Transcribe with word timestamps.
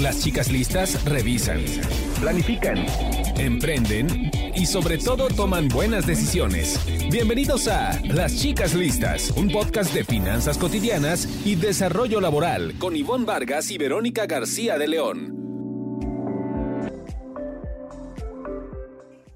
Las 0.00 0.20
chicas 0.20 0.52
listas 0.52 1.04
revisan, 1.04 1.60
planifican, 2.20 2.86
emprenden 3.36 4.30
y 4.54 4.64
sobre 4.64 4.96
todo 4.96 5.26
toman 5.26 5.66
buenas 5.68 6.06
decisiones. 6.06 6.78
Bienvenidos 7.10 7.66
a 7.66 8.00
Las 8.04 8.36
chicas 8.36 8.74
listas, 8.74 9.32
un 9.32 9.50
podcast 9.50 9.92
de 9.92 10.04
finanzas 10.04 10.56
cotidianas 10.56 11.28
y 11.44 11.56
desarrollo 11.56 12.20
laboral 12.20 12.74
con 12.78 12.94
Ivonne 12.94 13.24
Vargas 13.24 13.72
y 13.72 13.78
Verónica 13.78 14.26
García 14.26 14.78
de 14.78 14.86
León. 14.86 15.34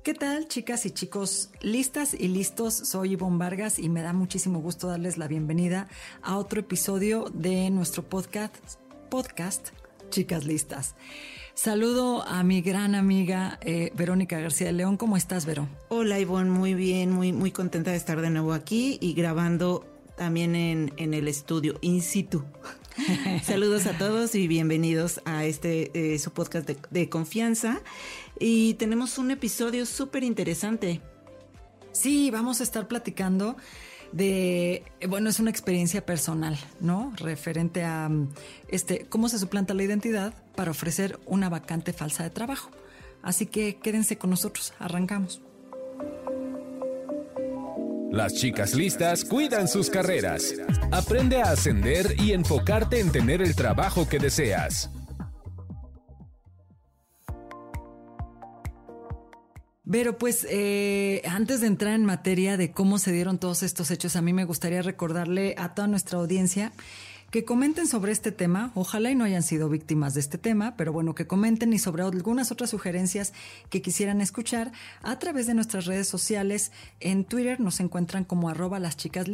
¿Qué 0.04 0.14
tal, 0.14 0.46
chicas 0.46 0.86
y 0.86 0.92
chicos? 0.92 1.50
Listas 1.60 2.14
y 2.14 2.28
listos, 2.28 2.74
soy 2.74 3.14
Ivonne 3.14 3.38
Vargas 3.38 3.80
y 3.80 3.88
me 3.88 4.02
da 4.02 4.12
muchísimo 4.12 4.60
gusto 4.60 4.86
darles 4.86 5.18
la 5.18 5.26
bienvenida 5.26 5.88
a 6.22 6.36
otro 6.36 6.60
episodio 6.60 7.24
de 7.34 7.68
nuestro 7.70 8.04
podcast, 8.04 8.54
podcast 9.10 9.70
Chicas 10.12 10.44
Listas. 10.44 10.94
Saludo 11.54 12.22
a 12.28 12.42
mi 12.42 12.60
gran 12.60 12.94
amiga 12.94 13.58
eh, 13.62 13.90
Verónica 13.94 14.38
García 14.38 14.66
de 14.66 14.74
León. 14.74 14.98
¿Cómo 14.98 15.16
estás, 15.16 15.46
Vero? 15.46 15.68
Hola, 15.88 16.20
Ivonne, 16.20 16.50
muy 16.50 16.74
bien, 16.74 17.10
muy, 17.10 17.32
muy 17.32 17.50
contenta 17.50 17.90
de 17.90 17.96
estar 17.96 18.20
de 18.20 18.28
nuevo 18.28 18.52
aquí 18.52 18.98
y 19.00 19.14
grabando 19.14 19.86
también 20.16 20.54
en, 20.54 20.92
en 20.98 21.14
el 21.14 21.28
estudio, 21.28 21.78
in 21.80 22.02
situ. 22.02 22.44
Saludos 23.42 23.86
a 23.86 23.96
todos 23.96 24.34
y 24.34 24.48
bienvenidos 24.48 25.22
a 25.24 25.46
este 25.46 25.90
eh, 25.94 26.18
su 26.18 26.30
podcast 26.30 26.66
de, 26.66 26.76
de 26.90 27.08
confianza. 27.08 27.80
Y 28.38 28.74
tenemos 28.74 29.16
un 29.16 29.30
episodio 29.30 29.86
súper 29.86 30.24
interesante. 30.24 31.00
Sí, 31.92 32.30
vamos 32.30 32.60
a 32.60 32.64
estar 32.64 32.86
platicando 32.86 33.56
de, 34.12 34.84
bueno, 35.08 35.30
es 35.30 35.40
una 35.40 35.50
experiencia 35.50 36.04
personal, 36.04 36.58
¿no? 36.80 37.12
Referente 37.16 37.84
a 37.84 38.10
este, 38.68 39.06
cómo 39.08 39.28
se 39.28 39.38
suplanta 39.38 39.74
la 39.74 39.82
identidad 39.82 40.34
para 40.54 40.70
ofrecer 40.70 41.18
una 41.26 41.48
vacante 41.48 41.92
falsa 41.92 42.22
de 42.22 42.30
trabajo. 42.30 42.70
Así 43.22 43.46
que 43.46 43.76
quédense 43.76 44.18
con 44.18 44.30
nosotros, 44.30 44.74
arrancamos. 44.78 45.40
Las 48.10 48.34
chicas 48.34 48.74
listas 48.74 49.24
cuidan 49.24 49.68
sus 49.68 49.88
carreras. 49.88 50.54
Aprende 50.90 51.40
a 51.40 51.52
ascender 51.52 52.14
y 52.20 52.32
enfocarte 52.32 53.00
en 53.00 53.10
tener 53.10 53.40
el 53.40 53.54
trabajo 53.54 54.06
que 54.06 54.18
deseas. 54.18 54.90
Pero 59.90 60.16
pues 60.16 60.46
eh, 60.48 61.22
antes 61.28 61.60
de 61.60 61.66
entrar 61.66 61.94
en 61.94 62.04
materia 62.04 62.56
de 62.56 62.70
cómo 62.70 62.98
se 62.98 63.12
dieron 63.12 63.38
todos 63.38 63.62
estos 63.62 63.90
hechos, 63.90 64.14
a 64.14 64.22
mí 64.22 64.32
me 64.32 64.44
gustaría 64.44 64.82
recordarle 64.82 65.54
a 65.58 65.74
toda 65.74 65.88
nuestra 65.88 66.18
audiencia 66.18 66.72
que 67.32 67.46
comenten 67.46 67.86
sobre 67.86 68.12
este 68.12 68.30
tema, 68.30 68.72
ojalá 68.74 69.10
y 69.10 69.14
no 69.14 69.24
hayan 69.24 69.42
sido 69.42 69.70
víctimas 69.70 70.12
de 70.12 70.20
este 70.20 70.36
tema, 70.36 70.76
pero 70.76 70.92
bueno, 70.92 71.14
que 71.14 71.26
comenten 71.26 71.72
y 71.72 71.78
sobre 71.78 72.02
algunas 72.02 72.52
otras 72.52 72.68
sugerencias 72.68 73.32
que 73.70 73.80
quisieran 73.80 74.20
escuchar 74.20 74.70
a 75.00 75.18
través 75.18 75.46
de 75.46 75.54
nuestras 75.54 75.86
redes 75.86 76.06
sociales. 76.06 76.72
En 77.00 77.24
Twitter 77.24 77.58
nos 77.58 77.80
encuentran 77.80 78.24
como 78.24 78.50
arroba 78.50 78.78
las 78.78 78.98
chicas 78.98 79.28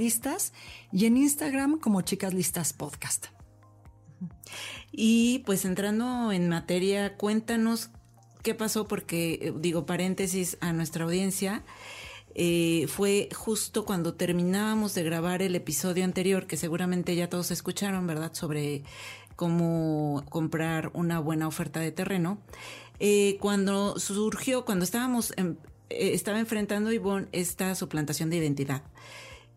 y 0.92 1.06
en 1.06 1.16
Instagram 1.16 1.80
como 1.80 2.02
chicas 2.02 2.34
listas 2.34 2.72
podcast. 2.72 3.26
Y 4.92 5.40
pues 5.40 5.64
entrando 5.64 6.30
en 6.30 6.48
materia, 6.48 7.16
cuéntanos 7.16 7.90
qué 8.42 8.54
pasó, 8.54 8.86
porque 8.86 9.34
eh, 9.34 9.52
digo 9.56 9.86
paréntesis 9.86 10.56
a 10.60 10.72
nuestra 10.72 11.04
audiencia. 11.04 11.64
Eh, 12.34 12.86
fue 12.88 13.28
justo 13.34 13.84
cuando 13.84 14.14
terminábamos 14.14 14.94
de 14.94 15.02
grabar 15.02 15.42
el 15.42 15.56
episodio 15.56 16.04
anterior, 16.04 16.46
que 16.46 16.56
seguramente 16.56 17.16
ya 17.16 17.28
todos 17.28 17.50
escucharon, 17.50 18.06
¿verdad? 18.06 18.32
Sobre 18.34 18.84
cómo 19.34 20.24
comprar 20.28 20.90
una 20.94 21.18
buena 21.20 21.48
oferta 21.48 21.80
de 21.80 21.90
terreno. 21.90 22.38
Eh, 23.00 23.38
cuando 23.40 23.98
surgió, 23.98 24.64
cuando 24.64 24.84
estábamos, 24.84 25.32
estaba 25.88 26.38
enfrentando 26.38 26.92
Ivonne 26.92 27.28
esta 27.32 27.74
suplantación 27.74 28.30
de 28.30 28.36
identidad. 28.36 28.82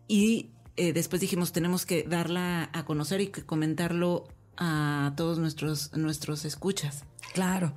Y 0.08 0.50
después 0.76 1.20
dijimos, 1.20 1.52
tenemos 1.52 1.86
que 1.86 2.02
darla 2.02 2.70
a 2.72 2.84
conocer 2.84 3.20
y 3.20 3.28
que 3.28 3.44
comentarlo 3.44 4.28
a 4.56 5.12
todos 5.16 5.38
nuestros, 5.38 5.92
nuestros 5.96 6.44
escuchas. 6.44 7.04
Claro. 7.32 7.74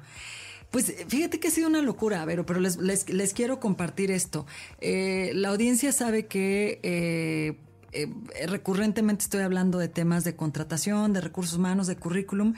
Pues 0.72 0.94
fíjate 1.08 1.40
que 1.40 1.48
ha 1.48 1.52
sido 1.52 1.70
una 1.70 1.82
locura, 1.82 2.24
pero, 2.26 2.46
pero 2.46 2.60
les, 2.60 3.34
quiero 3.34 3.60
compartir 3.60 4.12
esto. 4.12 4.46
Eh, 4.82 5.32
la 5.34 5.50
audiencia 5.50 5.92
sabe 5.92 6.28
que 6.28 6.80
eh, 6.84 7.58
eh, 7.94 8.08
recurrentemente 8.48 9.24
estoy 9.24 9.42
hablando 9.42 9.78
de 9.78 9.88
temas 9.88 10.24
de 10.24 10.36
contratación, 10.36 11.14
de 11.14 11.22
recursos 11.22 11.58
humanos, 11.58 11.88
de 11.88 11.96
currículum, 11.96 12.56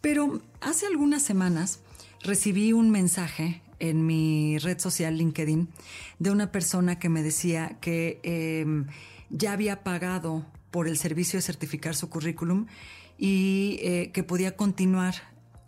pero 0.00 0.40
hace 0.60 0.86
algunas 0.86 1.22
semanas 1.22 1.80
recibí 2.22 2.72
un 2.72 2.90
mensaje 2.90 3.62
en 3.80 4.06
mi 4.06 4.58
red 4.58 4.78
social 4.78 5.16
LinkedIn 5.16 5.68
de 6.18 6.30
una 6.30 6.52
persona 6.52 6.98
que 6.98 7.08
me 7.08 7.22
decía 7.22 7.78
que 7.80 8.20
em, 8.22 8.86
ya 9.30 9.52
había 9.52 9.82
pagado 9.82 10.46
por 10.70 10.86
el 10.86 10.98
servicio 10.98 11.38
de 11.38 11.42
certificar 11.42 11.96
su 11.96 12.08
currículum 12.10 12.66
y 13.18 14.08
que 14.14 14.22
podía 14.22 14.56
continuar 14.56 15.14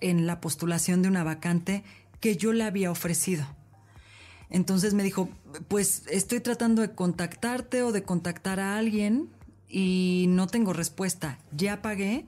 en 0.03 0.27
la 0.27 0.41
postulación 0.41 1.03
de 1.03 1.09
una 1.09 1.25
vacante 1.25 1.85
que 2.21 2.37
yo 2.37 2.53
le 2.53 2.65
había 2.65 2.91
ofrecido. 2.91 3.47
Entonces 4.51 4.93
me 4.93 5.03
dijo, 5.03 5.31
pues 5.69 6.03
estoy 6.11 6.41
tratando 6.41 6.83
de 6.83 6.95
contactarte 6.95 7.83
o 7.83 7.91
de 7.91 8.03
contactar 8.03 8.61
a 8.61 8.77
alguien 8.77 9.31
y 9.67 10.27
no 10.29 10.47
tengo 10.47 10.75
respuesta. 10.75 11.39
Ya 11.57 11.81
pagué 11.81 12.27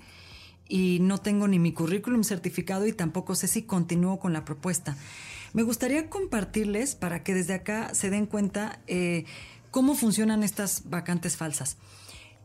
y 0.66 0.98
no 1.00 1.18
tengo 1.18 1.46
ni 1.48 1.58
mi 1.58 1.72
currículum 1.72 2.24
certificado 2.24 2.86
y 2.86 2.92
tampoco 2.92 3.34
sé 3.34 3.46
si 3.46 3.62
continúo 3.62 4.18
con 4.18 4.32
la 4.32 4.44
propuesta. 4.44 4.96
Me 5.52 5.62
gustaría 5.62 6.08
compartirles 6.08 6.94
para 6.94 7.22
que 7.22 7.34
desde 7.34 7.54
acá 7.54 7.94
se 7.94 8.10
den 8.10 8.26
cuenta 8.26 8.80
eh, 8.86 9.24
cómo 9.70 9.94
funcionan 9.94 10.42
estas 10.42 10.88
vacantes 10.88 11.36
falsas. 11.36 11.76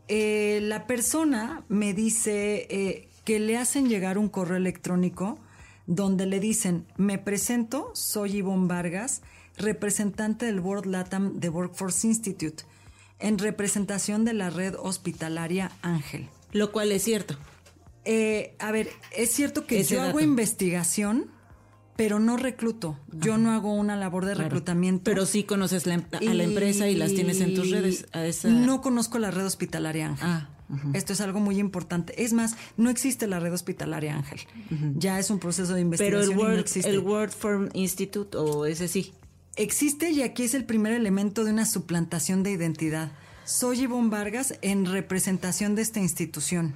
Eh, 0.09 0.59
la 0.63 0.87
persona 0.87 1.63
me 1.69 1.93
dice, 1.93 2.67
eh, 2.69 3.08
que 3.29 3.39
le 3.39 3.57
hacen 3.57 3.87
llegar 3.89 4.17
un 4.17 4.27
correo 4.27 4.57
electrónico 4.57 5.37
donde 5.85 6.25
le 6.25 6.39
dicen, 6.39 6.87
me 6.97 7.19
presento, 7.19 7.91
soy 7.93 8.37
Ivonne 8.37 8.67
Vargas, 8.67 9.21
representante 9.55 10.47
del 10.47 10.59
World 10.59 10.87
Latam 10.87 11.39
de 11.39 11.49
Workforce 11.49 12.07
Institute, 12.07 12.63
en 13.19 13.37
representación 13.37 14.25
de 14.25 14.33
la 14.33 14.49
red 14.49 14.73
hospitalaria 14.79 15.71
Ángel. 15.83 16.27
Lo 16.53 16.71
cual 16.71 16.91
es 16.91 17.03
cierto. 17.03 17.37
Eh, 18.03 18.55
a 18.57 18.71
ver, 18.71 18.89
es 19.15 19.31
cierto 19.31 19.67
que 19.67 19.83
yo 19.83 20.01
hago 20.01 20.19
investigación, 20.21 21.27
pero 21.95 22.17
no 22.17 22.35
recluto. 22.35 22.97
Yo 23.11 23.37
no 23.37 23.51
hago 23.51 23.75
una 23.75 23.95
labor 23.95 24.25
de 24.25 24.33
reclutamiento. 24.33 25.03
Pero 25.03 25.27
sí 25.27 25.43
conoces 25.43 25.85
a 25.85 25.89
la 26.19 26.43
empresa 26.43 26.87
y 26.87 26.95
las 26.95 27.13
tienes 27.13 27.41
en 27.41 27.53
tus 27.53 27.69
redes. 27.69 28.07
No 28.43 28.81
conozco 28.81 29.19
la 29.19 29.29
red 29.29 29.45
hospitalaria 29.45 30.07
Ángel. 30.07 30.27
Ah. 30.27 30.49
Esto 30.93 31.13
es 31.13 31.21
algo 31.21 31.39
muy 31.39 31.59
importante. 31.59 32.23
Es 32.23 32.33
más, 32.33 32.55
no 32.77 32.89
existe 32.89 33.27
la 33.27 33.39
red 33.39 33.53
hospitalaria 33.53 34.15
Ángel. 34.15 34.39
Ya 34.95 35.17
es 35.19 35.29
un 35.29 35.39
proceso 35.39 35.73
de 35.73 35.81
investigación. 35.81 36.21
Pero 36.21 36.31
el 36.31 36.37
World, 36.37 36.55
no 36.55 36.61
existe. 36.61 36.89
el 36.89 36.99
World 36.99 37.33
Form 37.33 37.69
Institute 37.73 38.37
o 38.37 38.65
ese 38.65 38.87
sí. 38.87 39.13
Existe 39.55 40.11
y 40.11 40.21
aquí 40.21 40.43
es 40.43 40.53
el 40.53 40.65
primer 40.65 40.93
elemento 40.93 41.43
de 41.43 41.51
una 41.51 41.65
suplantación 41.65 42.43
de 42.43 42.51
identidad. 42.51 43.11
Soy 43.45 43.81
Ivonne 43.81 44.09
Vargas 44.09 44.59
en 44.61 44.85
representación 44.85 45.75
de 45.75 45.81
esta 45.81 45.99
institución. 45.99 46.75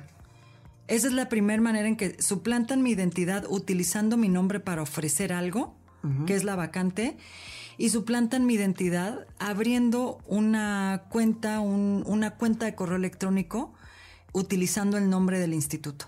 Esa 0.87 1.07
es 1.07 1.13
la 1.13 1.29
primera 1.29 1.61
manera 1.61 1.87
en 1.87 1.95
que 1.95 2.21
suplantan 2.21 2.81
mi 2.81 2.91
identidad 2.91 3.45
utilizando 3.47 4.17
mi 4.17 4.27
nombre 4.27 4.59
para 4.59 4.81
ofrecer 4.81 5.31
algo, 5.31 5.75
que 6.27 6.35
es 6.35 6.43
la 6.43 6.55
vacante, 6.55 7.15
y 7.77 7.89
suplantan 7.89 8.45
mi 8.45 8.55
identidad 8.55 9.25
abriendo 9.39 10.19
una 10.27 11.03
cuenta, 11.09 11.61
una 11.61 12.31
cuenta 12.31 12.65
de 12.65 12.75
correo 12.75 12.97
electrónico 12.97 13.73
utilizando 14.33 14.97
el 14.97 15.09
nombre 15.09 15.39
del 15.39 15.53
instituto. 15.53 16.07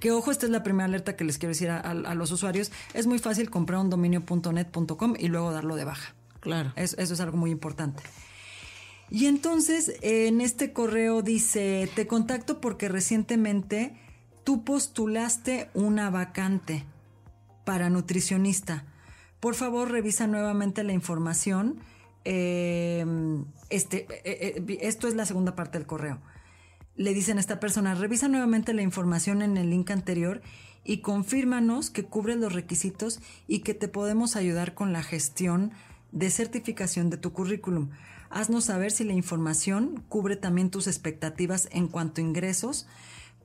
Que 0.00 0.10
ojo, 0.10 0.30
esta 0.30 0.46
es 0.46 0.52
la 0.52 0.62
primera 0.62 0.84
alerta 0.84 1.16
que 1.16 1.24
les 1.24 1.38
quiero 1.38 1.50
decir 1.50 1.70
a, 1.70 1.94
los 2.14 2.30
usuarios. 2.30 2.70
Es 2.92 3.06
muy 3.06 3.18
fácil 3.18 3.48
comprar 3.48 3.80
un 3.80 3.88
dominio.net.com 3.88 5.14
y 5.18 5.28
luego 5.28 5.52
darlo 5.52 5.76
de 5.76 5.84
baja. 5.84 6.14
Claro. 6.40 6.72
eso 6.76 7.00
es 7.00 7.20
algo 7.20 7.36
muy 7.36 7.50
importante. 7.50 8.02
Y 9.10 9.26
entonces 9.26 9.94
en 10.02 10.40
este 10.40 10.72
correo 10.72 11.22
dice, 11.22 11.88
te 11.94 12.06
contacto 12.06 12.60
porque 12.60 12.88
recientemente 12.88 13.96
tú 14.44 14.64
postulaste 14.64 15.70
una 15.74 16.10
vacante 16.10 16.84
para 17.64 17.88
nutricionista. 17.88 18.84
Por 19.40 19.54
favor, 19.54 19.90
revisa 19.90 20.26
nuevamente 20.26 20.82
la 20.84 20.92
información. 20.92 21.78
Eh, 22.24 23.04
este, 23.70 24.06
eh, 24.10 24.62
eh, 24.66 24.78
esto 24.82 25.08
es 25.08 25.14
la 25.14 25.24
segunda 25.24 25.54
parte 25.54 25.78
del 25.78 25.86
correo 25.86 26.20
le 26.96 27.14
dicen 27.14 27.36
a 27.36 27.40
esta 27.40 27.60
persona, 27.60 27.94
revisa 27.94 28.28
nuevamente 28.28 28.72
la 28.72 28.82
información 28.82 29.42
en 29.42 29.56
el 29.56 29.70
link 29.70 29.90
anterior 29.90 30.40
y 30.84 30.98
confírmanos 30.98 31.90
que 31.90 32.04
cubres 32.04 32.36
los 32.36 32.52
requisitos 32.52 33.20
y 33.46 33.60
que 33.60 33.74
te 33.74 33.88
podemos 33.88 34.36
ayudar 34.36 34.74
con 34.74 34.92
la 34.92 35.02
gestión 35.02 35.72
de 36.12 36.30
certificación 36.30 37.10
de 37.10 37.16
tu 37.16 37.32
currículum. 37.32 37.90
Haznos 38.30 38.64
saber 38.64 38.90
si 38.90 39.04
la 39.04 39.12
información 39.12 40.04
cubre 40.08 40.36
también 40.36 40.70
tus 40.70 40.86
expectativas 40.86 41.68
en 41.72 41.88
cuanto 41.88 42.20
a 42.20 42.24
ingresos 42.24 42.86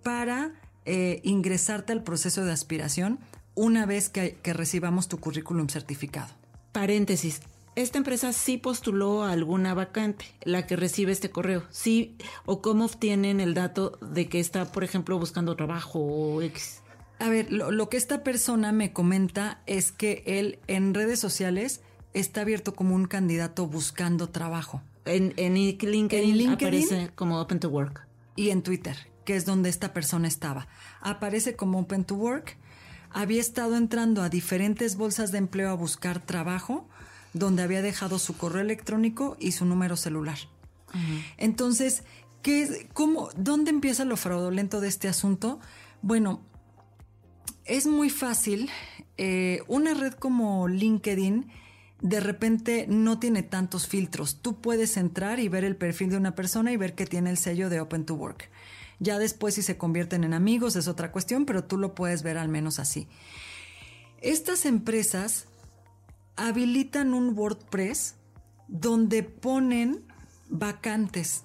para 0.03 0.53
eh, 0.85 1.19
ingresarte 1.23 1.93
al 1.93 2.03
proceso 2.03 2.45
de 2.45 2.51
aspiración 2.51 3.19
una 3.53 3.85
vez 3.85 4.09
que, 4.09 4.37
que 4.41 4.53
recibamos 4.53 5.07
tu 5.07 5.19
currículum 5.19 5.67
certificado. 5.67 6.33
Paréntesis. 6.71 7.41
Esta 7.75 7.97
empresa 7.97 8.33
sí 8.33 8.57
postuló 8.57 9.23
a 9.23 9.31
alguna 9.31 9.73
vacante, 9.73 10.25
la 10.43 10.67
que 10.67 10.75
recibe 10.75 11.11
este 11.13 11.31
correo. 11.31 11.63
Sí, 11.69 12.15
o 12.45 12.61
cómo 12.61 12.85
obtienen 12.85 13.39
el 13.39 13.53
dato 13.53 13.97
de 14.01 14.27
que 14.27 14.39
está, 14.41 14.71
por 14.71 14.83
ejemplo, 14.83 15.17
buscando 15.17 15.55
trabajo 15.55 15.99
o 15.99 16.41
X. 16.41 16.81
A 17.19 17.29
ver, 17.29 17.51
lo, 17.51 17.71
lo 17.71 17.87
que 17.87 17.97
esta 17.97 18.23
persona 18.23 18.71
me 18.73 18.91
comenta 18.91 19.61
es 19.67 19.91
que 19.91 20.23
él 20.25 20.59
en 20.67 20.93
redes 20.93 21.19
sociales 21.19 21.81
está 22.13 22.41
abierto 22.41 22.73
como 22.73 22.93
un 22.95 23.05
candidato 23.05 23.67
buscando 23.67 24.27
trabajo. 24.29 24.81
En, 25.05 25.33
en 25.37 25.53
LinkedIn, 25.53 26.09
En 26.11 26.37
LinkedIn. 26.37 26.51
aparece 26.53 27.09
como 27.15 27.39
Open 27.39 27.59
to 27.59 27.69
Work. 27.69 28.05
y 28.35 28.49
en 28.49 28.63
Twitter, 28.63 28.97
que 29.23 29.35
es 29.37 29.45
donde 29.45 29.69
esta 29.69 29.93
persona 29.93 30.27
estaba. 30.27 30.67
Aparece 30.99 31.55
como 31.55 31.79
Open 31.79 32.03
to 32.03 32.15
Work. 32.15 32.57
Había 33.11 33.39
estado 33.41 33.77
entrando 33.77 34.21
a 34.23 34.29
diferentes 34.29 34.95
bolsas 34.97 35.31
de 35.31 35.37
empleo 35.37 35.69
a 35.69 35.73
buscar 35.73 36.19
trabajo, 36.25 36.87
donde 37.33 37.63
había 37.63 37.81
dejado 37.81 38.19
su 38.19 38.37
correo 38.37 38.61
electrónico 38.61 39.37
y 39.39 39.53
su 39.53 39.65
número 39.65 39.95
celular. 39.95 40.37
Entonces, 41.37 42.03
¿qué 42.41 42.63
es, 42.63 42.85
cómo, 42.93 43.29
¿dónde 43.35 43.71
empieza 43.71 44.03
lo 44.05 44.17
fraudulento 44.17 44.81
de 44.81 44.89
este 44.89 45.07
asunto? 45.07 45.59
Bueno, 46.01 46.41
es 47.65 47.87
muy 47.87 48.09
fácil. 48.09 48.69
eh, 49.17 49.61
una 49.67 49.93
red 49.93 50.13
como 50.13 50.67
LinkedIn 50.67 51.51
de 52.01 52.19
repente 52.19 52.85
no 52.89 53.19
tiene 53.19 53.43
tantos 53.43 53.87
filtros. 53.87 54.41
Tú 54.41 54.59
puedes 54.59 54.97
entrar 54.97 55.39
y 55.39 55.47
ver 55.47 55.63
el 55.63 55.75
perfil 55.75 56.09
de 56.09 56.17
una 56.17 56.33
persona 56.35 56.71
y 56.71 56.77
ver 56.77 56.95
que 56.95 57.05
tiene 57.05 57.29
el 57.29 57.37
sello 57.37 57.69
de 57.69 57.79
Open 57.79 58.05
to 58.05 58.15
Work. 58.15 58.49
Ya 58.99 59.19
después 59.19 59.55
si 59.55 59.61
se 59.61 59.77
convierten 59.77 60.23
en 60.23 60.33
amigos 60.33 60.75
es 60.75 60.87
otra 60.87 61.11
cuestión, 61.11 61.45
pero 61.45 61.63
tú 61.63 61.77
lo 61.77 61.93
puedes 61.95 62.23
ver 62.23 62.37
al 62.37 62.49
menos 62.49 62.79
así. 62.79 63.07
Estas 64.21 64.65
empresas 64.65 65.45
habilitan 66.47 67.13
un 67.13 67.37
WordPress 67.37 68.15
donde 68.67 69.23
ponen 69.23 70.03
vacantes. 70.49 71.43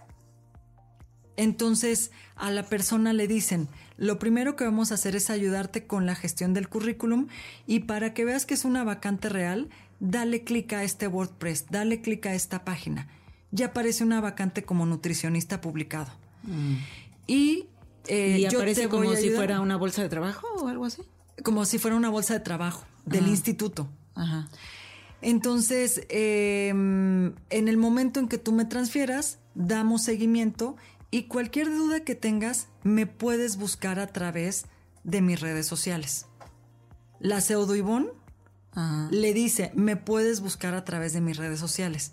Entonces 1.36 2.10
a 2.34 2.50
la 2.50 2.62
persona 2.64 3.12
le 3.12 3.28
dicen, 3.28 3.68
lo 3.98 4.18
primero 4.18 4.56
que 4.56 4.64
vamos 4.64 4.90
a 4.90 4.94
hacer 4.94 5.16
es 5.16 5.28
ayudarte 5.30 5.86
con 5.86 6.06
la 6.06 6.14
gestión 6.14 6.54
del 6.54 6.68
currículum 6.68 7.28
y 7.66 7.80
para 7.80 8.14
que 8.14 8.24
veas 8.24 8.46
que 8.46 8.54
es 8.54 8.64
una 8.64 8.84
vacante 8.84 9.28
real, 9.28 9.68
dale 10.00 10.44
clic 10.44 10.72
a 10.72 10.82
este 10.82 11.06
WordPress, 11.08 11.66
dale 11.70 12.00
clic 12.00 12.26
a 12.26 12.34
esta 12.34 12.64
página. 12.64 13.08
Ya 13.50 13.66
aparece 13.66 14.02
una 14.04 14.20
vacante 14.20 14.64
como 14.64 14.86
nutricionista 14.86 15.60
publicado. 15.60 16.10
Y, 17.26 17.66
eh, 18.06 18.36
y 18.38 18.42
yo 18.50 18.58
aparece 18.58 18.82
te 18.82 18.88
como 18.88 19.14
si 19.14 19.30
fuera 19.30 19.60
una 19.60 19.76
bolsa 19.76 20.02
de 20.02 20.08
trabajo 20.08 20.46
o 20.60 20.68
algo 20.68 20.84
así. 20.84 21.02
como 21.42 21.64
si 21.66 21.78
fuera 21.78 21.96
una 21.96 22.08
bolsa 22.08 22.34
de 22.34 22.40
trabajo 22.40 22.84
del 23.04 23.24
Ah. 23.24 23.28
instituto. 23.28 23.88
Ajá. 24.14 24.48
Entonces, 25.26 26.02
eh, 26.08 26.68
en 26.68 27.34
el 27.50 27.76
momento 27.76 28.20
en 28.20 28.28
que 28.28 28.38
tú 28.38 28.52
me 28.52 28.64
transfieras, 28.64 29.40
damos 29.56 30.04
seguimiento 30.04 30.76
y 31.10 31.24
cualquier 31.24 31.66
duda 31.66 32.04
que 32.04 32.14
tengas, 32.14 32.68
me 32.84 33.08
puedes 33.08 33.56
buscar 33.56 33.98
a 33.98 34.06
través 34.06 34.66
de 35.02 35.22
mis 35.22 35.40
redes 35.40 35.66
sociales. 35.66 36.26
La 37.18 37.40
pseudo 37.40 37.74
Ivonne 37.74 38.10
Ajá. 38.70 39.08
le 39.10 39.34
dice, 39.34 39.72
me 39.74 39.96
puedes 39.96 40.42
buscar 40.42 40.74
a 40.74 40.84
través 40.84 41.12
de 41.12 41.20
mis 41.20 41.36
redes 41.36 41.58
sociales. 41.58 42.12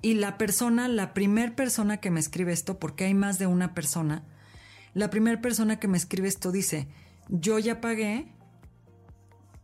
Y 0.00 0.14
la 0.14 0.38
persona, 0.38 0.86
la 0.86 1.14
primer 1.14 1.56
persona 1.56 1.96
que 1.96 2.12
me 2.12 2.20
escribe 2.20 2.52
esto, 2.52 2.78
porque 2.78 3.06
hay 3.06 3.14
más 3.14 3.40
de 3.40 3.48
una 3.48 3.74
persona, 3.74 4.22
la 4.94 5.10
primera 5.10 5.40
persona 5.40 5.80
que 5.80 5.88
me 5.88 5.98
escribe 5.98 6.28
esto 6.28 6.52
dice, 6.52 6.86
yo 7.28 7.58
ya 7.58 7.80
pagué, 7.80 8.32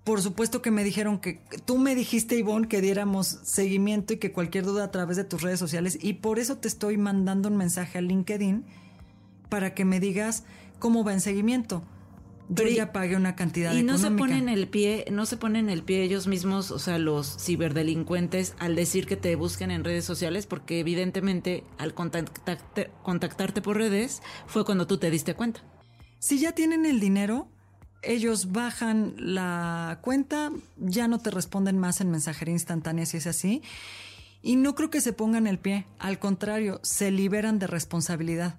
por 0.04 0.20
supuesto 0.20 0.60
que 0.62 0.70
me 0.70 0.84
dijeron 0.84 1.18
que 1.18 1.40
tú 1.64 1.78
me 1.78 1.94
dijiste, 1.94 2.36
Ivonne, 2.36 2.68
que 2.68 2.80
diéramos 2.82 3.26
seguimiento 3.26 4.12
y 4.12 4.18
que 4.18 4.32
cualquier 4.32 4.64
duda 4.64 4.84
a 4.84 4.90
través 4.90 5.16
de 5.16 5.24
tus 5.24 5.40
redes 5.42 5.58
sociales, 5.58 5.98
y 6.00 6.14
por 6.14 6.38
eso 6.38 6.58
te 6.58 6.68
estoy 6.68 6.98
mandando 6.98 7.48
un 7.48 7.56
mensaje 7.56 7.98
a 7.98 8.00
LinkedIn 8.02 8.64
para 9.48 9.74
que 9.74 9.84
me 9.84 10.00
digas 10.00 10.44
cómo 10.78 11.04
va 11.04 11.14
en 11.14 11.20
seguimiento. 11.20 11.82
Yo 12.50 12.56
Pero 12.56 12.68
y- 12.68 12.74
ya 12.74 12.92
pagué 12.92 13.16
una 13.16 13.34
cantidad 13.36 13.72
Y 13.72 13.82
no 13.82 13.96
se 13.96 14.10
ponen 14.10 14.50
el 14.50 14.68
pie, 14.68 15.06
no 15.10 15.24
se 15.24 15.38
ponen 15.38 15.70
el 15.70 15.82
pie 15.82 16.02
ellos 16.02 16.26
mismos, 16.26 16.70
o 16.70 16.78
sea, 16.78 16.98
los 16.98 17.38
ciberdelincuentes, 17.42 18.54
al 18.58 18.76
decir 18.76 19.06
que 19.06 19.16
te 19.16 19.34
busquen 19.36 19.70
en 19.70 19.82
redes 19.82 20.04
sociales, 20.04 20.44
porque 20.46 20.80
evidentemente 20.80 21.64
al 21.78 21.94
contactarte, 21.94 22.90
contactarte 23.02 23.62
por 23.62 23.78
redes 23.78 24.20
fue 24.46 24.66
cuando 24.66 24.86
tú 24.86 24.98
te 24.98 25.10
diste 25.10 25.32
cuenta. 25.34 25.62
Si 26.18 26.38
ya 26.38 26.52
tienen 26.52 26.84
el 26.84 27.00
dinero, 27.00 27.48
ellos 28.06 28.52
bajan 28.52 29.14
la 29.18 29.98
cuenta, 30.02 30.50
ya 30.78 31.08
no 31.08 31.18
te 31.18 31.30
responden 31.30 31.78
más 31.78 32.00
en 32.00 32.10
mensajería 32.10 32.54
instantánea 32.54 33.06
si 33.06 33.16
es 33.16 33.26
así. 33.26 33.62
Y 34.42 34.56
no 34.56 34.74
creo 34.74 34.90
que 34.90 35.00
se 35.00 35.12
pongan 35.12 35.46
el 35.46 35.58
pie, 35.58 35.86
al 35.98 36.18
contrario, 36.18 36.80
se 36.82 37.10
liberan 37.10 37.58
de 37.58 37.66
responsabilidad. 37.66 38.58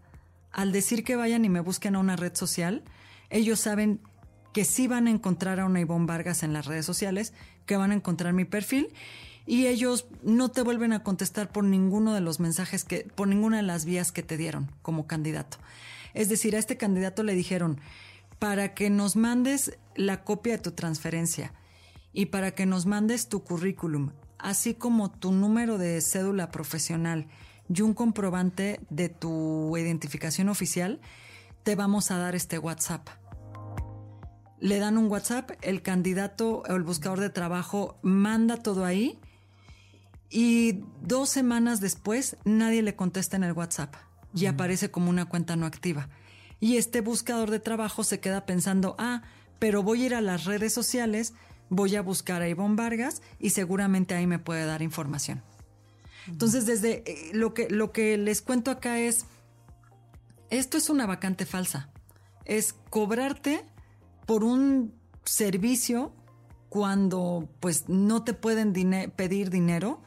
Al 0.52 0.72
decir 0.72 1.04
que 1.04 1.16
vayan 1.16 1.46
y 1.46 1.50
me 1.50 1.60
busquen 1.60 1.96
a 1.96 2.00
una 2.00 2.16
red 2.16 2.34
social, 2.36 2.84
ellos 3.30 3.60
saben 3.60 4.00
que 4.54 4.66
sí 4.66 4.88
van 4.88 5.08
a 5.08 5.12
encontrar 5.12 5.60
a 5.60 5.66
una 5.66 5.82
Ivonne 5.82 6.06
Vargas 6.06 6.42
en 6.42 6.54
las 6.54 6.66
redes 6.66 6.86
sociales, 6.86 7.34
que 7.66 7.78
van 7.78 7.92
a 7.92 7.96
encontrar 7.96 8.34
mi 8.34 8.46
perfil 8.46 8.94
y 9.46 9.68
ellos 9.68 10.08
no 10.24 10.50
te 10.50 10.62
vuelven 10.64 10.94
a 10.94 11.04
contestar 11.04 11.52
por 11.52 11.64
ninguno 11.64 12.14
de 12.14 12.22
los 12.22 12.40
mensajes 12.40 12.84
que, 12.84 13.08
por 13.16 13.28
ninguna 13.28 13.58
de 13.58 13.64
las 13.64 13.86
vías 13.86 14.12
que 14.12 14.24
te 14.24 14.38
dieron 14.38 14.72
como 14.82 15.08
candidato. 15.08 15.58
Es 16.14 16.30
decir, 16.30 16.56
a 16.56 16.60
este 16.60 16.78
candidato 16.78 17.24
le 17.24 17.36
dijeron, 17.36 17.80
para 18.40 18.74
que 18.74 18.90
nos 18.90 19.16
mandes 19.16 19.78
la 19.96 20.24
copia 20.24 20.54
de 20.54 20.64
tu 20.64 20.72
transferencia 20.72 21.54
y 22.14 22.28
para 22.28 22.52
que 22.52 22.66
nos 22.66 22.86
mandes 22.86 23.30
tu 23.30 23.44
currículum, 23.44 24.12
así 24.38 24.74
como 24.74 25.12
tu 25.12 25.32
número 25.32 25.78
de 25.78 26.00
cédula 26.02 26.52
profesional 26.52 27.28
y 27.74 27.82
un 27.82 27.94
comprobante 27.94 28.80
de 28.90 29.10
tu 29.10 29.76
identificación 29.78 30.50
oficial, 30.50 31.02
te 31.64 31.76
vamos 31.76 32.12
a 32.12 32.18
dar 32.18 32.36
este 32.36 32.60
WhatsApp. 32.60 33.08
Le 34.60 34.80
dan 34.80 34.98
un 34.98 35.08
WhatsApp, 35.08 35.52
el 35.62 35.82
candidato 35.82 36.64
o 36.68 36.76
el 36.76 36.84
buscador 36.84 37.20
de 37.20 37.30
trabajo 37.30 38.00
manda 38.02 38.58
todo 38.58 38.86
ahí 38.86 39.20
y 40.30 40.84
dos 41.02 41.30
semanas 41.30 41.82
después 41.82 42.38
nadie 42.46 42.82
le 42.82 42.96
contesta 42.96 43.36
en 43.36 43.44
el 43.44 43.54
WhatsApp 43.54 43.96
y 44.34 44.48
aparece 44.48 44.92
como 44.92 45.10
una 45.10 45.26
cuenta 45.26 45.56
no 45.56 45.66
activa. 45.66 46.10
Y 46.66 46.78
este 46.78 47.02
buscador 47.02 47.52
de 47.52 47.60
trabajo 47.60 48.04
se 48.04 48.20
queda 48.20 48.48
pensando, 48.48 48.96
ah, 48.98 49.22
pero 49.60 49.84
voy 49.84 50.02
a 50.02 50.06
ir 50.08 50.16
a 50.16 50.22
las 50.22 50.46
redes 50.46 50.74
sociales, 50.74 51.36
voy 51.70 51.96
a 51.96 52.02
buscar 52.02 52.42
a 52.42 52.50
Ivonne 52.50 52.76
Vargas 52.76 53.22
y 53.38 53.52
seguramente 53.52 54.16
ahí 54.16 54.26
me 54.26 54.40
puede 54.40 54.66
dar 54.66 54.82
información. 54.82 55.44
Entonces, 56.28 56.66
desde 56.66 57.04
eh, 57.06 57.30
lo 57.34 57.54
que, 57.54 57.70
lo 57.70 57.92
que 57.92 58.18
les 58.18 58.42
cuento 58.42 58.72
acá 58.72 58.98
es, 58.98 59.28
esto 60.50 60.80
es 60.80 60.90
una 60.90 61.06
vacante 61.06 61.46
falsa. 61.46 61.92
Es 62.46 62.74
cobrarte 62.90 63.64
por 64.26 64.44
un 64.44 64.92
servicio 65.24 66.14
cuando 66.70 67.48
pues 67.60 67.90
no 67.90 68.24
te 68.24 68.34
pueden 68.34 68.74
pedir 69.16 69.52
dinero. 69.52 70.02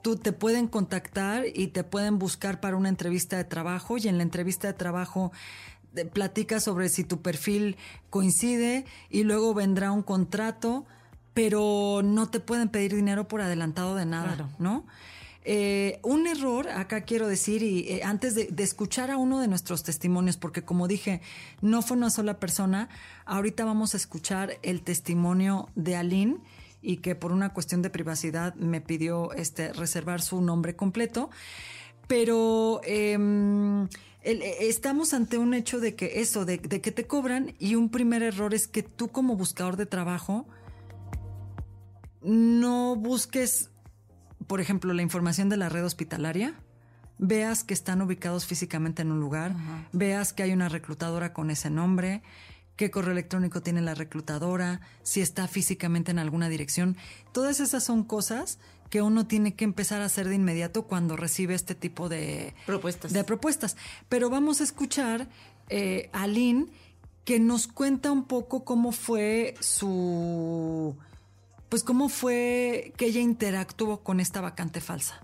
Tú 0.00 0.14
te 0.14 0.32
pueden 0.32 0.68
contactar 0.68 1.44
y 1.52 1.68
te 1.68 1.82
pueden 1.82 2.20
buscar 2.20 2.60
para 2.60 2.76
una 2.76 2.88
entrevista 2.88 3.36
de 3.36 3.44
trabajo 3.44 3.98
y 3.98 4.06
en 4.06 4.16
la 4.16 4.22
entrevista 4.22 4.68
de 4.68 4.74
trabajo 4.74 5.32
platicas 6.12 6.64
sobre 6.64 6.88
si 6.88 7.04
tu 7.04 7.22
perfil 7.22 7.76
coincide 8.10 8.84
y 9.10 9.24
luego 9.24 9.54
vendrá 9.54 9.92
un 9.92 10.02
contrato, 10.02 10.84
pero 11.34 12.02
no 12.04 12.28
te 12.28 12.40
pueden 12.40 12.68
pedir 12.68 12.94
dinero 12.94 13.28
por 13.28 13.40
adelantado 13.40 13.94
de 13.94 14.06
nada, 14.06 14.34
Claro. 14.34 14.48
¿no? 14.58 14.86
Eh, 15.44 15.98
un 16.04 16.28
error, 16.28 16.68
acá 16.68 17.00
quiero 17.00 17.26
decir, 17.26 17.64
y 17.64 17.80
eh, 17.88 18.02
antes 18.04 18.36
de, 18.36 18.46
de 18.46 18.62
escuchar 18.62 19.10
a 19.10 19.16
uno 19.16 19.40
de 19.40 19.48
nuestros 19.48 19.82
testimonios, 19.82 20.36
porque 20.36 20.62
como 20.62 20.86
dije, 20.86 21.20
no 21.60 21.82
fue 21.82 21.96
una 21.96 22.10
sola 22.10 22.38
persona, 22.38 22.88
ahorita 23.24 23.64
vamos 23.64 23.94
a 23.94 23.96
escuchar 23.96 24.58
el 24.62 24.82
testimonio 24.82 25.68
de 25.74 25.96
Aline 25.96 26.36
y 26.80 26.98
que 26.98 27.16
por 27.16 27.32
una 27.32 27.52
cuestión 27.52 27.82
de 27.82 27.90
privacidad 27.90 28.54
me 28.54 28.80
pidió 28.80 29.32
este, 29.32 29.72
reservar 29.72 30.20
su 30.22 30.40
nombre 30.42 30.76
completo, 30.76 31.28
pero 32.06 32.80
em, 32.84 33.88
el- 34.24 34.42
eh, 34.42 34.68
estamos 34.68 35.14
ante 35.14 35.38
un 35.38 35.54
hecho 35.54 35.80
de 35.80 35.94
que 35.94 36.20
eso, 36.20 36.44
de, 36.44 36.58
de 36.58 36.80
que 36.80 36.92
te 36.92 37.06
cobran 37.06 37.54
y 37.58 37.74
un 37.74 37.88
primer 37.90 38.22
error 38.22 38.54
es 38.54 38.66
que 38.68 38.82
tú 38.82 39.08
como 39.08 39.36
buscador 39.36 39.76
de 39.76 39.86
trabajo 39.86 40.46
no 42.22 42.96
busques 42.96 43.68
por 44.46 44.60
ejemplo, 44.60 44.92
la 44.92 45.02
información 45.02 45.48
de 45.48 45.56
la 45.56 45.68
red 45.68 45.84
hospitalaria, 45.84 46.54
veas 47.16 47.62
que 47.62 47.72
están 47.74 48.02
ubicados 48.02 48.44
físicamente 48.44 49.00
en 49.00 49.12
un 49.12 49.20
lugar, 49.20 49.54
veas 49.92 50.32
que 50.32 50.42
hay 50.42 50.52
una 50.52 50.68
reclutadora 50.68 51.32
con 51.32 51.48
ese 51.50 51.70
nombre, 51.70 52.22
qué 52.76 52.90
correo 52.90 53.12
electrónico 53.12 53.62
tiene 53.62 53.80
la 53.80 53.94
reclutadora, 53.94 54.80
si 55.04 55.20
está 55.20 55.46
físicamente 55.46 56.10
en 56.10 56.18
alguna 56.18 56.48
dirección. 56.48 56.96
Todas 57.32 57.60
esas 57.60 57.84
son 57.84 58.02
cosas 58.02 58.58
que 58.92 59.00
uno 59.00 59.26
tiene 59.26 59.54
que 59.54 59.64
empezar 59.64 60.02
a 60.02 60.04
hacer 60.04 60.28
de 60.28 60.34
inmediato 60.34 60.82
cuando 60.82 61.16
recibe 61.16 61.54
este 61.54 61.74
tipo 61.74 62.10
de 62.10 62.52
Propuestas. 62.66 63.10
De 63.14 63.24
propuestas. 63.24 63.78
Pero 64.10 64.28
vamos 64.28 64.60
a 64.60 64.64
escuchar 64.64 65.28
eh, 65.70 66.10
a 66.12 66.26
Lynn 66.26 66.70
que 67.24 67.40
nos 67.40 67.68
cuenta 67.68 68.12
un 68.12 68.26
poco 68.26 68.66
cómo 68.66 68.92
fue 68.92 69.54
su, 69.60 70.94
pues 71.70 71.84
cómo 71.84 72.10
fue 72.10 72.92
que 72.98 73.06
ella 73.06 73.20
interactuó 73.20 74.02
con 74.02 74.20
esta 74.20 74.42
vacante 74.42 74.82
falsa. 74.82 75.22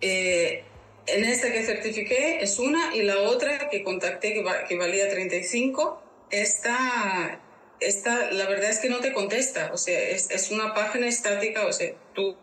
Eh, 0.00 0.62
en 1.08 1.24
esta 1.24 1.52
que 1.52 1.64
certifiqué 1.64 2.44
es 2.44 2.60
una 2.60 2.94
y 2.94 3.02
la 3.02 3.18
otra 3.22 3.68
que 3.70 3.82
contacté 3.82 4.34
que, 4.68 4.76
valía 4.76 5.10
35, 5.10 6.00
esta, 6.30 7.40
esta, 7.80 8.30
la 8.30 8.46
verdad 8.46 8.70
es 8.70 8.78
que 8.78 8.88
no 8.88 9.00
te 9.00 9.12
contesta, 9.12 9.70
o 9.72 9.78
sea, 9.78 9.98
es, 9.98 10.30
es 10.30 10.50
una 10.50 10.74
página 10.74 11.06
estática, 11.06 11.66
o 11.66 11.72
sea, 11.72 11.94
tú, 12.14 12.36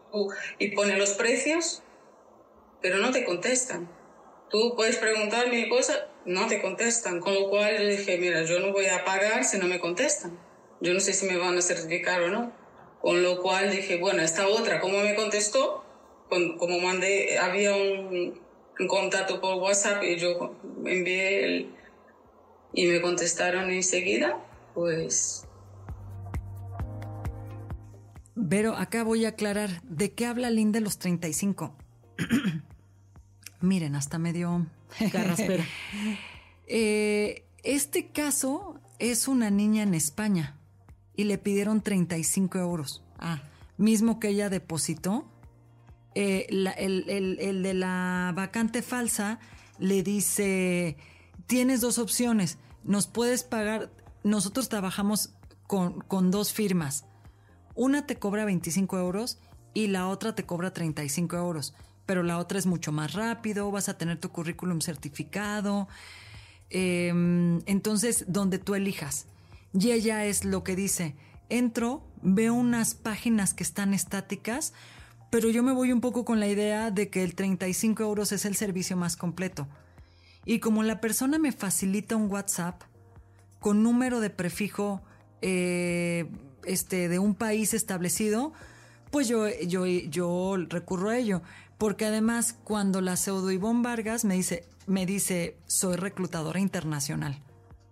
y 0.59 0.71
pone 0.71 0.97
los 0.97 1.13
precios, 1.13 1.83
pero 2.81 2.97
no 2.97 3.11
te 3.11 3.23
contestan. 3.23 3.89
Tú 4.49 4.75
puedes 4.75 4.97
preguntar 4.97 5.49
mil 5.49 5.67
cosas, 5.67 6.05
no 6.25 6.47
te 6.47 6.61
contestan, 6.61 7.19
con 7.19 7.33
lo 7.33 7.49
cual 7.49 7.77
yo 7.77 7.87
dije, 7.87 8.17
mira, 8.17 8.43
yo 8.43 8.59
no 8.59 8.71
voy 8.71 8.87
a 8.87 9.03
pagar 9.03 9.43
si 9.43 9.57
no 9.57 9.67
me 9.67 9.79
contestan. 9.79 10.39
Yo 10.79 10.93
no 10.93 10.99
sé 10.99 11.13
si 11.13 11.25
me 11.25 11.37
van 11.37 11.57
a 11.57 11.61
certificar 11.61 12.21
o 12.21 12.29
no. 12.29 12.53
Con 13.01 13.23
lo 13.23 13.41
cual 13.41 13.71
dije, 13.71 13.97
bueno, 13.97 14.21
esta 14.21 14.47
otra, 14.47 14.79
¿cómo 14.79 14.99
me 14.99 15.15
contestó? 15.15 15.83
como 16.29 16.79
mandé, 16.79 17.37
había 17.37 17.75
un, 17.75 18.39
contacto 18.87 19.41
por 19.41 19.55
WhatsApp 19.55 20.03
y 20.03 20.17
yo 20.17 20.55
envié 20.85 21.67
y 22.73 22.85
me 22.85 23.01
contestaron 23.01 23.71
enseguida, 23.71 24.37
pues... 24.77 25.47
Pero 28.47 28.77
acá 28.77 29.03
voy 29.03 29.25
a 29.25 29.29
aclarar, 29.29 29.81
¿de 29.81 30.13
qué 30.13 30.27
habla 30.27 30.51
Linda 30.51 30.79
los 30.79 30.99
35? 30.99 31.75
Miren, 33.61 33.95
hasta 33.95 34.19
medio... 34.19 34.67
Carraspera. 35.11 35.65
eh, 36.67 37.43
este 37.63 38.11
caso 38.11 38.79
es 38.99 39.27
una 39.27 39.49
niña 39.49 39.81
en 39.81 39.95
España 39.95 40.55
y 41.15 41.23
le 41.23 41.39
pidieron 41.39 41.81
35 41.81 42.59
euros. 42.59 43.03
Ah. 43.17 43.41
Mismo 43.77 44.19
que 44.19 44.29
ella 44.29 44.51
depositó 44.51 45.25
eh, 46.13 46.45
el, 46.49 47.63
de 47.63 47.73
la 47.73 48.31
vacante 48.35 48.83
falsa 48.83 49.39
le 49.79 50.03
dice, 50.03 50.97
tienes 51.47 51.81
dos 51.81 51.97
opciones, 51.97 52.59
nos 52.83 53.07
puedes 53.07 53.43
pagar, 53.43 53.91
nosotros 54.27 54.69
trabajamos 54.69 55.33
con, 55.65 56.01
con 56.01 56.31
dos 56.31 56.53
firmas, 56.53 57.05
una 57.75 58.05
te 58.05 58.17
cobra 58.17 58.45
25 58.45 58.97
euros 58.97 59.39
y 59.73 59.87
la 59.87 60.07
otra 60.07 60.33
te 60.33 60.45
cobra 60.45 60.73
35 60.73 61.37
euros, 61.37 61.75
pero 62.05 62.23
la 62.23 62.39
otra 62.39 62.57
es 62.57 62.65
mucho 62.65 62.91
más 62.91 63.13
rápido, 63.13 63.69
vas 63.69 63.89
a 63.89 63.97
tener 63.97 64.19
tu 64.19 64.29
currículum 64.29 64.81
certificado, 64.81 65.87
em, 66.69 67.61
entonces 67.65 68.25
donde 68.27 68.57
tú 68.57 68.75
elijas. 68.75 69.27
Y 69.73 69.91
ella 69.91 70.25
es 70.25 70.43
lo 70.45 70.63
que 70.63 70.75
dice, 70.75 71.15
entro, 71.49 72.03
veo 72.21 72.53
unas 72.53 72.95
páginas 72.95 73.53
que 73.53 73.63
están 73.63 73.93
estáticas, 73.93 74.73
pero 75.29 75.49
yo 75.49 75.61
me 75.61 75.73
voy 75.73 75.91
un 75.91 76.01
poco 76.01 76.25
con 76.25 76.39
la 76.39 76.47
idea 76.47 76.89
de 76.89 77.09
que 77.09 77.23
el 77.23 77.35
35 77.35 78.01
euros 78.01 78.31
es 78.31 78.45
el 78.45 78.55
servicio 78.55 78.97
más 78.97 79.17
completo. 79.17 79.67
Y 80.45 80.59
como 80.59 80.81
la 80.81 81.01
persona 81.01 81.37
me 81.37 81.51
facilita 81.51 82.15
un 82.15 82.31
WhatsApp 82.31 82.81
con 83.59 83.83
número 83.83 84.19
de 84.19 84.29
prefijo 84.29 85.01
eh, 85.41 86.29
este, 86.65 87.09
de 87.09 87.19
un 87.19 87.35
país 87.35 87.73
establecido, 87.73 88.53
pues 89.11 89.27
yo, 89.27 89.47
yo, 89.47 89.85
yo 89.85 90.55
recurro 90.69 91.09
a 91.09 91.17
ello. 91.17 91.41
Porque 91.77 92.05
además, 92.05 92.57
cuando 92.63 93.01
la 93.01 93.17
pseudo 93.17 93.51
Ivonne 93.51 93.83
Vargas 93.83 94.25
me 94.25 94.35
dice, 94.35 94.65
me 94.87 95.05
dice, 95.05 95.57
soy 95.67 95.95
reclutadora 95.95 96.59
internacional. 96.59 97.39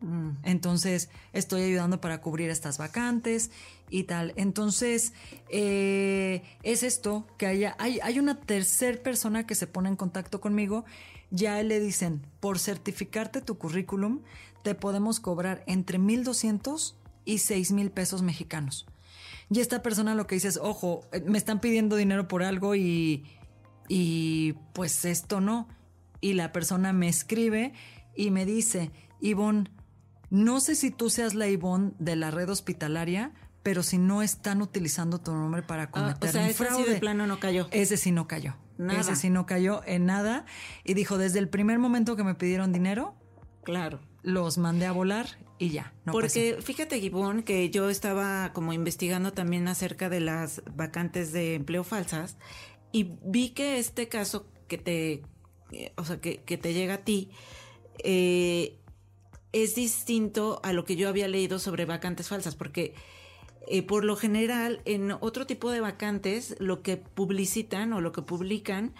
Mm. 0.01 0.31
Entonces, 0.43 1.10
estoy 1.34 1.63
ayudando 1.63 2.01
para 2.01 2.19
cubrir 2.19 2.50
estas 2.50 2.77
vacantes 2.77 3.51
y 3.89 4.03
tal. 4.03 4.34
Entonces, 4.36 5.13
eh, 5.50 6.43
es 6.63 6.84
esto, 6.84 7.27
que 7.38 7.45
haya, 7.45 7.75
hay, 7.77 8.00
hay 8.01 8.19
una 8.19 8.39
tercera 8.39 9.01
persona 9.01 9.45
que 9.45 9.55
se 9.55 9.67
pone 9.67 9.89
en 9.89 9.95
contacto 9.95 10.41
conmigo, 10.41 10.86
ya 11.29 11.62
le 11.63 11.79
dicen, 11.79 12.25
por 12.39 12.60
certificarte 12.60 13.41
tu 13.41 13.57
currículum, 13.57 14.22
te 14.65 14.74
podemos 14.74 15.19
cobrar 15.19 15.63
entre 15.67 16.00
1.200 16.00 16.95
y 17.24 17.36
6.000 17.36 17.91
pesos 17.91 18.24
mexicanos. 18.24 18.88
Y 19.51 19.60
esta 19.60 19.84
persona 19.84 20.15
lo 20.15 20.25
que 20.25 20.36
dice 20.36 20.48
es, 20.48 20.57
ojo, 20.57 21.01
eh, 21.12 21.22
me 21.24 21.38
están 21.38 21.62
pidiendo 21.62 21.95
dinero 21.95 22.27
por 22.27 22.41
algo 22.41 22.74
y, 22.74 23.25
y 23.88 24.53
pues 24.74 25.05
esto 25.05 25.39
no. 25.39 25.69
Y 26.19 26.34
la 26.34 26.51
persona 26.51 26.93
me 26.93 27.07
escribe 27.07 27.74
y 28.15 28.31
me 28.31 28.43
dice, 28.48 28.91
Ivonne, 29.22 29.69
no 30.31 30.60
sé 30.60 30.74
si 30.74 30.89
tú 30.89 31.12
seas 31.12 31.36
la 31.36 31.48
Ivonne 31.48 31.91
de 32.00 32.15
la 32.15 32.31
red 32.31 32.50
hospitalaria, 32.50 33.34
pero 33.62 33.84
si 33.84 34.00
no 34.00 34.24
están 34.24 34.63
utilizando 34.63 35.19
tu 35.19 35.31
nombre 35.31 35.62
para 35.62 35.84
ah, 35.84 35.91
cometer 35.91 36.29
o 36.29 36.31
sea, 36.31 36.43
un 36.43 36.53
fraude. 36.55 36.81
Ese 36.81 36.93
de 36.93 37.00
plano 37.00 37.27
no 37.27 37.39
cayó. 37.39 37.67
Ese 37.69 37.98
sí 37.98 38.12
no 38.12 38.27
cayó. 38.27 38.55
Nada. 38.79 39.00
Ese 39.00 39.15
sí 39.15 39.29
no 39.29 39.45
cayó 39.45 39.84
en 39.86 40.07
nada. 40.07 40.48
Y 40.84 40.95
dijo, 40.95 41.19
desde 41.19 41.38
el 41.38 41.50
primer 41.50 41.77
momento 41.77 42.15
que 42.15 42.24
me 42.24 42.34
pidieron 42.34 42.74
dinero, 42.74 43.13
claro. 43.63 44.00
Los 44.25 44.58
mandé 44.58 44.88
a 44.88 44.91
volar 44.91 45.27
y 45.60 45.70
ya. 45.70 45.94
Porque 46.12 46.58
fíjate, 46.62 47.00
Gibón, 47.00 47.44
que 47.44 47.70
yo 47.70 47.89
estaba 47.89 48.51
como 48.53 48.74
investigando 48.74 49.34
también 49.34 49.67
acerca 49.67 50.10
de 50.10 50.20
las 50.20 50.63
vacantes 50.75 51.32
de 51.32 51.53
empleo 51.53 51.84
falsas 51.84 52.38
y 52.91 53.17
vi 53.24 53.50
que 53.50 53.77
este 53.77 54.08
caso 54.08 54.48
que 54.67 54.79
te, 54.79 55.22
o 55.96 56.03
sea, 56.03 56.20
que, 56.20 56.38
que 56.38 56.58
te 56.58 56.74
llega 56.74 56.96
a 56.96 57.03
ti, 57.03 57.29
eh, 58.03 58.79
es 59.51 59.75
distinto 59.75 60.60
a 60.63 60.74
lo 60.74 60.86
que 60.86 60.96
yo 60.96 61.08
había 61.08 61.27
leído 61.27 61.60
sobre 61.60 61.86
vacantes 61.86 62.27
falsas, 62.27 62.55
porque 62.55 62.94
eh, 63.67 63.84
por 63.84 64.03
lo 64.03 64.15
general 64.15 64.82
en 64.86 65.12
otro 65.12 65.46
tipo 65.46 65.72
de 65.72 65.79
vacantes 65.79 66.55
lo 66.60 66.82
que 66.82 66.98
publicitan 66.98 67.94
o 67.94 68.01
lo 68.01 68.12
que 68.12 68.22
publican 68.22 68.94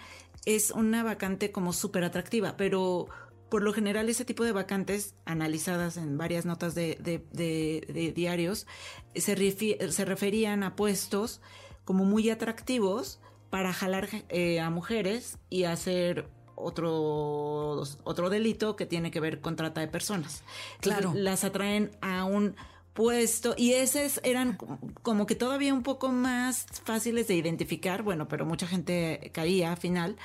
es 0.46 0.70
una 0.70 1.02
vacante 1.02 1.52
como 1.52 1.72
súper 1.72 2.04
atractiva, 2.04 2.56
pero 2.56 3.08
por 3.48 3.62
lo 3.62 3.72
general 3.72 4.08
ese 4.08 4.24
tipo 4.24 4.44
de 4.44 4.52
vacantes 4.52 5.14
analizadas 5.24 5.96
en 5.96 6.18
varias 6.18 6.46
notas 6.46 6.74
de, 6.74 8.12
diarios 8.14 8.66
se, 9.14 9.90
se, 9.90 10.04
referían 10.04 10.62
a 10.62 10.76
puestos 10.76 11.40
como 11.84 12.04
muy 12.04 12.28
atractivos 12.30 13.20
para 13.50 13.72
jalar 13.72 14.08
eh, 14.28 14.60
a 14.60 14.70
mujeres 14.70 15.38
y 15.48 15.64
hacer 15.64 16.28
otro, 16.56 17.82
otro 18.02 18.30
delito 18.30 18.76
que 18.76 18.86
tiene 18.86 19.10
que 19.10 19.20
ver 19.20 19.40
con 19.40 19.56
trata 19.56 19.80
de 19.80 19.88
personas. 19.88 20.42
Claro. 20.80 21.12
las 21.14 21.44
atraen 21.44 21.90
a 22.00 22.24
un 22.24 22.56
puesto 22.96 23.54
y 23.56 23.74
esos 23.74 24.20
eran 24.24 24.58
como 25.02 25.26
que 25.26 25.36
todavía 25.36 25.72
un 25.72 25.84
poco 25.84 26.08
más 26.08 26.66
fáciles 26.82 27.28
de 27.28 27.34
identificar, 27.34 28.02
bueno, 28.02 28.26
pero 28.26 28.44
mucha 28.44 28.66
gente 28.66 29.30
caía 29.32 29.70
al 29.70 29.76
final 29.76 30.16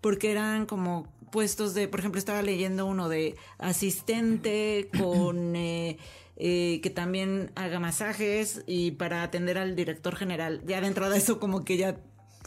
porque 0.00 0.30
eran 0.30 0.64
como 0.64 1.12
puestos 1.30 1.74
de, 1.74 1.88
por 1.88 2.00
ejemplo, 2.00 2.18
estaba 2.18 2.40
leyendo 2.40 2.86
uno 2.86 3.08
de 3.08 3.36
asistente 3.58 4.88
con 4.96 5.54
eh, 5.56 5.98
eh, 6.36 6.80
que 6.82 6.88
también 6.88 7.50
haga 7.56 7.80
masajes 7.80 8.62
y 8.66 8.92
para 8.92 9.22
atender 9.22 9.58
al 9.58 9.76
director 9.76 10.16
general. 10.16 10.62
Ya 10.66 10.80
dentro 10.80 11.10
de 11.10 11.18
eso 11.18 11.38
como 11.38 11.64
que 11.64 11.76
ya 11.76 11.98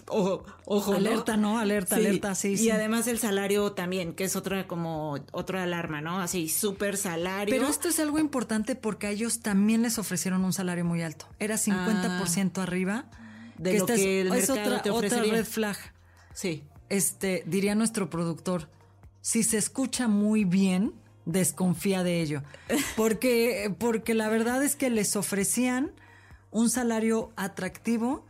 ojo, 0.07 0.43
ojo. 0.65 0.93
Alerta, 0.93 1.38
¿no? 1.38 1.59
Alerta, 1.59 1.95
alerta, 1.95 2.35
sí. 2.35 2.55
Y 2.55 2.69
además 2.69 3.07
el 3.07 3.19
salario 3.19 3.71
también, 3.73 4.13
que 4.13 4.23
es 4.23 4.35
otra 4.35 4.67
como 4.67 5.17
otra 5.31 5.63
alarma, 5.63 6.01
¿no? 6.01 6.19
Así, 6.19 6.50
súper 6.50 6.97
salario. 6.97 7.53
Pero 7.53 7.67
esto 7.69 7.88
es 7.88 8.00
algo 8.00 8.19
importante 8.19 8.75
porque 8.75 9.07
a 9.07 9.09
ellos 9.12 9.39
también 9.39 9.81
les 9.81 9.97
ofrecieron 9.97 10.43
un 10.43 10.53
salario 10.53 10.85
muy 10.85 11.01
alto. 11.01 11.27
Era 11.39 11.55
50% 11.55 12.57
ah. 12.57 12.63
arriba. 12.63 13.05
De 13.57 13.77
lo 13.77 13.85
que 13.85 14.21
el 14.21 14.33
es 14.33 14.50
otra, 14.50 14.81
otra 14.91 15.23
red 15.23 15.45
flag. 15.45 15.77
Sí. 16.33 16.63
Este, 16.89 17.43
diría 17.45 17.75
nuestro 17.75 18.09
productor, 18.09 18.69
si 19.21 19.43
se 19.43 19.57
escucha 19.57 20.07
muy 20.07 20.43
bien, 20.43 20.93
desconfía 21.25 22.03
de 22.03 22.21
ello. 22.21 22.43
Porque, 22.97 23.73
porque 23.79 24.13
la 24.13 24.29
verdad 24.29 24.63
es 24.63 24.75
que 24.75 24.89
les 24.89 25.15
ofrecían 25.15 25.91
un 26.51 26.69
salario 26.69 27.31
atractivo 27.35 28.25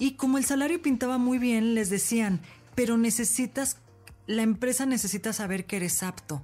y 0.00 0.12
como 0.12 0.38
el 0.38 0.46
salario 0.46 0.80
pintaba 0.80 1.18
muy 1.18 1.38
bien, 1.38 1.74
les 1.74 1.90
decían, 1.90 2.40
pero 2.74 2.96
necesitas, 2.96 3.76
la 4.26 4.42
empresa 4.42 4.86
necesita 4.86 5.34
saber 5.34 5.66
que 5.66 5.76
eres 5.76 6.02
apto. 6.02 6.42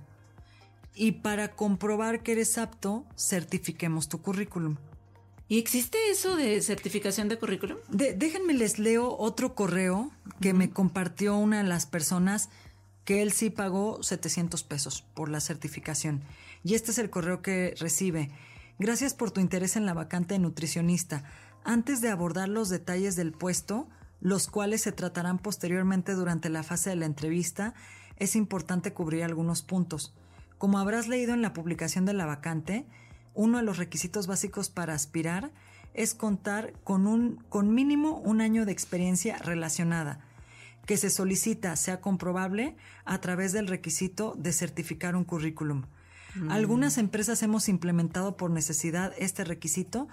Y 0.95 1.13
para 1.13 1.57
comprobar 1.57 2.23
que 2.23 2.33
eres 2.33 2.59
apto, 2.59 3.07
certifiquemos 3.17 4.11
tu 4.11 4.21
currículum. 4.21 4.77
¿Y 5.49 5.59
existe 5.59 5.97
eso 6.11 6.37
de 6.37 6.61
certificación 6.61 7.31
de 7.31 7.39
currículum? 7.39 7.79
déjenme 7.89 8.53
les 8.53 8.79
leo 8.79 9.17
otro 9.17 9.55
correo 9.55 10.11
que 10.43 10.53
me 10.53 10.69
compartió 10.69 11.39
una 11.39 11.63
de 11.63 11.69
las 11.69 11.87
personas 11.87 12.51
que 13.07 13.23
él 13.23 13.33
sí 13.33 13.49
pagó 13.49 14.03
700 14.03 14.65
pesos 14.65 15.03
por 15.15 15.31
la 15.31 15.41
certificación. 15.41 16.21
Y 16.63 16.75
este 16.75 16.91
es 16.91 16.99
el 16.99 17.09
correo 17.09 17.41
que 17.41 17.75
recibe. 17.79 18.31
Gracias 18.79 19.15
por 19.15 19.31
tu 19.31 19.41
interés 19.41 19.77
en 19.77 19.87
la 19.87 19.95
vacante 19.95 20.35
de 20.35 20.41
nutricionista 20.41 21.25
antes 21.67 22.01
de 22.01 22.09
abordar 22.09 22.49
los 22.49 22.69
detalles 22.69 23.17
del 23.17 23.33
puesto, 23.33 23.89
los 24.21 24.47
cuales 24.47 24.83
se 24.83 24.93
tratarán 24.93 25.39
posteriormente 25.39 26.13
durante 26.13 26.49
la 26.49 26.63
fase 26.63 26.91
de 26.91 26.97
la 26.97 27.07
entrevista, 27.07 27.75
es 28.17 28.37
importante 28.37 28.93
cubrir 28.93 29.25
algunos 29.25 29.63
puntos. 29.63 30.15
Como 30.59 30.79
habrás 30.79 31.09
leído 31.09 31.35
en 31.35 31.43
la 31.43 31.53
publicación 31.53 32.07
de 32.07 32.15
la 32.15 32.25
vacante, 32.25 32.87
uno 33.35 33.59
de 33.59 33.65
los 33.65 33.77
requisitos 33.77 34.27
básicos 34.27 34.71
para 34.71 34.95
aspirar 34.95 35.51
es 35.93 36.15
contar 36.15 36.73
con 36.85 37.07
un 37.07 37.45
con 37.49 37.75
mínimo 37.75 38.19
un 38.21 38.41
año 38.41 38.65
de 38.65 38.73
experiencia 38.73 39.37
relacionada, 39.39 40.21
que 40.87 40.97
se 40.97 41.11
solicita 41.11 41.75
sea 41.75 42.01
comprobable 42.01 42.77
a 43.05 43.21
través 43.21 43.53
del 43.53 43.67
requisito 43.67 44.35
de 44.39 44.53
certificar 44.53 45.17
un 45.17 45.25
currículum. 45.25 45.83
Algunas 46.51 46.99
empresas 46.99 47.43
hemos 47.43 47.69
implementado 47.69 48.37
por 48.37 48.51
necesidad 48.51 49.15
este 49.17 49.43
requisito 49.43 50.07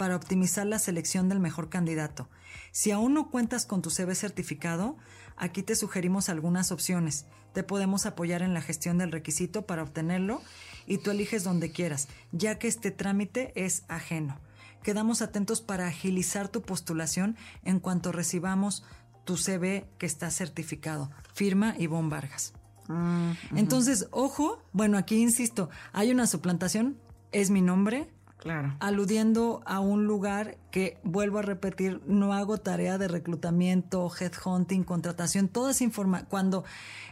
para 0.00 0.16
optimizar 0.16 0.66
la 0.66 0.78
selección 0.78 1.28
del 1.28 1.40
mejor 1.40 1.68
candidato. 1.68 2.30
Si 2.72 2.90
aún 2.90 3.12
no 3.12 3.28
cuentas 3.30 3.66
con 3.66 3.82
tu 3.82 3.90
CV 3.90 4.14
certificado, 4.14 4.96
aquí 5.36 5.62
te 5.62 5.76
sugerimos 5.76 6.30
algunas 6.30 6.72
opciones. 6.72 7.26
Te 7.52 7.64
podemos 7.64 8.06
apoyar 8.06 8.40
en 8.40 8.54
la 8.54 8.62
gestión 8.62 8.96
del 8.96 9.12
requisito 9.12 9.66
para 9.66 9.82
obtenerlo 9.82 10.40
y 10.86 10.96
tú 10.96 11.10
eliges 11.10 11.44
donde 11.44 11.70
quieras, 11.70 12.08
ya 12.32 12.58
que 12.58 12.66
este 12.66 12.90
trámite 12.90 13.52
es 13.62 13.84
ajeno. 13.88 14.40
Quedamos 14.82 15.20
atentos 15.20 15.60
para 15.60 15.88
agilizar 15.88 16.48
tu 16.48 16.62
postulación 16.62 17.36
en 17.62 17.78
cuanto 17.78 18.10
recibamos 18.10 18.82
tu 19.26 19.36
CV 19.36 19.86
que 19.98 20.06
está 20.06 20.30
certificado. 20.30 21.10
Firma 21.34 21.74
Ivonne 21.78 22.08
Vargas. 22.08 22.54
Mm, 22.88 23.32
Entonces, 23.54 24.08
ojo, 24.12 24.62
bueno, 24.72 24.96
aquí 24.96 25.20
insisto, 25.20 25.68
hay 25.92 26.10
una 26.10 26.26
suplantación, 26.26 26.96
es 27.32 27.50
mi 27.50 27.60
nombre, 27.60 28.08
Claro. 28.40 28.74
aludiendo 28.80 29.62
a 29.66 29.80
un 29.80 30.06
lugar 30.06 30.56
que, 30.70 30.98
vuelvo 31.04 31.40
a 31.40 31.42
repetir, 31.42 32.00
no 32.06 32.32
hago 32.32 32.56
tarea 32.56 32.96
de 32.96 33.06
reclutamiento, 33.06 34.10
headhunting, 34.18 34.82
contratación, 34.82 35.48
toda 35.48 35.72
esa 35.72 35.84
información. 35.84 36.26
Cuando, 36.30 36.64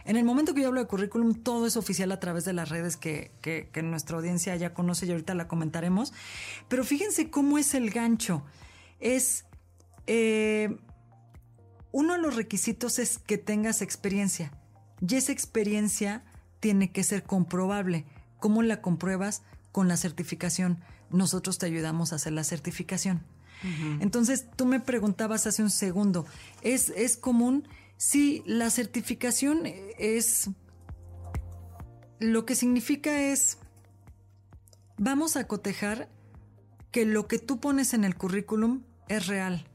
en 0.05 0.15
el 0.15 0.25
momento 0.25 0.55
que 0.55 0.61
yo 0.61 0.69
hablo 0.69 0.81
de 0.81 0.87
currículum, 0.87 1.35
todo 1.35 1.67
es 1.67 1.77
oficial 1.77 2.11
a 2.11 2.19
través 2.19 2.45
de 2.45 2.53
las 2.53 2.69
redes 2.69 2.97
que, 2.97 3.31
nuestra 3.83 4.17
audiencia 4.17 4.55
ya 4.55 4.73
conoce 4.73 5.05
y 5.05 5.11
ahorita 5.11 5.35
la 5.35 5.47
comentaremos. 5.47 6.13
Pero 6.67 6.83
fíjense 6.83 7.29
cómo 7.29 7.59
es 7.59 7.75
el 7.75 7.91
gancho. 7.91 8.43
Es. 8.99 9.45
eh, 10.07 10.79
uno 11.91 12.13
de 12.13 12.19
los 12.19 12.35
requisitos 12.35 12.99
es 12.99 13.17
que 13.19 13.37
tengas 13.37 13.81
experiencia. 13.81 14.51
Y 15.07 15.15
esa 15.15 15.31
experiencia 15.31 16.23
tiene 16.59 16.91
que 16.91 17.03
ser 17.03 17.23
comprobable. 17.23 18.05
¿Cómo 18.39 18.61
la 18.61 18.81
compruebas? 18.81 19.43
Con 19.71 19.87
la 19.87 19.97
certificación. 19.97 20.79
Nosotros 21.11 21.57
te 21.57 21.65
ayudamos 21.65 22.13
a 22.13 22.17
hacer 22.17 22.33
la 22.33 22.43
certificación. 22.43 23.23
Entonces, 23.99 24.45
tú 24.55 24.65
me 24.65 24.79
preguntabas 24.79 25.45
hace 25.45 25.61
un 25.61 25.69
segundo, 25.69 26.25
¿es, 26.61 26.89
¿es 26.89 27.17
común? 27.17 27.67
Sí, 27.97 28.41
la 28.45 28.69
certificación 28.69 29.63
es... 29.97 30.49
Lo 32.19 32.45
que 32.45 32.55
significa 32.55 33.19
es... 33.19 33.57
Vamos 34.97 35.35
a 35.35 35.45
cotejar 35.45 36.09
que 36.91 37.05
lo 37.05 37.27
que 37.27 37.39
tú 37.39 37.59
pones 37.59 37.93
en 37.93 38.03
el 38.05 38.15
currículum 38.15 38.83
es 39.09 39.27
real. 39.27 39.65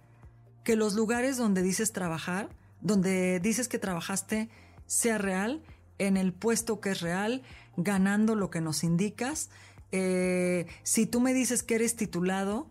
Que 0.64 0.76
los 0.76 0.94
lugares 0.94 1.36
donde 1.36 1.62
dices 1.62 1.92
trabajar, 1.92 2.48
donde 2.80 3.40
dices 3.40 3.68
que 3.68 3.78
trabajaste, 3.78 4.48
sea 4.86 5.18
real, 5.18 5.62
en 5.98 6.16
el 6.16 6.32
puesto 6.32 6.80
que 6.80 6.90
es 6.90 7.00
real, 7.00 7.42
ganando 7.76 8.34
lo 8.34 8.50
que 8.50 8.60
nos 8.60 8.84
indicas. 8.84 9.50
Eh, 9.92 10.66
si 10.82 11.06
tú 11.06 11.20
me 11.20 11.32
dices 11.34 11.62
que 11.62 11.76
eres 11.76 11.96
titulado, 11.96 12.66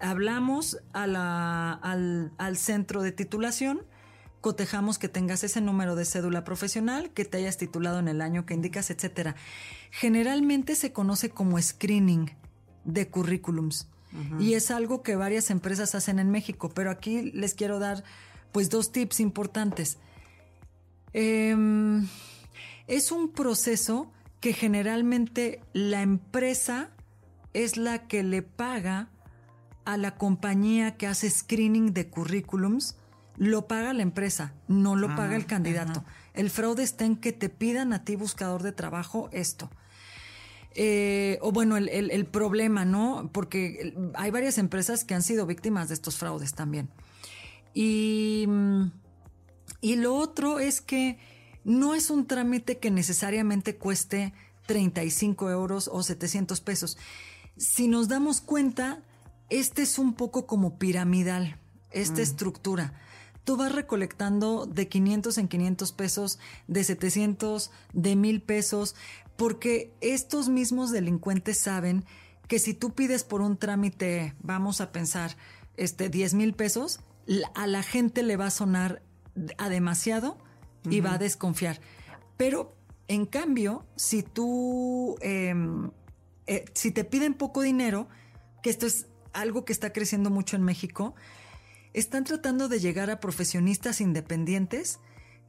hablamos 0.00 0.78
a 0.92 1.06
la- 1.06 1.72
al, 1.72 2.32
al 2.38 2.56
centro 2.56 3.02
de 3.02 3.12
titulación, 3.12 3.82
cotejamos 4.40 4.98
que 4.98 5.08
tengas 5.08 5.42
ese 5.44 5.60
número 5.60 5.96
de 5.96 6.04
cédula 6.04 6.44
profesional, 6.44 7.10
que 7.10 7.24
te 7.24 7.38
hayas 7.38 7.56
titulado 7.56 7.98
en 7.98 8.08
el 8.08 8.20
año 8.20 8.44
que 8.44 8.52
indicas, 8.54 8.90
etcétera. 8.90 9.36
Generalmente 9.90 10.74
se 10.76 10.92
conoce 10.92 11.30
como 11.30 11.60
screening 11.60 12.30
de 12.84 13.08
currículums 13.08 13.88
y 14.38 14.54
es 14.54 14.70
algo 14.70 15.02
que 15.02 15.16
varias 15.16 15.50
empresas 15.50 15.94
hacen 15.96 16.18
en 16.20 16.30
México, 16.30 16.68
pero 16.72 16.90
aquí 16.90 17.32
les 17.32 17.54
quiero 17.54 17.78
dar 17.80 18.04
pues 18.52 18.70
dos 18.70 18.92
tips 18.92 19.18
importantes. 19.20 19.98
Em, 21.12 22.06
es 22.86 23.10
un 23.12 23.30
proceso 23.32 24.10
que 24.44 24.52
generalmente 24.52 25.62
la 25.72 26.02
empresa 26.02 26.90
es 27.54 27.78
la 27.78 28.06
que 28.08 28.22
le 28.22 28.42
paga 28.42 29.08
a 29.86 29.96
la 29.96 30.16
compañía 30.16 30.98
que 30.98 31.06
hace 31.06 31.30
screening 31.30 31.94
de 31.94 32.10
currículums, 32.10 32.98
lo 33.38 33.66
paga 33.66 33.94
la 33.94 34.02
empresa, 34.02 34.52
no 34.68 34.96
lo 34.96 35.08
paga 35.16 35.36
el 35.36 35.46
candidato. 35.46 36.04
El 36.34 36.50
fraude 36.50 36.82
está 36.82 37.06
en 37.06 37.16
que 37.16 37.32
te 37.32 37.48
pidan 37.48 37.94
a 37.94 38.04
ti, 38.04 38.16
buscador 38.16 38.62
de 38.62 38.72
trabajo, 38.72 39.30
esto. 39.32 39.70
Eh, 40.74 41.38
o 41.40 41.50
bueno, 41.50 41.78
el, 41.78 41.88
el- 41.88 42.10
el 42.10 42.26
problema, 42.26 42.84
¿no? 42.84 43.30
Porque 43.32 43.94
hay 44.12 44.30
varias 44.30 44.58
empresas 44.58 45.04
que 45.04 45.14
han 45.14 45.22
sido 45.22 45.46
víctimas 45.46 45.88
de 45.88 45.94
estos 45.94 46.18
fraudes 46.18 46.52
también. 46.52 46.90
Y, 47.72 48.46
y 49.80 49.96
lo 49.96 50.14
otro 50.16 50.58
es 50.58 50.82
que 50.82 51.18
no 51.64 51.94
es 51.94 52.10
un 52.10 52.26
trámite 52.26 52.78
que 52.78 52.90
necesariamente 52.90 53.76
cueste 53.76 54.32
35 54.66 55.50
euros 55.50 55.88
o 55.92 56.02
700 56.02 56.60
pesos. 56.60 56.98
Si 57.56 57.88
nos 57.88 58.08
damos 58.08 58.40
cuenta, 58.40 59.02
este 59.50 59.82
es 59.82 59.98
un 59.98 60.14
poco 60.14 60.46
como 60.46 60.78
piramidal, 60.78 61.58
esta 61.90 62.22
estructura. 62.22 62.94
Tú 63.44 63.56
vas 63.56 63.72
recolectando 63.72 64.66
de 64.66 64.88
500 64.88 65.36
en 65.38 65.48
500 65.48 65.92
pesos, 65.92 66.38
de 66.66 66.82
700, 66.82 67.70
de 67.92 68.16
1000 68.16 68.42
pesos, 68.42 68.94
porque 69.36 69.92
estos 70.00 70.48
mismos 70.48 70.90
delincuentes 70.90 71.58
saben 71.58 72.04
que 72.48 72.58
si 72.58 72.74
tú 72.74 72.94
pides 72.94 73.24
por 73.24 73.42
un 73.42 73.56
trámite, 73.56 74.34
vamos 74.40 74.80
a 74.80 74.92
pensar, 74.92 75.36
este, 75.76 76.08
10 76.08 76.34
mil 76.34 76.54
pesos, 76.54 77.00
a 77.54 77.66
la 77.66 77.82
gente 77.82 78.22
le 78.22 78.36
va 78.36 78.46
a 78.46 78.50
sonar 78.50 79.02
a 79.58 79.68
demasiado 79.68 80.38
y 80.88 81.00
va 81.00 81.14
a 81.14 81.18
desconfiar. 81.18 81.80
Pero, 82.36 82.76
en 83.08 83.26
cambio, 83.26 83.86
si 83.96 84.22
tú, 84.22 85.16
em, 85.20 85.90
eh, 86.46 86.64
si 86.74 86.90
te 86.90 87.04
piden 87.04 87.34
poco 87.34 87.62
dinero, 87.62 88.08
que 88.62 88.70
esto 88.70 88.86
es 88.86 89.06
algo 89.32 89.64
que 89.64 89.72
está 89.72 89.92
creciendo 89.92 90.30
mucho 90.30 90.56
en 90.56 90.62
México, 90.62 91.14
están 91.92 92.24
tratando 92.24 92.68
de 92.68 92.80
llegar 92.80 93.10
a 93.10 93.20
profesionistas 93.20 94.00
independientes 94.00 94.98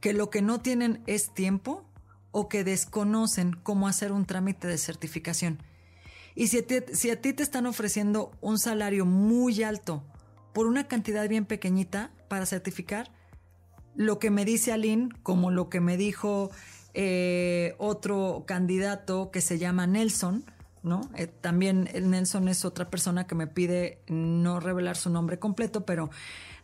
que 0.00 0.12
lo 0.12 0.30
que 0.30 0.42
no 0.42 0.60
tienen 0.60 1.02
es 1.06 1.32
tiempo 1.34 1.84
o 2.30 2.48
que 2.48 2.64
desconocen 2.64 3.54
cómo 3.62 3.88
hacer 3.88 4.12
un 4.12 4.26
trámite 4.26 4.68
de 4.68 4.78
certificación. 4.78 5.62
Y 6.34 6.48
si 6.48 6.58
a, 6.58 6.66
ti, 6.66 6.76
si 6.92 7.10
a 7.10 7.20
ti 7.20 7.32
te 7.32 7.42
están 7.42 7.66
ofreciendo 7.66 8.30
un 8.42 8.58
salario 8.58 9.06
muy 9.06 9.62
alto 9.62 10.04
por 10.52 10.66
una 10.66 10.86
cantidad 10.86 11.26
bien 11.28 11.46
pequeñita 11.46 12.12
para 12.28 12.44
certificar, 12.44 13.10
lo 13.96 14.18
que 14.18 14.30
me 14.30 14.44
dice 14.44 14.72
Aline, 14.72 15.08
como 15.22 15.50
lo 15.50 15.68
que 15.68 15.80
me 15.80 15.96
dijo 15.96 16.50
eh, 16.94 17.74
otro 17.78 18.44
candidato 18.46 19.30
que 19.30 19.40
se 19.40 19.58
llama 19.58 19.86
Nelson, 19.86 20.44
¿no? 20.82 21.10
Eh, 21.16 21.26
también 21.26 21.88
el 21.92 22.10
Nelson 22.10 22.48
es 22.48 22.64
otra 22.64 22.88
persona 22.90 23.26
que 23.26 23.34
me 23.34 23.46
pide 23.46 24.00
no 24.08 24.60
revelar 24.60 24.96
su 24.96 25.10
nombre 25.10 25.38
completo, 25.38 25.84
pero 25.84 26.10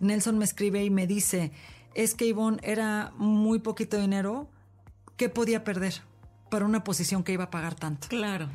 Nelson 0.01 0.39
me 0.39 0.45
escribe 0.45 0.85
y 0.85 0.91
me 0.91 1.07
dice, 1.07 1.53
es 1.95 2.15
que 2.15 2.27
Ivonne 2.27 2.59
era 2.63 3.13
muy 3.17 3.59
poquito 3.59 3.99
dinero, 3.99 4.49
¿qué 5.17 5.29
podía 5.29 5.65
perder 5.65 5.95
para 6.51 6.65
una 6.65 6.85
posición 6.85 7.25
que 7.25 7.33
iba 7.33 7.45
a 7.45 7.51
pagar 7.51 7.75
tanto? 7.75 8.09
Claro. 8.09 8.49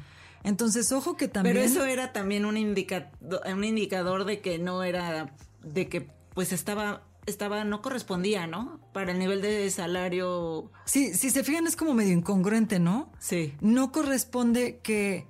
Entonces, 0.44 0.92
ojo 0.92 1.18
que 1.18 1.28
también... 1.28 1.56
Pero 1.56 1.66
eso 1.66 1.86
era 1.86 2.13
también 2.13 2.46
un, 2.46 2.56
indica- 2.58 3.12
un 3.52 3.63
indicador 3.63 4.24
de 4.24 4.40
que 4.40 4.60
no 4.60 4.84
era, 4.84 5.36
de 5.63 5.90
que 5.90 6.10
pues 6.34 6.54
estaba, 6.54 7.04
estaba, 7.28 7.63
no 7.63 7.82
correspondía, 7.82 8.48
¿no? 8.48 8.80
Para 8.94 9.12
el 9.12 9.20
nivel 9.20 9.42
de 9.42 9.70
salario. 9.70 10.72
Sí, 10.86 11.13
si 11.13 11.30
se 11.30 11.44
fijan 11.44 11.68
es 11.68 11.76
como 11.76 11.94
medio 11.94 12.13
incongruente, 12.13 12.80
¿no? 12.80 13.12
Sí. 13.20 13.54
No 13.62 13.92
corresponde 13.92 14.80
que... 14.82 15.28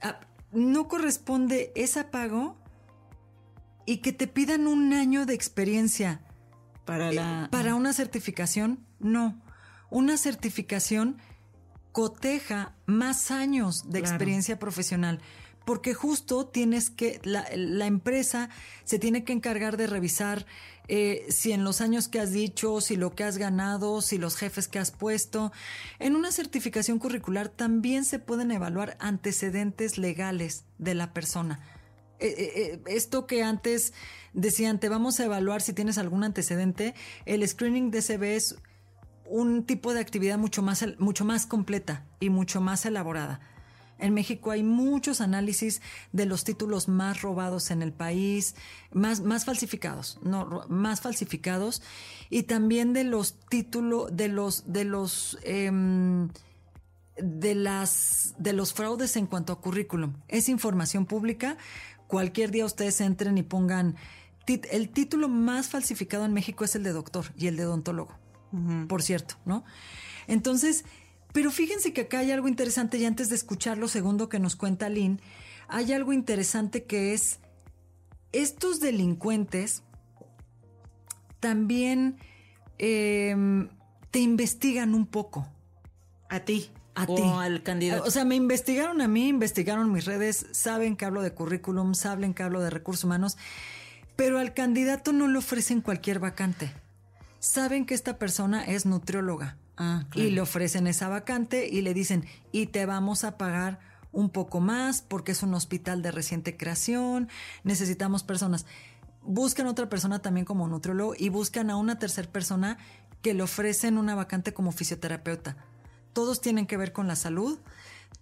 ah, 0.00 0.20
no 0.52 0.88
corresponde 0.88 1.72
ese 1.74 2.04
pago 2.04 2.56
y 3.86 3.98
que 3.98 4.12
te 4.12 4.26
pidan 4.28 4.66
un 4.66 4.92
año 4.94 5.26
de 5.26 5.34
experiencia 5.34 6.22
Para 6.84 7.12
la. 7.12 7.48
para 7.50 7.74
una 7.74 7.92
certificación. 7.92 8.78
No. 9.00 9.42
Una 9.90 10.16
certificación 10.16 11.18
coteja 11.92 12.74
más 12.86 13.30
años 13.30 13.84
de 13.90 14.00
Claro. 14.00 14.14
experiencia 14.14 14.58
profesional. 14.58 15.20
Porque 15.64 15.94
justo 15.94 16.46
tienes 16.46 16.90
que, 16.90 17.20
la, 17.24 17.86
empresa 17.86 18.50
se 18.84 18.98
tiene 18.98 19.24
que 19.24 19.32
encargar 19.32 19.76
de 19.76 19.86
revisar 19.86 20.46
eh, 20.88 21.24
si 21.30 21.52
en 21.52 21.64
los 21.64 21.80
años 21.80 22.08
que 22.08 22.20
has 22.20 22.32
dicho, 22.32 22.80
si 22.80 22.96
lo 22.96 23.14
que 23.14 23.24
has 23.24 23.38
ganado, 23.38 24.02
si 24.02 24.18
los 24.18 24.36
jefes 24.36 24.68
que 24.68 24.78
has 24.78 24.90
puesto. 24.90 25.52
En 25.98 26.16
una 26.16 26.32
certificación 26.32 26.98
curricular 26.98 27.48
también 27.48 28.04
se 28.04 28.18
pueden 28.18 28.50
evaluar 28.50 28.96
antecedentes 29.00 29.96
legales 29.96 30.64
de 30.78 30.94
la 30.94 31.14
persona. 31.14 31.60
Eh, 32.20 32.34
eh, 32.38 32.82
esto 32.86 33.26
que 33.26 33.42
antes 33.42 33.92
decían, 34.32 34.78
te 34.78 34.88
vamos 34.88 35.20
a 35.20 35.24
evaluar 35.24 35.62
si 35.62 35.72
tienes 35.72 35.98
algún 35.98 36.24
antecedente, 36.24 36.94
el 37.24 37.46
screening 37.46 37.90
de 37.90 38.02
CV 38.02 38.36
es 38.36 38.56
un 39.26 39.64
tipo 39.64 39.94
de 39.94 40.00
actividad 40.00 40.38
mucho 40.38 40.62
más, 40.62 40.84
mucho 40.98 41.24
más 41.24 41.46
completa 41.46 42.04
y 42.20 42.30
mucho 42.30 42.60
más 42.60 42.84
elaborada. 42.84 43.40
En 44.04 44.12
México 44.12 44.50
hay 44.50 44.62
muchos 44.62 45.22
análisis 45.22 45.80
de 46.12 46.26
los 46.26 46.44
títulos 46.44 46.88
más 46.88 47.22
robados 47.22 47.70
en 47.70 47.80
el 47.80 47.90
país, 47.90 48.54
más, 48.92 49.22
más 49.22 49.46
falsificados, 49.46 50.18
no, 50.22 50.66
más 50.68 51.00
falsificados, 51.00 51.80
y 52.28 52.42
también 52.42 52.92
de 52.92 53.04
los 53.04 53.40
títulos, 53.48 54.14
de 54.14 54.28
los, 54.28 54.70
de 54.70 54.84
los, 54.84 55.38
em, 55.42 56.28
de 57.16 57.54
las, 57.54 58.34
de 58.36 58.52
los 58.52 58.74
fraudes 58.74 59.16
en 59.16 59.26
cuanto 59.26 59.54
a 59.54 59.62
currículum. 59.62 60.12
Es 60.28 60.50
información 60.50 61.06
pública. 61.06 61.56
Cualquier 62.06 62.50
día 62.50 62.66
ustedes 62.66 63.00
entren 63.00 63.38
y 63.38 63.42
pongan, 63.42 63.96
el 64.46 64.90
título 64.90 65.30
más 65.30 65.70
falsificado 65.70 66.26
en 66.26 66.34
México 66.34 66.66
es 66.66 66.74
el 66.74 66.82
de 66.82 66.92
doctor 66.92 67.32
y 67.38 67.46
el 67.46 67.56
de 67.56 67.64
odontólogo, 67.64 68.12
por 68.86 69.02
cierto, 69.02 69.36
¿no? 69.46 69.64
Entonces, 70.26 70.84
pero 71.34 71.50
fíjense 71.50 71.92
que 71.92 72.02
acá 72.02 72.20
hay 72.20 72.30
algo 72.30 72.46
interesante 72.46 72.96
y 72.96 73.04
antes 73.04 73.28
de 73.28 73.34
escuchar 73.34 73.76
lo 73.76 73.88
segundo 73.88 74.28
que 74.28 74.38
nos 74.38 74.54
cuenta 74.54 74.88
Lynn, 74.88 75.20
hay 75.66 75.92
algo 75.92 76.12
interesante 76.12 76.84
que 76.84 77.12
es 77.12 77.40
estos 78.30 78.78
delincuentes 78.78 79.82
también 81.40 82.18
em, 82.78 83.68
te 84.12 84.20
investigan 84.20 84.94
un 84.94 85.06
poco. 85.06 85.48
A 86.28 86.38
ti. 86.38 86.70
A 86.94 87.02
o 87.02 87.14
ti. 87.16 87.22
al 87.24 87.64
candidato. 87.64 88.04
O 88.04 88.12
sea, 88.12 88.24
me 88.24 88.36
investigaron 88.36 89.00
a 89.00 89.08
mí, 89.08 89.26
investigaron 89.26 89.90
mis 89.90 90.04
redes, 90.04 90.46
saben 90.52 90.94
que 90.94 91.04
hablo 91.04 91.20
de 91.20 91.34
currículum, 91.34 91.94
saben 91.94 92.32
que 92.32 92.44
hablo 92.44 92.60
de 92.60 92.70
recursos 92.70 93.02
humanos, 93.02 93.38
pero 94.14 94.38
al 94.38 94.54
candidato 94.54 95.12
no 95.12 95.26
le 95.26 95.38
ofrecen 95.38 95.80
cualquier 95.80 96.20
vacante. 96.20 96.72
Saben 97.40 97.86
que 97.86 97.94
esta 97.94 98.18
persona 98.20 98.64
es 98.64 98.86
nutrióloga 98.86 99.58
Ah, 99.76 100.04
y 100.14 100.30
le 100.30 100.40
ofrecen 100.40 100.86
esa 100.86 101.08
vacante 101.08 101.68
y 101.68 101.82
le 101.82 101.94
dicen, 101.94 102.24
y 102.52 102.66
te 102.66 102.86
vamos 102.86 103.24
a 103.24 103.36
pagar 103.36 103.80
un 104.12 104.30
poco 104.30 104.60
más 104.60 105.02
porque 105.02 105.32
es 105.32 105.42
un 105.42 105.52
hospital 105.54 106.00
de 106.00 106.12
reciente 106.12 106.56
creación, 106.56 107.28
necesitamos 107.64 108.22
personas. 108.22 108.66
Buscan 109.22 109.66
otra 109.66 109.88
persona 109.88 110.20
también 110.20 110.44
como 110.44 110.68
nutriólogo 110.68 111.14
y 111.18 111.28
buscan 111.28 111.70
a 111.70 111.76
una 111.76 111.98
tercera 111.98 112.30
persona 112.30 112.78
que 113.22 113.34
le 113.34 113.42
ofrecen 113.42 113.98
una 113.98 114.14
vacante 114.14 114.54
como 114.54 114.70
fisioterapeuta. 114.70 115.56
Todos 116.12 116.40
tienen 116.40 116.66
que 116.66 116.76
ver 116.76 116.92
con 116.92 117.08
la 117.08 117.16
salud, 117.16 117.58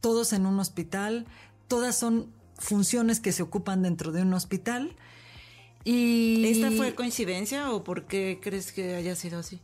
todos 0.01 0.33
en 0.33 0.47
un 0.47 0.59
hospital, 0.59 1.27
todas 1.69 1.97
son 1.97 2.33
funciones 2.57 3.21
que 3.21 3.33
se 3.33 3.43
ocupan 3.43 3.83
dentro 3.83 4.12
de 4.12 4.23
un 4.23 4.33
hospital. 4.33 4.97
Y 5.85 6.45
¿Esta 6.47 6.71
fue 6.71 6.95
coincidencia 6.95 7.73
o 7.73 7.85
por 7.85 8.07
qué 8.07 8.38
crees 8.41 8.73
que 8.73 8.95
haya 8.95 9.17
sido 9.17 9.41
así? 9.41 9.61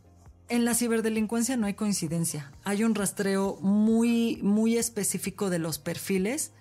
En 0.48 0.64
la 0.64 0.74
ciberdelincuencia 0.74 1.56
no 1.56 1.66
hay 1.66 1.74
coincidencia. 1.74 2.50
Hay 2.64 2.82
un 2.82 2.94
rastreo 2.94 3.56
muy, 3.60 4.38
muy 4.42 4.76
específico 4.78 5.50
de 5.50 5.58
los 5.58 5.78
perfiles 5.78 6.52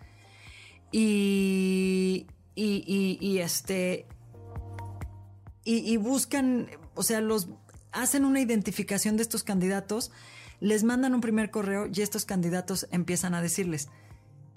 y, 0.91 2.27
y, 2.55 3.17
y, 3.21 3.37
este 3.39 4.05
y, 5.63 5.97
buscan, 5.97 6.69
o 6.95 7.03
sea, 7.03 7.21
los 7.21 7.49
hacen 7.91 8.25
una 8.25 8.39
identificación 8.39 9.17
de 9.17 9.23
estos 9.23 9.43
candidatos, 9.43 10.11
les 10.59 10.83
mandan 10.83 11.13
un 11.13 11.21
primer 11.21 11.51
correo 11.51 11.89
y 11.93 12.01
estos 12.01 12.25
candidatos 12.25 12.87
empiezan 12.91 13.33
a 13.35 13.41
decirles 13.41 13.89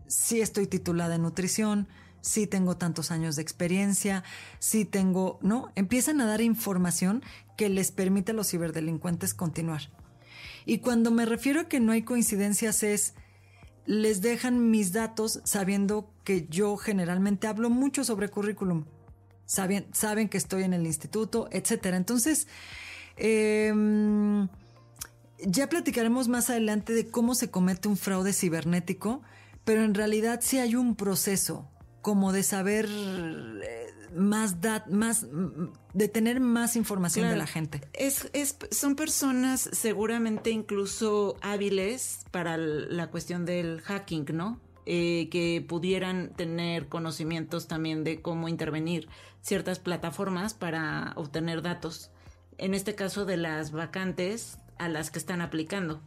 si 0.07 0.40
estoy 0.40 0.66
titulada 0.66 1.14
en 1.16 1.23
nutrición, 1.23 1.88
si 2.21 2.47
tengo 2.47 2.77
tantos 2.77 3.11
años 3.11 3.37
de 3.37 3.43
experiencia, 3.43 4.25
si 4.59 4.85
tengo, 4.85 5.39
¿no? 5.43 5.71
Empiezan 5.75 6.21
a 6.21 6.27
dar 6.27 6.41
información 6.41 7.23
que 7.57 7.69
les 7.69 7.91
permite 7.93 8.33
a 8.33 8.35
los 8.35 8.51
ciberdelincuentes 8.51 9.35
continuar. 9.35 9.91
Y 10.67 10.79
cuando 10.79 11.11
me 11.11 11.27
refiero 11.27 11.63
a 11.63 11.69
que 11.69 11.81
no 11.81 11.93
hay 11.93 12.03
coincidencias 12.03 12.83
es, 12.83 13.15
les 13.87 14.21
dejan 14.21 14.71
mis 14.71 14.93
datos 14.93 15.41
sabiendo 15.45 16.13
que 16.25 16.47
yo 16.49 16.77
generalmente 16.77 17.47
hablo 17.47 17.71
mucho 17.71 18.05
sobre 18.05 18.29
currículum. 18.29 18.85
Saben, 19.47 19.87
saben 19.93 20.29
que 20.29 20.39
estoy 20.39 20.63
en 20.63 20.75
el 20.75 20.87
instituto, 20.87 21.49
etcétera. 21.51 21.97
Entonces, 21.97 22.47
eh, 23.17 23.73
ya 25.47 25.69
platicaremos 25.69 26.29
más 26.29 26.51
adelante 26.51 26.93
de 26.93 27.09
cómo 27.09 27.35
se 27.35 27.51
comete 27.51 27.89
un 27.89 27.97
fraude 27.97 28.33
cibernético, 28.33 29.23
pero 29.65 29.85
en 29.85 29.95
realidad 29.95 30.41
sí 30.43 30.59
hay 30.59 30.77
un 30.77 30.95
proceso 30.95 31.70
como 32.03 32.33
de 32.33 32.43
saber 32.43 32.87
eh, 32.89 33.87
más 34.15 34.61
dat 34.61 34.87
más 34.89 35.27
de 35.95 36.09
tener 36.09 36.41
más 36.41 36.77
información 36.77 37.25
Claro. 37.25 37.35
de 37.35 37.39
la 37.39 37.47
gente. 37.47 37.81
Es, 37.93 38.29
es, 38.33 38.57
son 38.71 38.97
personas 38.97 39.61
seguramente 39.73 40.51
incluso 40.51 41.37
hábiles 41.43 42.25
para 42.31 42.57
la 42.57 43.11
cuestión 43.11 43.45
del 43.45 43.81
hacking, 43.83 44.27
¿no? 44.33 44.61
Eh, 44.87 45.29
que 45.31 45.65
pudieran 45.67 46.31
tener 46.35 46.89
conocimientos 46.89 47.69
también 47.69 48.03
de 48.03 48.21
cómo 48.23 48.49
intervenir 48.49 49.09
ciertas 49.43 49.79
plataformas 49.79 50.55
para 50.55 51.13
obtener 51.17 51.63
datos. 51.63 52.11
En 52.59 52.75
este 52.75 52.95
caso 52.95 53.25
de 53.25 53.37
las 53.37 53.71
vacantes 53.73 54.59
a 54.79 54.89
las 54.89 55.11
que 55.11 55.19
están 55.19 55.41
aplicando. 55.43 56.01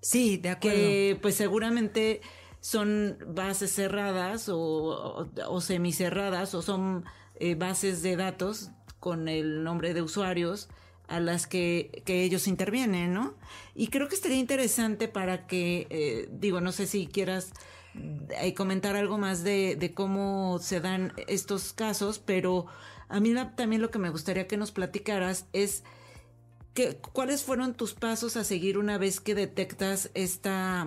Sí, 0.00 0.36
de 0.36 0.50
acuerdo. 0.50 0.76
que 0.78 1.18
pues 1.22 1.34
seguramente 1.36 2.20
son 2.68 3.16
bases 3.26 3.72
cerradas 3.72 4.48
o, 4.50 5.26
o, 5.48 5.60
semicerradas 5.62 6.54
o 6.54 6.60
son 6.60 7.04
eh, 7.36 7.54
bases 7.54 8.02
de 8.02 8.14
datos 8.16 8.70
con 9.00 9.26
el 9.28 9.64
nombre 9.64 9.94
de 9.94 10.02
usuarios 10.02 10.68
a 11.06 11.18
las 11.18 11.46
que, 11.46 12.02
que 12.04 12.24
ellos 12.24 12.46
intervienen, 12.46 13.14
¿no? 13.14 13.34
Y 13.74 13.86
creo 13.88 14.08
que 14.08 14.14
estaría 14.16 14.36
interesante 14.36 15.08
para 15.08 15.46
que, 15.46 15.86
eh, 15.88 16.28
digo, 16.30 16.60
no 16.60 16.70
sé 16.72 16.86
si 16.86 17.06
quieras 17.06 17.52
eh, 18.42 18.52
comentar 18.52 18.96
algo 18.96 19.16
más 19.16 19.42
de, 19.44 19.74
de 19.76 19.94
cómo 19.94 20.58
se 20.60 20.80
dan 20.80 21.14
estos 21.26 21.72
casos, 21.72 22.18
pero 22.18 22.66
a 23.08 23.18
mí 23.20 23.32
también 23.56 23.80
lo 23.80 23.90
que 23.90 23.98
me 23.98 24.10
gustaría 24.10 24.46
que 24.46 24.58
nos 24.58 24.72
platicaras 24.72 25.46
es 25.54 25.84
¿Qué- 26.74 26.98
¿Cuáles 27.00 27.42
fueron 27.44 27.72
tus 27.74 27.94
pasos 27.94 28.36
a 28.36 28.44
seguir 28.44 28.76
una 28.76 28.98
vez 28.98 29.20
que 29.20 29.34
detectas 29.34 30.10
esta 30.14 30.86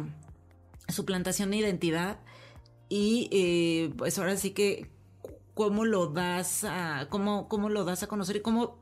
suplantación 0.90 1.52
de 1.52 1.58
identidad? 1.58 2.20
Y 2.90 3.30
eh, 3.32 3.94
pues 3.98 4.18
ahora 4.20 4.36
sí 4.38 4.52
que 4.52 4.90
cómo 5.54 5.86
lo 5.86 6.08
das 6.08 6.64
a, 6.64 7.08
cómo, 7.10 7.48
cómo 7.48 7.70
lo 7.70 7.84
das 7.86 8.04
a 8.04 8.08
conocer 8.08 8.38
y 8.38 8.42
cómo 8.42 8.80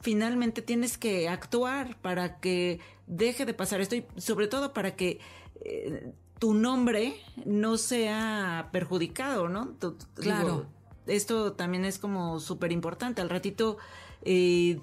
finalmente 0.00 0.60
tienes 0.62 0.98
que 0.98 1.28
actuar 1.28 2.00
para 2.00 2.40
que 2.40 2.80
deje 3.06 3.46
de 3.46 3.54
pasar 3.54 3.80
esto 3.80 3.96
y 3.96 4.06
sobre 4.16 4.48
todo 4.48 4.72
para 4.72 4.96
que 4.96 5.20
eh, 5.64 6.12
tu 6.38 6.52
nombre 6.54 7.16
no 7.44 7.76
sea 7.78 8.68
perjudicado, 8.72 9.48
¿no? 9.48 9.68
Tu- 9.78 9.96
Claro. 10.14 10.44
digo, 10.48 10.66
esto 11.06 11.52
también 11.52 11.84
es 11.84 11.98
como 11.98 12.40
súper 12.40 12.72
importante. 12.72 13.22
Al 13.22 13.30
ratito, 13.30 13.78
eh, 14.22 14.80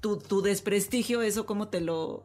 tu, 0.00 0.18
tu 0.18 0.40
desprestigio, 0.42 1.22
eso 1.22 1.46
cómo 1.46 1.68
te 1.68 1.80
lo, 1.80 2.22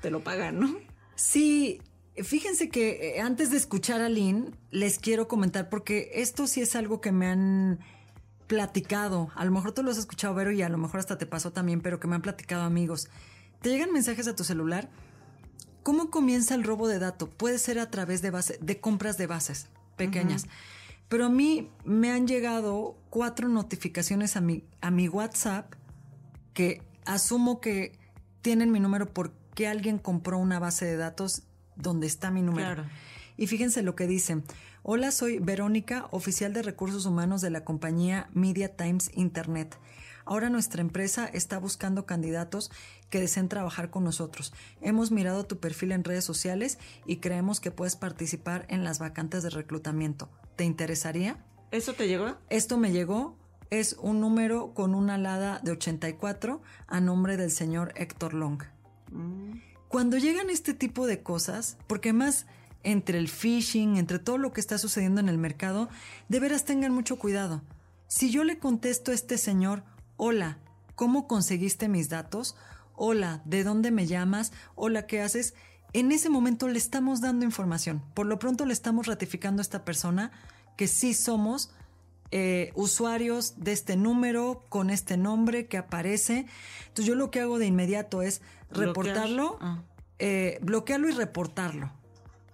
te 0.00 0.10
lo 0.10 0.20
pagan, 0.24 0.58
¿no? 0.58 0.76
Sí, 1.14 1.80
fíjense 2.24 2.68
que 2.68 3.16
eh, 3.16 3.20
antes 3.20 3.50
de 3.50 3.56
escuchar 3.56 4.00
a 4.00 4.08
Lynn, 4.08 4.56
les 4.70 4.98
quiero 4.98 5.28
comentar, 5.28 5.68
porque 5.68 6.10
esto 6.14 6.46
sí 6.46 6.60
es 6.60 6.76
algo 6.76 7.00
que 7.00 7.12
me 7.12 7.26
han 7.26 7.80
platicado. 8.46 9.30
A 9.34 9.44
lo 9.44 9.52
mejor 9.52 9.72
tú 9.72 9.82
lo 9.82 9.90
has 9.90 9.98
escuchado, 9.98 10.34
Vero, 10.34 10.50
y 10.50 10.62
a 10.62 10.68
lo 10.68 10.78
mejor 10.78 11.00
hasta 11.00 11.18
te 11.18 11.26
pasó 11.26 11.52
también, 11.52 11.80
pero 11.80 12.00
que 12.00 12.08
me 12.08 12.16
han 12.16 12.22
platicado 12.22 12.62
amigos. 12.62 13.08
Te 13.60 13.70
llegan 13.70 13.92
mensajes 13.92 14.26
a 14.26 14.34
tu 14.34 14.44
celular. 14.44 14.88
¿Cómo 15.82 16.10
comienza 16.10 16.54
el 16.54 16.64
robo 16.64 16.88
de 16.88 16.98
datos? 16.98 17.28
Puede 17.28 17.58
ser 17.58 17.78
a 17.78 17.90
través 17.90 18.20
de, 18.22 18.30
base, 18.30 18.58
de 18.60 18.80
compras 18.80 19.16
de 19.16 19.26
bases 19.26 19.68
pequeñas. 19.96 20.46
Pero 21.08 21.26
a 21.26 21.30
mí 21.30 21.70
me 21.84 22.10
han 22.10 22.26
llegado 22.26 22.96
cuatro 23.10 23.48
notificaciones 23.48 24.36
a 24.36 24.40
mi, 24.40 24.64
a 24.80 24.90
mi 24.90 25.08
WhatsApp 25.08 25.72
que 26.52 26.82
asumo 27.06 27.60
que 27.60 27.98
tienen 28.42 28.70
mi 28.70 28.80
número 28.80 29.12
porque 29.12 29.66
alguien 29.66 29.98
compró 29.98 30.38
una 30.38 30.58
base 30.58 30.84
de 30.84 30.96
datos 30.96 31.42
donde 31.78 32.06
está 32.06 32.30
mi 32.30 32.42
número. 32.42 32.74
Claro. 32.74 32.88
Y 33.36 33.46
fíjense 33.46 33.82
lo 33.82 33.94
que 33.94 34.06
dicen. 34.06 34.44
Hola, 34.82 35.10
soy 35.10 35.38
Verónica, 35.38 36.08
oficial 36.10 36.52
de 36.52 36.62
recursos 36.62 37.06
humanos 37.06 37.40
de 37.40 37.50
la 37.50 37.64
compañía 37.64 38.28
Media 38.32 38.76
Times 38.76 39.10
Internet. 39.14 39.78
Ahora 40.24 40.50
nuestra 40.50 40.82
empresa 40.82 41.26
está 41.26 41.58
buscando 41.58 42.04
candidatos 42.04 42.70
que 43.08 43.20
deseen 43.20 43.48
trabajar 43.48 43.90
con 43.90 44.04
nosotros. 44.04 44.52
Hemos 44.82 45.10
mirado 45.10 45.46
tu 45.46 45.58
perfil 45.58 45.92
en 45.92 46.04
redes 46.04 46.24
sociales 46.24 46.78
y 47.06 47.16
creemos 47.16 47.60
que 47.60 47.70
puedes 47.70 47.96
participar 47.96 48.66
en 48.68 48.84
las 48.84 48.98
vacantes 48.98 49.42
de 49.42 49.50
reclutamiento. 49.50 50.28
¿Te 50.56 50.64
interesaría? 50.64 51.42
¿Eso 51.70 51.94
te 51.94 52.08
llegó? 52.08 52.36
Esto 52.50 52.76
me 52.76 52.92
llegó. 52.92 53.36
Es 53.70 53.96
un 54.00 54.20
número 54.20 54.74
con 54.74 54.94
una 54.94 55.14
alada 55.14 55.60
de 55.62 55.72
84 55.72 56.60
a 56.86 57.00
nombre 57.00 57.36
del 57.36 57.50
señor 57.50 57.92
Héctor 57.96 58.34
Long. 58.34 58.62
Cuando 59.88 60.18
llegan 60.18 60.50
este 60.50 60.74
tipo 60.74 61.06
de 61.06 61.22
cosas, 61.22 61.76
porque 61.86 62.12
más 62.12 62.46
entre 62.82 63.18
el 63.18 63.28
phishing, 63.28 63.96
entre 63.96 64.18
todo 64.18 64.38
lo 64.38 64.52
que 64.52 64.60
está 64.60 64.78
sucediendo 64.78 65.20
en 65.20 65.28
el 65.28 65.38
mercado, 65.38 65.88
de 66.28 66.40
veras 66.40 66.64
tengan 66.64 66.92
mucho 66.92 67.18
cuidado. 67.18 67.62
Si 68.06 68.30
yo 68.30 68.44
le 68.44 68.58
contesto 68.58 69.10
a 69.10 69.14
este 69.14 69.38
señor, 69.38 69.82
hola, 70.16 70.58
¿cómo 70.94 71.26
conseguiste 71.26 71.88
mis 71.88 72.08
datos? 72.08 72.54
hola, 72.98 73.40
¿de 73.44 73.64
dónde 73.64 73.90
me 73.90 74.06
llamas? 74.06 74.52
Hola, 74.74 75.06
¿qué 75.06 75.22
haces? 75.22 75.54
En 75.92 76.12
ese 76.12 76.28
momento 76.28 76.68
le 76.68 76.78
estamos 76.78 77.20
dando 77.20 77.44
información. 77.44 78.02
Por 78.12 78.26
lo 78.26 78.38
pronto 78.38 78.66
le 78.66 78.72
estamos 78.72 79.06
ratificando 79.06 79.60
a 79.60 79.62
esta 79.62 79.84
persona 79.84 80.32
que 80.76 80.88
sí 80.88 81.14
somos 81.14 81.70
eh, 82.30 82.72
usuarios 82.74 83.54
de 83.56 83.72
este 83.72 83.96
número 83.96 84.64
con 84.68 84.90
este 84.90 85.16
nombre 85.16 85.66
que 85.66 85.78
aparece. 85.78 86.46
Entonces 86.88 87.06
yo 87.06 87.14
lo 87.14 87.30
que 87.30 87.40
hago 87.40 87.58
de 87.58 87.66
inmediato 87.66 88.20
es 88.20 88.42
reportarlo, 88.70 89.58
Ah. 89.60 89.82
eh, 90.18 90.58
bloquearlo 90.62 91.08
y 91.08 91.12
reportarlo. 91.12 91.92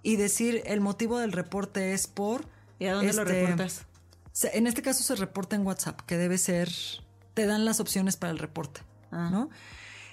Y 0.02 0.16
decir 0.16 0.62
el 0.66 0.80
motivo 0.80 1.18
del 1.18 1.32
reporte 1.32 1.92
es 1.94 2.06
por... 2.06 2.46
¿Y 2.78 2.86
a 2.86 2.94
dónde 2.94 3.12
lo 3.12 3.22
este, 3.22 3.42
reportas? 3.42 3.86
En 4.52 4.66
este 4.66 4.82
caso 4.82 5.02
se 5.02 5.14
reporta 5.16 5.56
en 5.56 5.66
WhatsApp, 5.66 6.00
que 6.02 6.16
debe 6.16 6.38
ser, 6.38 6.70
te 7.34 7.46
dan 7.46 7.64
las 7.64 7.80
opciones 7.80 8.16
para 8.16 8.32
el 8.32 8.38
reporte, 8.38 8.82
Ah. 9.10 9.28
¿no? 9.30 9.48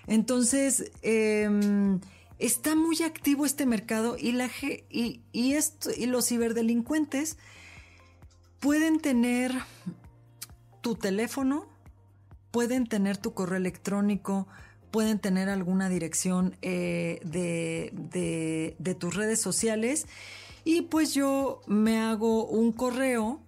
Entonces, 0.07 0.91
em, 1.01 1.99
está 2.39 2.75
muy 2.75 3.01
activo 3.03 3.45
este 3.45 3.65
mercado 3.65 4.15
y, 4.17 4.31
la, 4.31 4.47
ge- 4.47 4.85
y, 4.89 5.21
y 5.31 5.53
esto, 5.53 5.89
y 5.95 6.05
los 6.05 6.27
ciberdelincuentes 6.27 7.37
pueden 8.59 8.99
tener 8.99 9.51
tu 10.81 10.95
teléfono, 10.95 11.67
pueden 12.51 12.87
tener 12.87 13.17
tu 13.17 13.33
correo 13.33 13.57
electrónico, 13.57 14.47
pueden 14.91 15.19
tener 15.19 15.49
alguna 15.49 15.89
dirección 15.89 16.57
eh, 16.61 17.19
de, 17.23 18.75
de- 18.77 18.95
tus 18.95 19.15
redes 19.15 19.41
sociales 19.41 20.05
y 20.63 20.83
pues 20.83 21.13
yo 21.13 21.61
me 21.65 21.99
hago 21.99 22.45
un 22.45 22.71
correo, 22.71 23.41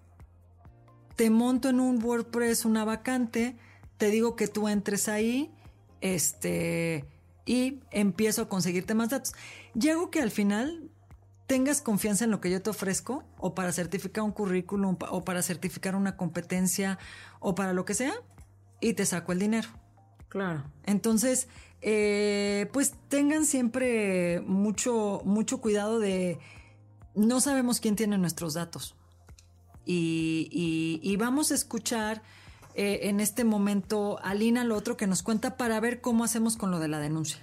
te 1.15 1.29
monto 1.29 1.69
en 1.69 1.79
un 1.79 2.01
WordPress 2.03 2.65
una 2.65 2.86
vacante, 2.86 3.56
te 3.97 4.08
digo 4.08 4.36
que 4.36 4.47
tú 4.47 4.67
entres 4.67 5.08
ahí, 5.10 5.51
este, 6.01 7.06
y 7.45 7.82
empiezo 7.91 8.41
a 8.43 8.49
conseguirte 8.49 8.95
más 8.95 9.10
datos. 9.10 9.34
Llego 9.75 10.10
que 10.10 10.21
al 10.21 10.32
final 10.32 10.89
tengas 11.45 11.82
confianza 11.82 12.23
en 12.23 12.32
lo 12.32 12.41
que 12.41 12.49
yo 12.49 12.62
te 12.62 12.71
ofrezco, 12.71 13.23
o 13.38 13.53
para 13.53 13.71
certificar 13.73 14.23
un 14.23 14.32
currículum, 14.32 14.97
o 15.12 15.23
para 15.23 15.43
certificar 15.43 15.95
una 15.95 16.17
competencia, 16.17 16.97
o 17.39 17.53
para 17.53 17.73
lo 17.73 17.86
que 17.86 17.93
sea, 17.93 18.13
y 18.82 18.93
te 18.93 19.06
saco 19.06 19.34
el 19.34 19.39
dinero. 19.39 19.69
Claro. 20.33 20.63
Entonces, 20.87 21.47
eh, 21.81 22.67
pues 22.73 22.95
tengan 23.07 23.45
siempre 23.45 24.41
mucho, 24.47 25.21
mucho 25.25 25.61
cuidado 25.61 25.99
de 25.99 26.39
no 27.13 27.39
sabemos 27.39 27.79
quién 27.79 27.95
tiene 27.95 28.17
nuestros 28.17 28.55
datos. 28.55 28.95
Y, 29.85 30.49
y- 30.51 30.99
y 31.07 31.17
vamos 31.17 31.51
a 31.51 31.55
escuchar 31.55 32.23
eh, 32.73 33.01
en 33.03 33.19
este 33.19 33.43
momento 33.43 34.17
a 34.23 34.33
Lina 34.33 34.63
lo 34.63 34.75
otro 34.75 34.97
que 34.97 35.05
nos 35.05 35.21
cuenta 35.21 35.55
para 35.55 35.79
ver 35.79 36.01
cómo 36.01 36.23
hacemos 36.23 36.57
con 36.57 36.71
lo 36.71 36.79
de 36.79 36.87
la 36.87 36.97
denuncia. 36.97 37.37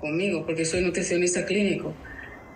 Conmigo, 0.00 0.44
porque 0.46 0.64
soy 0.64 0.82
nutricionista 0.82 1.44
clínico. 1.44 1.94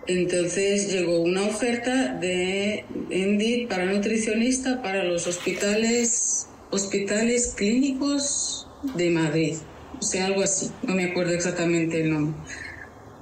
Entonces 0.07 0.91
llegó 0.91 1.21
una 1.21 1.45
oferta 1.45 2.15
de 2.15 2.83
Indeed 3.11 3.67
para 3.67 3.85
nutricionista 3.85 4.81
para 4.81 5.03
los 5.03 5.27
hospitales, 5.27 6.47
hospitales 6.71 7.53
clínicos 7.55 8.67
de 8.95 9.09
Madrid, 9.11 9.55
o 9.99 10.01
sea, 10.01 10.25
algo 10.25 10.41
así, 10.41 10.71
no 10.83 10.95
me 10.95 11.05
acuerdo 11.05 11.33
exactamente 11.33 12.01
el 12.01 12.11
nombre. 12.11 12.39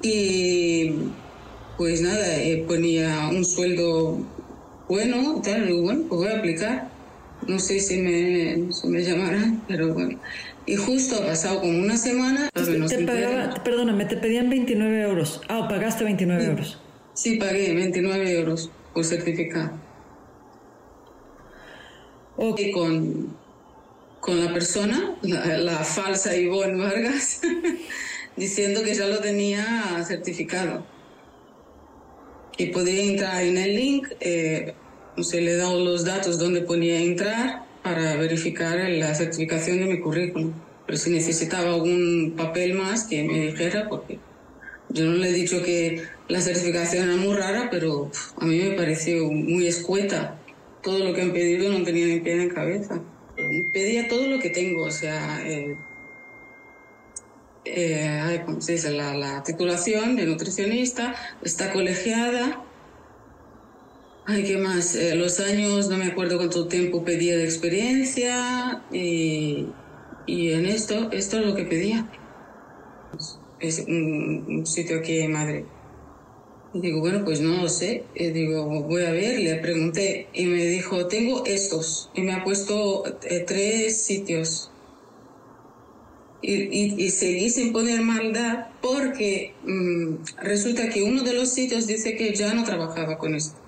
Y 0.02 0.92
pues 1.78 2.02
nada, 2.02 2.42
eh, 2.42 2.64
ponía 2.68 3.30
un 3.30 3.44
sueldo 3.44 4.26
bueno, 4.88 5.42
tal, 5.44 5.68
digo, 5.68 5.82
bueno, 5.82 6.06
pues 6.08 6.22
voy 6.22 6.30
a 6.30 6.38
aplicar. 6.38 6.97
No 7.46 7.60
sé 7.60 7.80
si 7.80 7.98
me, 8.00 8.74
si 8.74 8.88
me 8.88 9.04
llamarán, 9.04 9.64
pero 9.68 9.94
bueno. 9.94 10.20
Y 10.66 10.76
justo 10.76 11.16
ha 11.16 11.28
pasado 11.28 11.62
como 11.62 11.80
una 11.80 11.98
semana. 11.98 12.50
nos 12.56 12.92
enteramos. 12.92 13.60
perdóname, 13.60 14.06
te 14.06 14.18
pedían 14.18 14.50
29 14.50 15.02
euros. 15.02 15.42
Ah, 15.48 15.68
pagaste 15.70 16.04
29 16.04 16.44
euros. 16.44 16.80
Sí, 17.14 17.38
pagué 17.38 17.74
29 17.74 18.32
euros 18.40 18.70
por 18.94 19.06
certificado. 19.06 19.72
Y 22.58 22.72
con, 22.72 23.36
con 24.20 24.44
la 24.44 24.54
persona, 24.54 25.16
la, 25.22 25.58
la 25.58 25.78
falsa 25.84 26.36
Ivonne 26.36 26.78
Vargas, 26.78 27.42
diciendo 28.36 28.84
que 28.84 28.94
ya 28.94 29.08
lo 29.08 29.20
tenía 29.20 30.04
certificado. 30.06 30.86
Y 32.58 32.68
podía 32.68 33.04
entrar 33.04 33.44
en 33.44 33.58
el 33.58 33.76
link, 33.76 34.08
eh, 34.20 34.74
sé, 35.24 35.42
le 35.42 35.56
dado 35.56 35.84
los 35.84 36.06
datos 36.06 36.40
donde 36.40 36.62
ponía 36.62 37.02
entrar 37.02 37.64
para 37.84 38.16
verificar 38.16 38.78
la 38.90 39.16
certificación 39.16 39.80
de 39.80 39.86
mi 39.86 40.00
currículum. 40.00 40.54
Pero 40.86 40.98
si 40.98 41.10
necesitaba 41.10 41.74
algún 41.74 42.34
papel 42.38 42.74
más 42.74 43.06
que 43.06 43.24
me 43.24 43.48
dijera, 43.48 43.90
porque 43.90 44.20
yo 44.90 45.06
no 45.06 45.14
le 45.14 45.30
he 45.30 45.34
dicho 45.34 45.62
que 45.62 46.04
la 46.30 46.42
certificación 46.42 47.10
era 47.10 47.18
muy 47.18 47.36
rara, 47.36 47.70
pero 47.70 48.10
a 48.38 48.46
mí 48.46 48.58
me 48.58 48.72
pareció 48.72 49.30
muy 49.30 49.68
escueta. 49.68 50.40
Todo 50.82 51.00
lo 51.00 51.14
que 51.14 51.22
han 51.22 51.34
pedido 51.34 51.72
no 51.72 51.84
tenía 51.84 52.06
ni 52.06 52.20
pie 52.22 52.36
ni 52.36 52.50
cabeza. 52.50 53.02
Pedía 53.74 54.08
todo 54.08 54.28
lo 54.28 54.40
que 54.40 54.50
tengo, 54.50 54.84
o 54.84 54.92
sea, 54.92 55.46
eh, 55.46 55.76
eh, 57.66 58.42
¿cómo 58.46 58.62
se 58.62 58.74
dice? 58.74 58.92
La, 58.92 59.14
la 59.14 59.44
titulación 59.44 60.16
de 60.16 60.26
nutricionista, 60.26 61.16
está 61.44 61.74
colegiada. 61.74 62.64
Ay, 64.30 64.44
¿qué 64.44 64.58
más? 64.58 64.94
Eh, 64.96 65.16
los 65.16 65.40
años, 65.40 65.88
no 65.88 65.98
me 65.98 66.06
acuerdo 66.06 66.38
cuánto 66.38 66.68
tiempo 66.68 67.04
pedía 67.04 67.38
de 67.38 67.46
experiencia 67.46 68.84
y, 68.92 69.68
y 70.26 70.52
en 70.52 70.66
esto, 70.66 71.10
esto 71.12 71.40
es 71.40 71.46
lo 71.46 71.56
que 71.56 71.64
pedía 71.64 72.10
es 73.60 73.80
un, 73.88 74.46
un 74.48 74.66
sitio 74.66 75.00
aquí 75.00 75.20
en 75.20 75.32
Madrid. 75.32 75.64
Y 76.74 76.82
digo, 76.82 77.00
bueno, 77.00 77.24
pues 77.24 77.42
no 77.42 77.62
lo 77.62 77.70
sé. 77.70 78.04
Y 78.16 78.28
digo, 78.28 78.66
voy 78.84 79.04
a 79.04 79.12
ver, 79.12 79.40
le 79.40 79.56
pregunté 79.56 80.28
y 80.34 80.46
me 80.46 80.66
dijo, 80.66 81.08
tengo 81.08 81.46
estos. 81.46 82.10
Y 82.14 82.22
me 82.22 82.34
ha 82.34 82.44
puesto 82.44 83.06
eh, 83.24 83.44
tres 83.48 84.02
sitios. 84.02 84.72
Y, 86.42 86.54
y, 86.54 87.06
y 87.06 87.10
seguí 87.10 87.50
sin 87.50 87.74
poner 87.74 88.02
maldad 88.02 88.68
porque 88.82 89.54
mm, 89.66 90.44
resulta 90.44 90.88
que 90.90 91.02
uno 91.02 91.24
de 91.24 91.34
los 91.34 91.50
sitios 91.50 91.88
dice 91.88 92.16
que 92.16 92.36
ya 92.36 92.54
no 92.54 92.64
trabajaba 92.64 93.18
con 93.18 93.34
esto. 93.34 93.67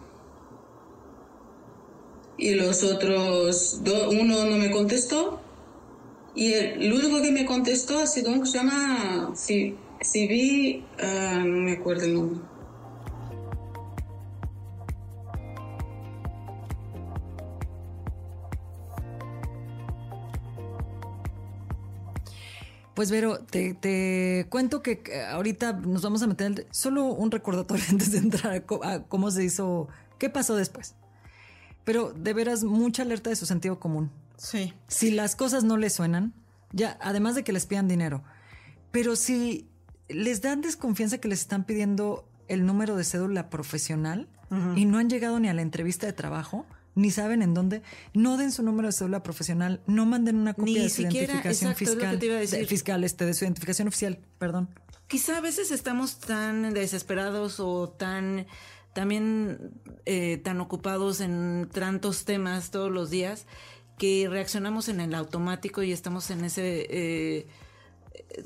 Y 2.39 2.55
los 2.55 2.83
otros, 2.83 3.81
uno 4.11 4.45
no 4.45 4.57
me 4.57 4.71
contestó 4.71 5.41
y 6.35 6.53
el, 6.53 6.93
único 6.93 7.21
que 7.21 7.31
me 7.31 7.45
contestó 7.45 7.99
ha 7.99 8.07
sido 8.07 8.31
uno 8.31 8.43
que 8.43 8.47
se 8.47 8.57
llama 8.59 9.31
Si- 9.35 9.75
ah, 11.01 11.43
no 11.45 11.57
me 11.57 11.73
acuerdo 11.73 12.05
el 12.05 12.13
nombre. 12.13 12.39
Pues 22.93 23.11
Vero, 23.11 23.39
te, 23.39 23.73
te 23.73 24.45
cuento 24.49 24.81
que 24.81 25.01
ahorita 25.29 25.73
nos 25.73 26.01
vamos 26.01 26.21
a 26.21 26.27
meter 26.27 26.67
solo 26.71 27.05
un 27.05 27.31
recordatorio 27.31 27.83
antes 27.89 28.13
de 28.13 28.19
entrar 28.19 28.63
a 28.83 29.03
cómo 29.03 29.31
se 29.31 29.43
hizo, 29.43 29.89
qué 30.17 30.29
pasó 30.29 30.55
después. 30.55 30.95
Pero 31.89 32.13
de 32.15 32.33
veras, 32.33 32.63
mucha 32.63 33.01
alerta 33.01 33.31
de 33.31 33.35
su 33.35 33.47
sentido 33.47 33.79
común. 33.79 34.11
Sí. 34.37 34.75
Si 34.87 35.09
las 35.09 35.35
cosas 35.35 35.63
no 35.63 35.75
les 35.75 35.93
suenan, 35.93 36.35
ya, 36.71 36.99
además 37.01 37.33
de 37.33 37.43
que 37.43 37.51
les 37.51 37.65
pidan 37.65 37.87
dinero, 37.87 38.21
pero 38.91 39.15
si 39.15 39.67
les 40.07 40.43
dan 40.43 40.61
desconfianza 40.61 41.17
que 41.17 41.27
les 41.27 41.39
están 41.39 41.63
pidiendo 41.63 42.29
el 42.47 42.63
número 42.67 42.95
de 42.95 43.03
cédula 43.03 43.49
profesional 43.49 44.27
y 44.75 44.85
no 44.85 44.99
han 44.99 45.09
llegado 45.09 45.39
ni 45.39 45.47
a 45.49 45.53
la 45.55 45.63
entrevista 45.63 46.05
de 46.05 46.13
trabajo, 46.13 46.67
ni 46.93 47.09
saben 47.09 47.41
en 47.41 47.55
dónde, 47.55 47.81
no 48.13 48.37
den 48.37 48.51
su 48.51 48.61
número 48.61 48.89
de 48.89 48.91
cédula 48.91 49.23
profesional, 49.23 49.81
no 49.87 50.05
manden 50.05 50.35
una 50.35 50.53
copia 50.53 50.73
Ni 50.75 50.79
de 50.83 50.89
su 50.89 51.01
siquiera, 51.01 51.33
identificación 51.33 51.71
exacto, 51.71 51.83
es 51.85 51.95
lo 51.95 52.01
que 52.01 52.05
fiscal, 52.05 52.19
te 52.19 52.25
iba 52.27 52.35
a 52.35 52.37
de- 52.37 52.41
decir. 52.45 52.67
fiscal, 52.67 53.03
este, 53.03 53.25
de 53.25 53.33
su 53.33 53.45
identificación 53.45 53.87
oficial, 53.87 54.19
perdón. 54.37 54.69
Quizá 55.07 55.37
a 55.37 55.41
veces 55.41 55.71
estamos 55.71 56.19
tan 56.19 56.71
desesperados 56.71 57.59
o 57.59 57.89
tan 57.89 58.45
también 58.99 59.71
eh, 60.05 60.41
tan 60.43 60.59
ocupados 60.59 61.21
en 61.21 61.69
tantos 61.71 62.25
temas 62.25 62.69
todos 62.69 62.91
los 62.91 63.09
días 63.09 63.47
que 63.97 64.27
reaccionamos 64.29 64.89
en 64.89 64.99
el 64.99 65.15
automático 65.15 65.83
y 65.83 65.93
estamos 65.93 66.29
en 66.31 66.43
ese 66.43 66.85
eh, 66.89 67.47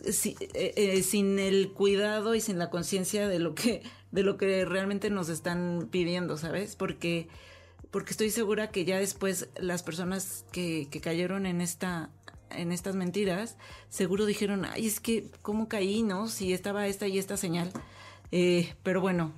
eh, 0.05 0.73
eh, 0.75 1.01
sin 1.01 1.39
el 1.39 1.71
cuidado 1.71 2.35
y 2.35 2.39
sin 2.39 2.59
la 2.59 2.69
conciencia 2.69 3.27
de 3.27 3.39
lo 3.39 3.55
que 3.55 3.81
de 4.11 4.21
lo 4.21 4.37
que 4.37 4.63
realmente 4.63 5.09
nos 5.09 5.29
están 5.29 5.87
pidiendo, 5.89 6.37
¿sabes? 6.37 6.75
Porque 6.75 7.29
porque 7.89 8.11
estoy 8.11 8.29
segura 8.29 8.69
que 8.69 8.85
ya 8.85 8.99
después 8.99 9.49
las 9.59 9.81
personas 9.81 10.45
que, 10.51 10.87
que 10.91 11.01
cayeron 11.01 11.47
en 11.47 11.61
esta 11.61 12.11
en 12.51 12.71
estas 12.71 12.95
mentiras 12.95 13.57
seguro 13.89 14.27
dijeron 14.27 14.65
ay 14.65 14.85
es 14.85 14.99
que 14.99 15.31
cómo 15.41 15.67
caí 15.67 16.03
no 16.03 16.27
si 16.27 16.53
estaba 16.53 16.85
esta 16.85 17.07
y 17.07 17.17
esta 17.17 17.37
señal 17.37 17.71
Eh, 18.35 18.73
pero 18.81 18.99
bueno 18.99 19.31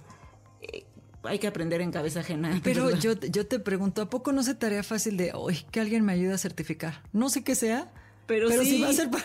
hay 1.28 1.40
que 1.40 1.48
aprender 1.48 1.82
en 1.82 1.92
cabeza 1.92 2.22
ajena. 2.22 2.60
Pero 2.64 2.96
yo, 2.98 3.14
yo 3.14 3.48
te 3.48 3.60
pregunto, 3.60 4.02
¿a 4.02 4.10
poco 4.10 4.32
no 4.32 4.44
se 4.44 4.56
tarea 4.56 4.84
fácil 4.84 5.18
de, 5.18 5.32
hoy 5.34 5.66
que 5.72 5.80
alguien 5.80 6.04
me 6.06 6.14
ayude 6.14 6.34
a 6.34 6.38
certificar? 6.38 7.02
No 7.14 7.30
sé 7.30 7.44
qué 7.44 7.56
sea, 7.56 7.92
pero, 8.28 8.50
si 8.64 8.82
va 8.82 8.90
a 8.90 8.94
ser 8.94 9.10
para... 9.12 9.24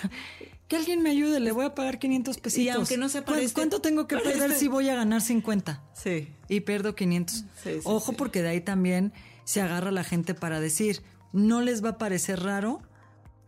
Que 0.68 0.76
alguien 0.76 1.02
me 1.02 1.10
ayude, 1.10 1.40
le 1.40 1.50
voy 1.50 1.64
a 1.64 1.74
pagar 1.74 1.98
500 1.98 2.38
pesitos. 2.38 2.64
Y 2.64 2.68
aunque 2.68 2.96
no 2.96 3.08
se 3.08 3.18
este 3.18 3.52
¿Cuánto 3.54 3.80
tengo 3.80 4.06
que 4.06 4.16
perder 4.16 4.50
este 4.52 4.60
si 4.60 4.68
voy 4.68 4.88
a 4.88 4.94
ganar 4.94 5.20
50? 5.20 5.82
Sí. 5.94 6.28
Y 6.48 6.60
pierdo 6.60 6.94
500. 6.94 7.44
Ojo, 7.84 8.12
porque 8.12 8.42
de 8.42 8.50
ahí 8.50 8.60
también 8.60 9.12
se 9.42 9.60
agarra 9.60 9.90
la 9.90 10.04
gente 10.04 10.34
para 10.34 10.60
decir, 10.60 11.02
no 11.32 11.60
les 11.60 11.84
va 11.84 11.90
a 11.90 11.98
parecer 11.98 12.40
raro 12.40 12.82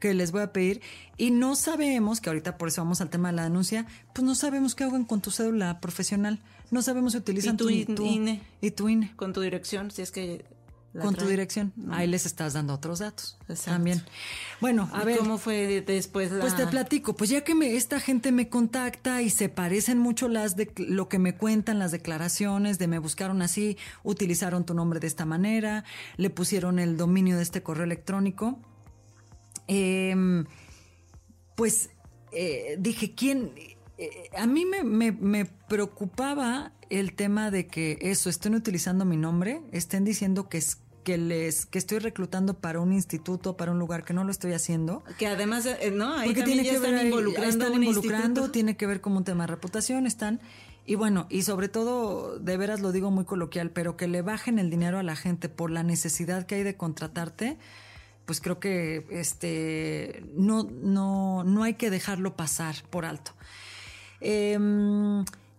que 0.01 0.15
les 0.15 0.33
voy 0.33 0.43
a 0.43 0.53
pedir 0.53 0.81
y 1.17 1.31
no 1.31 1.55
sabemos, 1.55 2.21
que 2.21 2.29
ahorita 2.29 2.59
por 2.59 2.67
eso 2.67 2.83
vamos 2.83 3.01
al 3.01 3.09
tema 3.09 3.31
de 3.31 3.37
la 3.37 3.45
denuncia, 3.45 3.87
pues 4.13 4.25
no 4.25 4.35
sabemos 4.35 4.75
qué 4.75 4.83
hagan 4.83 5.05
con 5.05 5.21
tu 5.21 5.31
cédula 5.31 5.79
profesional. 5.79 6.41
No 6.73 6.81
sabemos 6.81 7.13
si 7.13 7.19
utilizan 7.19 7.59
tu, 7.59 7.69
INE. 7.69 8.43
Y 8.63 8.71
tu 8.73 8.89
INE. 8.89 9.13
Con 9.15 9.35
tu 9.35 9.43
dirección, 9.43 9.91
si 9.91 10.01
es 10.01 10.11
que 10.11 10.45
con 11.01 11.15
tu 11.15 11.27
dirección. 11.27 11.73
Ahí 11.91 12.07
les 12.07 12.27
estás 12.27 12.55
dando 12.55 12.73
otros 12.73 12.99
datos 12.99 13.39
también. 13.65 14.03
Bueno, 14.61 14.91
a 14.93 15.05
ver. 15.05 15.19
¿Cómo 15.19 15.37
fue 15.37 15.83
después 15.83 16.31
la... 16.33 16.41
Pues 16.41 16.57
te 16.57 16.67
platico. 16.67 17.15
Pues 17.15 17.29
ya 17.29 17.45
que 17.45 17.55
me, 17.55 17.77
esta 17.77 18.01
gente 18.01 18.33
me 18.33 18.49
contacta 18.49 19.21
y 19.21 19.29
se 19.29 19.51
parecen 19.51 19.99
mucho 19.99 20.29
las 20.29 20.57
de 20.57 20.73
lo 20.77 21.11
que 21.11 21.19
me 21.19 21.37
cuentan, 21.37 21.79
las 21.79 21.93
declaraciones 21.93 22.79
de 22.79 22.89
me 22.89 22.99
buscaron 22.99 23.43
así, 23.43 23.77
utilizaron 24.03 24.65
tu 24.65 24.73
nombre 24.73 24.99
de 24.99 25.07
esta 25.09 25.27
manera, 25.27 25.85
le 26.17 26.31
pusieron 26.31 26.79
el 26.79 26.97
dominio 26.97 27.37
de 27.37 27.43
este 27.43 27.63
correo 27.63 27.85
electrónico. 27.85 28.59
Em, 29.67 30.47
pues 31.55 31.91
eh, 32.33 32.77
dije, 32.79 33.15
¿quién? 33.15 33.53
Eh, 34.05 34.31
a 34.37 34.47
mí 34.47 34.65
me, 34.65 35.13
me 35.13 35.45
preocupaba 35.45 36.73
el 36.91 37.15
tema 37.15 37.51
de 37.51 37.67
que 37.67 37.99
eso, 38.01 38.29
estén 38.29 38.55
utilizando 38.55 39.05
mi 39.05 39.17
nombre, 39.17 39.63
estén 39.73 40.05
diciendo 40.05 40.49
que 40.49 40.59
es 40.59 40.79
que 41.03 41.19
les 41.19 41.67
que 41.67 41.79
estoy 41.79 41.99
reclutando 41.99 42.55
para 42.55 42.81
un 42.81 42.93
instituto, 42.93 43.57
para 43.57 43.73
un 43.73 43.79
lugar 43.79 44.05
que 44.05 44.13
no 44.13 44.25
lo 44.25 44.31
estoy 44.31 44.53
haciendo. 44.53 45.03
Que 45.19 45.27
además, 45.27 45.67
eh, 45.67 45.91
no, 45.91 46.15
ahí 46.15 46.33
tiene 46.35 46.63
que 46.63 46.77
están 46.77 47.07
involucrando, 47.07 47.51
están 47.51 47.75
involucrando 47.75 48.51
tiene 48.51 48.77
que 48.77 48.87
ver 48.87 49.01
como 49.01 49.19
un 49.19 49.25
tema 49.25 49.45
de 49.45 49.49
reputación, 49.49 50.07
están 50.07 50.41
y 50.85 50.97
bueno, 50.97 51.27
y 51.31 51.43
sobre 51.43 51.69
todo, 51.69 52.39
de 52.39 52.57
veras 52.57 52.81
lo 52.81 52.91
digo 52.91 53.11
muy 53.11 53.25
coloquial, 53.25 53.71
pero 53.71 53.97
que 53.97 54.09
le 54.09 54.23
bajen 54.23 54.59
el 54.59 54.69
dinero 54.69 54.99
a 54.99 55.03
la 55.03 55.15
gente 55.15 55.49
por 55.49 55.71
la 55.71 55.83
necesidad 55.83 56.45
que 56.45 56.57
hay 56.57 56.63
de 56.65 56.77
contratarte, 56.77 57.57
pues 58.25 58.41
creo 58.41 58.59
que 58.61 59.07
este 59.11 60.25
no 60.35 60.65
no 60.65 61.45
no 61.45 61.63
hay 61.63 61.75
que 61.75 61.91
dejarlo 61.91 62.37
pasar 62.37 62.77
por 62.91 63.05
alto. 63.05 63.33
Eh, 64.23 64.59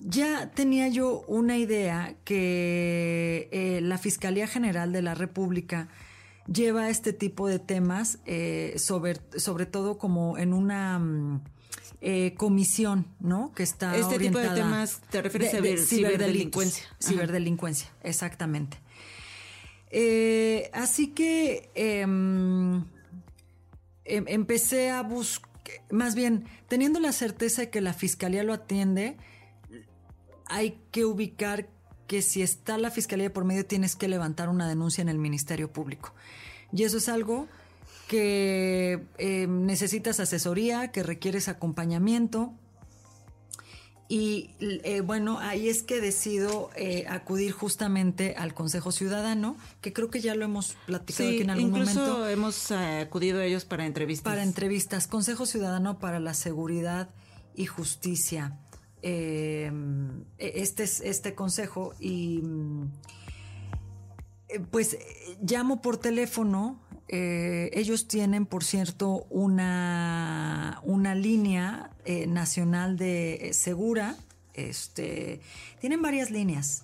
ya 0.06 0.52
tenía 0.52 0.89
yo 0.89 1.23
una 1.28 1.58
idea 1.58 2.15
que 2.26 3.47
eh, 3.52 3.80
la 3.82 3.97
Fiscalía 3.97 4.47
General 4.47 4.91
de 4.91 5.02
la 5.02 5.15
República 5.15 5.88
lleva 6.52 6.89
este 6.89 7.13
tipo 7.13 7.47
de 7.47 7.60
temas, 7.60 8.19
eh, 8.26 8.73
sobre, 8.78 9.15
sobre 9.38 9.65
todo 9.65 9.97
como 9.97 10.38
en 10.38 10.54
una 10.54 10.99
mm, 10.99 11.41
eh, 12.02 12.34
comisión, 12.36 13.08
¿no? 13.21 13.54
Que 13.56 13.63
está 13.63 13.95
Este 13.95 14.19
tipo 14.19 14.39
de 14.39 14.49
temas 14.49 15.02
te 15.10 15.21
refieres 15.21 15.54
a 15.54 15.86
ciberdelincuencia. 15.86 16.84
Ciberdelincuencia, 17.02 17.89
exactamente. 18.04 18.78
así 20.73 21.12
que 21.12 21.71
em, 21.76 22.84
em, 24.04 24.26
empecé 24.28 24.89
a 24.91 25.02
buscar, 25.02 25.52
más 25.89 26.15
bien, 26.15 26.45
teniendo 26.67 26.99
la 26.99 27.12
certeza 27.12 27.62
de 27.63 27.69
que 27.69 27.82
la 27.82 27.93
Fiscalía 27.93 28.43
lo 28.43 28.54
atiende, 28.54 29.17
hay 30.45 30.80
que 30.91 31.06
ubicar 31.06 31.67
que 32.08 32.21
si 32.21 32.41
está 32.41 32.78
la 32.78 32.91
fiscalía 32.91 33.32
por 33.32 33.45
medio 33.45 33.65
tienes 33.65 33.95
que 33.95 34.08
levantar 34.08 34.49
una 34.49 34.67
denuncia 34.67 35.02
en 35.02 35.10
el 35.10 35.17
Ministerio 35.17 35.71
Público. 35.71 36.13
Y 36.71 36.84
eso 36.84 36.97
es 36.97 37.10
algo 37.10 37.47
que 38.08 39.04
eh, 39.17 39.47
necesitas 39.47 40.19
asesoría, 40.19 40.91
que 40.91 41.04
requieres 41.04 41.47
acompañamiento. 41.47 42.54
Y 44.13 44.52
eh, 44.60 45.02
bueno, 45.02 45.39
ahí 45.39 45.69
es 45.69 45.82
que 45.82 45.99
decido 45.99 46.69
eh, 46.76 47.06
acudir 47.10 47.52
justamente 47.52 48.36
al 48.38 48.54
Consejo 48.54 48.91
Ciudadano, 48.91 49.58
que 49.82 49.91
creo 49.91 50.12
que 50.12 50.21
ya 50.21 50.36
lo 50.36 50.45
hemos 50.45 50.78
platicado 50.86 51.30
aquí 51.30 51.41
en 51.41 51.49
algún 51.49 51.69
incluso 51.69 51.99
momento. 51.99 52.30
hemos 52.30 52.69
acudido 52.69 53.39
a 53.39 53.45
ellos 53.45 53.65
para 53.65 53.88
entrevistas. 53.88 54.32
Para 54.32 54.43
entrevistas. 54.43 55.08
Consejo 55.08 55.47
Ciudadano 55.47 55.97
para 55.97 56.19
la 56.19 56.36
Seguridad 56.36 57.10
y 57.56 57.65
Justicia. 57.65 58.60
Em, 59.02 60.26
e, 60.38 60.62
este, 60.62 60.84
este 60.84 61.34
consejo 61.34 61.95
y 61.99 62.43
eh, 64.47 64.60
pues 64.60 64.95
llamo 65.41 65.82
por 65.82 65.97
teléfono. 65.97 66.80
Eh, 67.07 67.69
ellos 67.73 68.07
tienen, 68.07 68.45
por 68.45 68.63
cierto, 68.63 69.25
una, 69.29 70.79
una 70.83 71.15
línea 71.15 71.91
eh, 72.05 72.27
nacional 72.27 72.97
de 72.97 73.51
segura. 73.53 74.15
Este, 74.53 75.41
tienen 75.79 76.01
varias 76.01 76.31
líneas. 76.31 76.83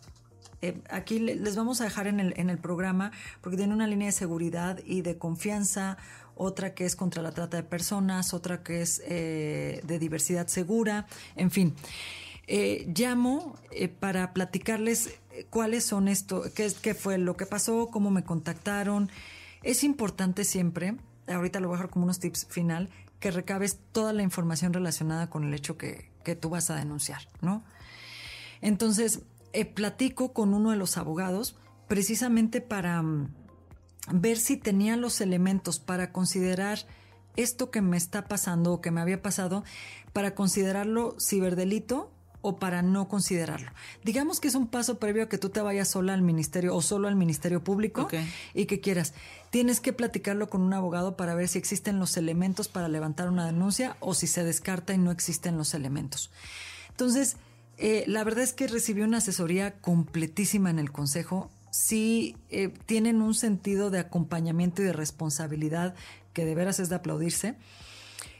aquí 0.90 1.20
les 1.20 1.56
vamos 1.56 1.82
a 1.82 1.86
dejar 1.86 2.08
en 2.08 2.20
el, 2.20 2.34
en 2.38 2.50
el 2.50 2.58
programa 2.58 3.12
porque 3.42 3.58
tienen 3.58 3.76
una 3.76 3.88
línea 3.88 4.08
de 4.08 4.12
seguridad 4.12 4.80
y 4.86 5.02
de 5.02 5.18
confianza, 5.18 5.98
otra 6.40 6.74
que 6.74 6.86
es 6.86 6.96
contra 6.96 7.22
la 7.22 7.32
trata 7.32 7.58
de 7.58 7.64
personas, 7.64 8.34
otra 8.34 8.64
que 8.64 8.82
es 8.82 9.02
eh, 9.06 9.82
de 9.84 10.00
diversidad 10.00 10.48
segura, 10.48 11.06
en 11.36 11.52
fin. 11.52 11.76
Eh, 12.48 12.92
llamo 12.96 13.56
eh, 13.72 13.90
para 13.90 14.34
platicarles 14.34 15.20
cuáles 15.50 15.84
son 15.84 16.08
esto, 16.08 16.44
qué, 16.56 16.72
qué 16.82 16.96
fue 16.96 17.18
lo 17.18 17.36
que 17.36 17.46
pasó, 17.46 17.90
cómo 17.92 18.10
me 18.10 18.24
contactaron. 18.24 19.12
Es 19.64 19.84
importante 19.84 20.46
siempre, 20.46 20.96
ahorita 21.28 21.60
lo 21.60 21.68
voy 21.68 21.76
a 21.76 21.78
dejar 21.78 21.92
como 21.92 22.06
unos 22.06 22.20
tips 22.20 22.46
final, 22.50 22.90
que 23.20 23.32
recabes 23.32 23.80
toda 23.92 24.14
la 24.14 24.24
información 24.24 24.74
relacionada 24.74 25.30
con 25.30 25.44
el 25.44 25.54
hecho 25.54 25.78
que, 25.78 26.10
que 26.24 26.36
tú 26.36 26.50
vas 26.50 26.70
a 26.70 26.76
denunciar, 26.76 27.28
¿no? 27.42 27.64
Entonces, 28.62 29.22
platico 29.74 30.34
con 30.34 30.54
uno 30.54 30.72
de 30.72 30.78
los 30.78 30.98
abogados 30.98 31.56
precisamente 31.88 32.62
para 32.62 33.02
mm, 33.02 33.34
ver 34.14 34.38
si 34.38 34.58
tenía 34.58 34.96
los 34.96 35.22
elementos 35.22 35.80
para 35.80 36.12
considerar 36.12 36.80
esto 37.36 37.72
que 37.72 37.82
me 37.82 37.98
está 37.98 38.28
pasando 38.28 38.74
o 38.74 38.82
que 38.82 38.92
me 38.92 39.02
había 39.02 39.22
pasado, 39.22 39.64
para 40.14 40.36
considerarlo 40.36 41.16
ciberdelito 41.20 42.12
o 42.42 42.58
para 42.58 42.82
no 42.82 43.08
considerarlo. 43.08 43.72
Digamos 44.04 44.40
que 44.40 44.48
es 44.48 44.56
un 44.56 44.68
paso 44.68 45.00
previo 45.00 45.24
a 45.24 45.30
que 45.30 45.38
tú 45.38 45.50
te 45.50 45.62
vayas 45.62 45.90
sola 45.90 46.14
al 46.14 46.22
ministerio 46.22 46.76
o 46.76 46.82
solo 46.82 47.08
al 47.08 47.16
ministerio 47.16 47.64
público 47.64 48.08
y 48.54 48.66
que 48.66 48.80
quieras. 48.80 49.14
Tienes 49.50 49.80
que 49.80 49.94
platicarlo 49.94 50.50
con 50.50 50.62
un 50.62 50.74
abogado 50.74 51.18
para 51.18 51.36
ver 51.36 51.48
si 51.48 51.58
existen 51.58 52.00
los 52.00 52.18
elementos 52.18 52.68
para 52.68 52.88
levantar 52.88 53.30
una 53.30 53.46
denuncia 53.46 53.98
o 54.00 54.14
si 54.14 54.28
se 54.28 54.44
descarta 54.44 54.94
y 54.94 54.98
no 54.98 55.12
existen 55.12 55.58
los 55.58 55.74
elementos. 55.74 56.32
Entonces, 56.90 57.38
eh, 57.78 58.04
la 58.08 58.24
verdad 58.24 58.44
es 58.44 58.54
que 58.54 58.68
recibí 58.68 59.02
una 59.02 59.18
asesoría 59.18 59.80
completísima 59.80 60.70
en 60.70 60.80
el 60.80 60.92
consejo 60.92 61.50
sí 61.72 62.36
eh, 62.50 62.74
tienen 62.86 63.22
un 63.22 63.34
sentido 63.34 63.90
de 63.90 64.00
acompañamiento 64.00 64.82
y 64.82 64.86
de 64.86 64.94
responsabilidad 64.94 65.96
que 66.34 66.46
de 66.46 66.56
veras 66.56 66.80
es 66.80 66.90
de 66.90 66.96
aplaudirse. 66.96 67.56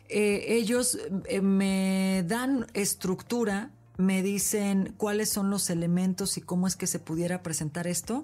Eh, 0.10 0.46
ellos 0.48 0.98
me 1.42 2.24
dan 2.28 2.66
estructura, 2.74 3.72
me 4.00 4.24
dicen 4.24 4.94
cuáles 4.96 5.30
son 5.30 5.50
los 5.50 5.70
elementos 5.70 6.38
y 6.38 6.42
cómo 6.42 6.68
es 6.68 6.78
que 6.78 6.88
se 6.88 7.00
pudiera 7.00 7.44
presentar 7.44 7.86
esto 7.86 8.24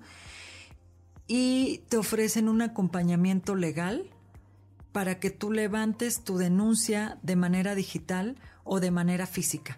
y 1.27 1.83
te 1.89 1.97
ofrecen 1.97 2.47
un 2.47 2.61
acompañamiento 2.61 3.55
legal 3.55 4.09
para 4.93 5.19
que 5.19 5.31
tú 5.31 5.51
levantes 5.51 6.23
tu 6.23 6.37
denuncia 6.37 7.19
de 7.23 7.35
manera 7.35 7.75
digital 7.75 8.37
o 8.63 8.79
de 8.79 8.89
manera 8.91 9.27
física. 9.27 9.77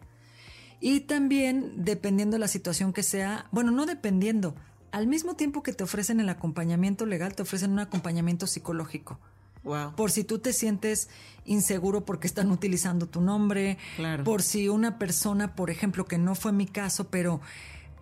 Y 0.79 0.99
también, 1.01 1.73
dependiendo 1.83 2.35
de 2.35 2.41
la 2.41 2.47
situación 2.47 2.93
que 2.93 3.01
sea, 3.01 3.47
bueno, 3.51 3.71
no 3.71 3.87
dependiendo, 3.87 4.53
al 4.91 5.07
mismo 5.07 5.35
tiempo 5.35 5.63
que 5.63 5.73
te 5.73 5.83
ofrecen 5.83 6.19
el 6.19 6.29
acompañamiento 6.29 7.07
legal, 7.07 7.33
te 7.33 7.41
ofrecen 7.41 7.71
un 7.71 7.79
acompañamiento 7.79 8.45
psicológico. 8.45 9.19
Wow. 9.67 9.95
Por 9.95 10.11
si 10.11 10.23
tú 10.23 10.39
te 10.39 10.53
sientes 10.53 11.09
inseguro 11.45 12.05
porque 12.05 12.25
están 12.25 12.51
utilizando 12.51 13.05
tu 13.05 13.21
nombre, 13.21 13.77
por 14.23 14.41
si 14.41 14.69
una 14.69 14.97
persona, 14.97 15.55
por 15.55 15.69
ejemplo, 15.69 16.05
que 16.05 16.17
no 16.17 16.35
fue 16.35 16.53
mi 16.53 16.65
caso, 16.65 17.09
pero 17.09 17.41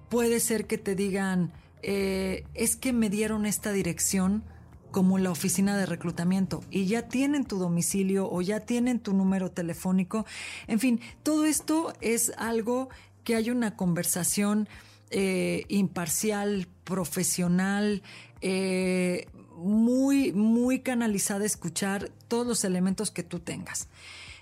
puede 0.09 0.39
ser 0.39 0.67
que 0.67 0.77
te 0.77 0.95
digan, 0.95 1.51
eh, 1.81 2.45
es 2.53 2.75
que 2.75 2.93
me 2.93 3.09
dieron 3.09 3.45
esta 3.45 3.71
dirección 3.71 4.43
como 4.91 5.17
la 5.17 5.31
oficina 5.31 5.75
de 5.75 5.85
reclutamiento 5.85 6.63
y 6.69 6.85
ya 6.85 7.09
tienen 7.09 7.45
tu 7.45 7.57
domicilio 7.57 8.29
o 8.31 8.41
ya 8.41 8.61
tienen 8.61 8.99
tu 8.99 9.13
número 9.13 9.51
telefónico. 9.51 10.25
En 10.67 10.79
fin, 10.79 11.01
todo 11.23 11.45
esto 11.45 11.93
es 11.99 12.31
algo 12.37 12.89
que 13.23 13.35
hay 13.35 13.49
una 13.49 13.75
conversación 13.75 14.69
eh, 15.09 15.65
imparcial, 15.67 16.67
profesional, 16.83 18.03
eh, 18.41 19.27
muy, 19.55 20.31
muy 20.33 20.79
canalizada 20.79 21.43
a 21.43 21.45
escuchar 21.45 22.11
todos 22.27 22.45
los 22.45 22.63
elementos 22.63 23.11
que 23.11 23.23
tú 23.23 23.39
tengas. 23.39 23.87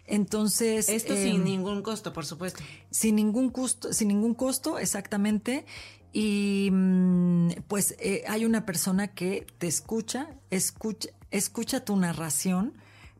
Entonces. 0.05 0.89
Esto 0.89 1.15
sin 1.15 1.37
em, 1.37 1.43
ningún 1.43 1.81
costo, 1.81 2.13
por 2.13 2.25
supuesto. 2.25 2.63
Sin 2.91 3.15
ningún 3.15 3.49
costo, 3.49 3.93
sin 3.93 4.09
ningún 4.09 4.33
costo, 4.33 4.79
exactamente. 4.79 5.65
y 6.11 6.69
mm, 6.71 7.49
pues 7.67 7.95
eh, 7.99 8.23
hay 8.27 8.45
una 8.45 8.65
persona 8.65 9.07
que 9.07 9.47
te 9.57 9.67
escucha, 9.67 10.27
escucha, 10.51 11.09
escucha 11.31 11.83
tu 11.85 11.95
narración 11.95 12.73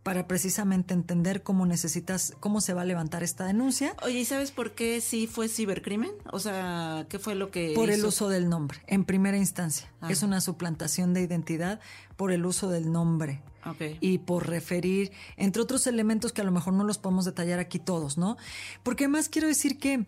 para 0.04 0.28
precisamente 0.28 0.94
entender 0.94 1.44
cómo 1.44 1.66
necesitas, 1.66 2.34
cómo 2.42 2.60
se 2.60 2.74
va 2.74 2.82
a 2.82 2.86
levantar 2.86 3.24
esta 3.24 3.46
denuncia. 3.46 3.96
Oye, 4.04 4.20
¿y 4.20 4.26
sabes 4.26 4.52
por 4.52 4.72
qué 4.72 5.00
sí 5.00 5.28
fue 5.28 5.48
cibercrimen? 5.48 6.12
O 6.32 6.40
sea, 6.40 7.06
¿qué 7.10 7.20
fue 7.20 7.36
lo 7.36 7.50
que 7.52 7.72
Por 7.74 7.90
el 7.90 8.04
uso 8.04 8.28
del 8.28 8.50
nombre, 8.50 8.80
en 8.88 9.06
primera 9.06 9.38
instancia. 9.38 9.92
Ah. 10.02 10.12
Es 10.12 10.22
una 10.22 10.42
suplantación 10.42 11.14
de 11.14 11.22
identidad 11.22 11.80
por 12.18 12.32
el 12.32 12.46
uso 12.46 12.70
del 12.70 12.92
nombre. 12.92 13.42
Ok. 13.66 13.98
Y 14.02 14.18
por 14.18 14.48
referir, 14.48 15.14
entre 15.38 15.62
otros 15.62 15.88
elementos 15.88 16.34
que 16.34 16.42
a 16.42 16.44
lo 16.44 16.52
mejor 16.52 16.74
no 16.74 16.84
los 16.84 16.98
podemos 16.98 17.24
detallar 17.24 17.60
aquí 17.60 17.80
todos, 17.80 18.18
¿no? 18.18 18.36
Porque 18.84 19.06
además 19.06 19.30
quiero 19.30 19.48
decir 19.48 19.80
que 19.80 20.06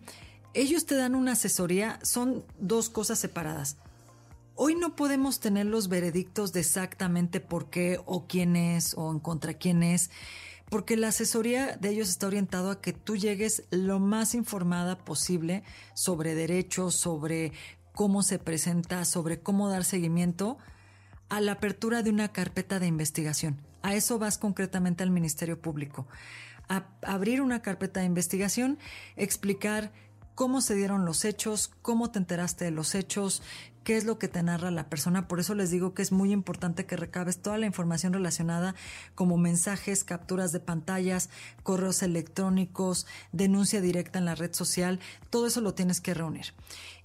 ellos 0.52 0.84
te 0.84 0.94
dan 0.94 1.14
una 1.14 1.32
asesoría, 1.32 1.98
son 2.02 2.44
dos 2.58 2.90
cosas 2.90 3.18
separadas. 3.18 3.78
Hoy 4.58 4.74
no 4.74 4.96
podemos 4.96 5.38
tener 5.38 5.66
los 5.66 5.88
veredictos 5.88 6.54
de 6.54 6.60
exactamente 6.60 7.40
por 7.40 7.68
qué 7.68 8.00
o 8.06 8.26
quién 8.26 8.56
es 8.56 8.94
o 8.94 9.12
en 9.12 9.20
contra 9.20 9.52
quién 9.52 9.82
es, 9.82 10.10
porque 10.70 10.96
la 10.96 11.08
asesoría 11.08 11.76
de 11.76 11.90
ellos 11.90 12.08
está 12.08 12.26
orientado 12.26 12.70
a 12.70 12.80
que 12.80 12.94
tú 12.94 13.16
llegues 13.16 13.64
lo 13.70 14.00
más 14.00 14.34
informada 14.34 14.96
posible 15.04 15.62
sobre 15.92 16.34
derechos, 16.34 16.94
sobre 16.94 17.52
cómo 17.92 18.22
se 18.22 18.38
presenta, 18.38 19.04
sobre 19.04 19.40
cómo 19.40 19.68
dar 19.68 19.84
seguimiento 19.84 20.56
a 21.28 21.42
la 21.42 21.52
apertura 21.52 22.02
de 22.02 22.08
una 22.08 22.32
carpeta 22.32 22.78
de 22.78 22.86
investigación. 22.86 23.60
A 23.82 23.94
eso 23.94 24.18
vas 24.18 24.38
concretamente 24.38 25.02
al 25.02 25.10
Ministerio 25.10 25.60
Público. 25.60 26.08
A 26.70 26.86
abrir 27.02 27.42
una 27.42 27.60
carpeta 27.60 28.00
de 28.00 28.06
investigación, 28.06 28.78
explicar 29.16 29.92
cómo 30.34 30.62
se 30.62 30.76
dieron 30.76 31.04
los 31.04 31.26
hechos, 31.26 31.70
cómo 31.82 32.10
te 32.10 32.18
enteraste 32.18 32.64
de 32.64 32.70
los 32.70 32.94
hechos, 32.94 33.42
qué 33.86 33.96
es 33.96 34.04
lo 34.04 34.18
que 34.18 34.26
te 34.26 34.42
narra 34.42 34.72
la 34.72 34.88
persona. 34.88 35.28
Por 35.28 35.38
eso 35.38 35.54
les 35.54 35.70
digo 35.70 35.94
que 35.94 36.02
es 36.02 36.10
muy 36.10 36.32
importante 36.32 36.86
que 36.86 36.96
recabes 36.96 37.38
toda 37.38 37.56
la 37.56 37.66
información 37.66 38.12
relacionada 38.12 38.74
como 39.14 39.36
mensajes, 39.36 40.02
capturas 40.02 40.50
de 40.50 40.58
pantallas, 40.58 41.30
correos 41.62 42.02
electrónicos, 42.02 43.06
denuncia 43.30 43.80
directa 43.80 44.18
en 44.18 44.24
la 44.24 44.34
red 44.34 44.52
social. 44.52 44.98
Todo 45.30 45.46
eso 45.46 45.60
lo 45.60 45.74
tienes 45.74 46.00
que 46.00 46.14
reunir. 46.14 46.46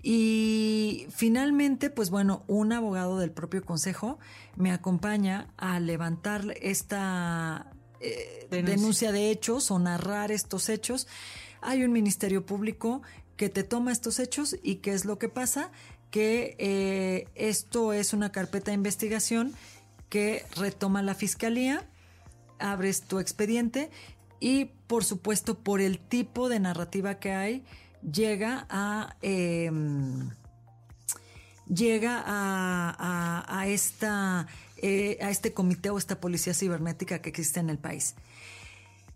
Y 0.01 1.05
finalmente, 1.11 1.91
pues 1.91 2.09
bueno, 2.09 2.43
un 2.47 2.73
abogado 2.73 3.19
del 3.19 3.29
propio 3.29 3.63
consejo 3.63 4.17
me 4.55 4.71
acompaña 4.71 5.53
a 5.57 5.79
levantar 5.79 6.55
esta 6.63 7.71
eh, 7.99 8.47
Denuncia. 8.49 8.75
denuncia 8.75 9.11
de 9.11 9.29
hechos 9.29 9.69
o 9.69 9.77
narrar 9.77 10.31
estos 10.31 10.67
hechos. 10.67 11.07
Hay 11.61 11.83
un 11.83 11.91
ministerio 11.91 12.43
público 12.43 13.03
que 13.37 13.49
te 13.49 13.63
toma 13.63 13.91
estos 13.91 14.17
hechos 14.17 14.55
y 14.63 14.77
qué 14.77 14.93
es 14.93 15.05
lo 15.05 15.19
que 15.19 15.29
pasa, 15.29 15.71
que 16.11 16.55
eh, 16.59 17.27
esto 17.35 17.93
es 17.93 18.13
una 18.13 18.31
carpeta 18.31 18.71
de 18.71 18.75
investigación 18.75 19.53
que 20.09 20.45
retoma 20.55 21.01
la 21.01 21.15
fiscalía, 21.15 21.87
abres 22.59 23.01
tu 23.01 23.19
expediente 23.19 23.89
y 24.39 24.65
por 24.87 25.03
supuesto 25.05 25.57
por 25.57 25.81
el 25.81 25.97
tipo 25.99 26.49
de 26.49 26.59
narrativa 26.59 27.15
que 27.19 27.31
hay, 27.31 27.63
llega 28.03 28.67
a... 28.69 29.15
em, 29.21 30.29
llega 31.67 32.21
a- 32.25 33.45
a 33.47 33.67
esta, 33.67 34.47
eh, 34.77 35.17
a 35.21 35.29
este 35.29 35.53
comité 35.53 35.89
o 35.89 35.97
esta 35.97 36.19
policía 36.19 36.53
cibernética 36.53 37.19
que 37.21 37.29
existe 37.29 37.59
en 37.61 37.69
el 37.69 37.77
país. 37.77 38.15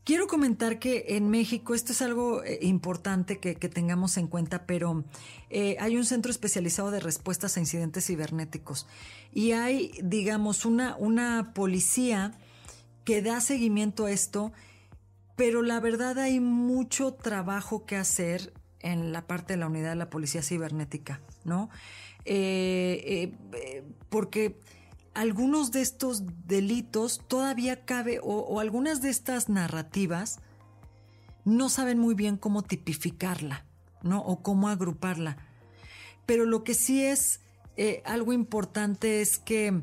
Quiero 0.06 0.28
comentar 0.28 0.78
que 0.78 1.04
en 1.10 1.32
México 1.32 1.74
esto 1.74 1.92
es 1.92 2.04
algo 2.04 2.44
eh, 2.44 2.60
importante 2.62 3.40
que, 3.40 3.56
tengamos 3.56 4.18
en 4.18 4.28
cuenta, 4.28 4.68
pero 4.68 5.04
eh, 5.50 5.78
hay 5.80 5.98
un 5.98 6.06
centro 6.06 6.30
especializado 6.30 6.92
de 6.92 7.00
respuestas 7.00 7.58
a 7.58 7.60
incidentes 7.60 8.06
cibernéticos 8.06 8.86
y 9.34 9.54
hay, 9.54 9.98
digamos, 10.04 10.64
una, 10.64 10.96
una 10.98 11.54
policía 11.56 12.34
que 13.04 13.24
da 13.24 13.42
seguimiento 13.42 14.06
a 14.06 14.12
esto, 14.12 14.54
pero 15.36 15.64
la 15.64 15.80
verdad 15.80 16.20
hay 16.20 16.40
mucho 16.40 17.16
trabajo 17.16 17.88
que 17.88 17.96
hacer 17.96 18.54
en 18.82 19.12
la 19.12 19.26
parte 19.26 19.54
de 19.54 19.58
la 19.58 19.66
unidad 19.66 19.90
de 19.90 19.96
la 19.96 20.12
policía 20.12 20.44
cibernética, 20.44 21.20
¿no? 21.46 21.72
Eh, 22.26 23.34
porque 24.10 24.60
algunos 25.16 25.72
de 25.72 25.82
estos 25.82 26.24
delitos 26.46 27.22
todavía 27.28 27.86
cabe, 27.86 28.20
o, 28.22 28.60
algunas 28.60 29.02
de 29.02 29.10
estas 29.10 29.50
narrativas 29.50 30.40
no 31.46 31.70
saben 31.70 31.98
muy 31.98 32.16
bien 32.16 32.38
cómo 32.38 32.62
tipificarla, 32.62 33.66
¿no? 34.04 34.22
O 34.22 34.44
cómo 34.44 34.68
agruparla. 34.68 35.38
Pero 36.26 36.46
lo 36.46 36.64
que 36.64 36.74
sí 36.74 37.04
es 37.04 37.40
eh, 37.78 38.04
algo 38.06 38.34
importante 38.34 39.22
es 39.22 39.40
que 39.40 39.82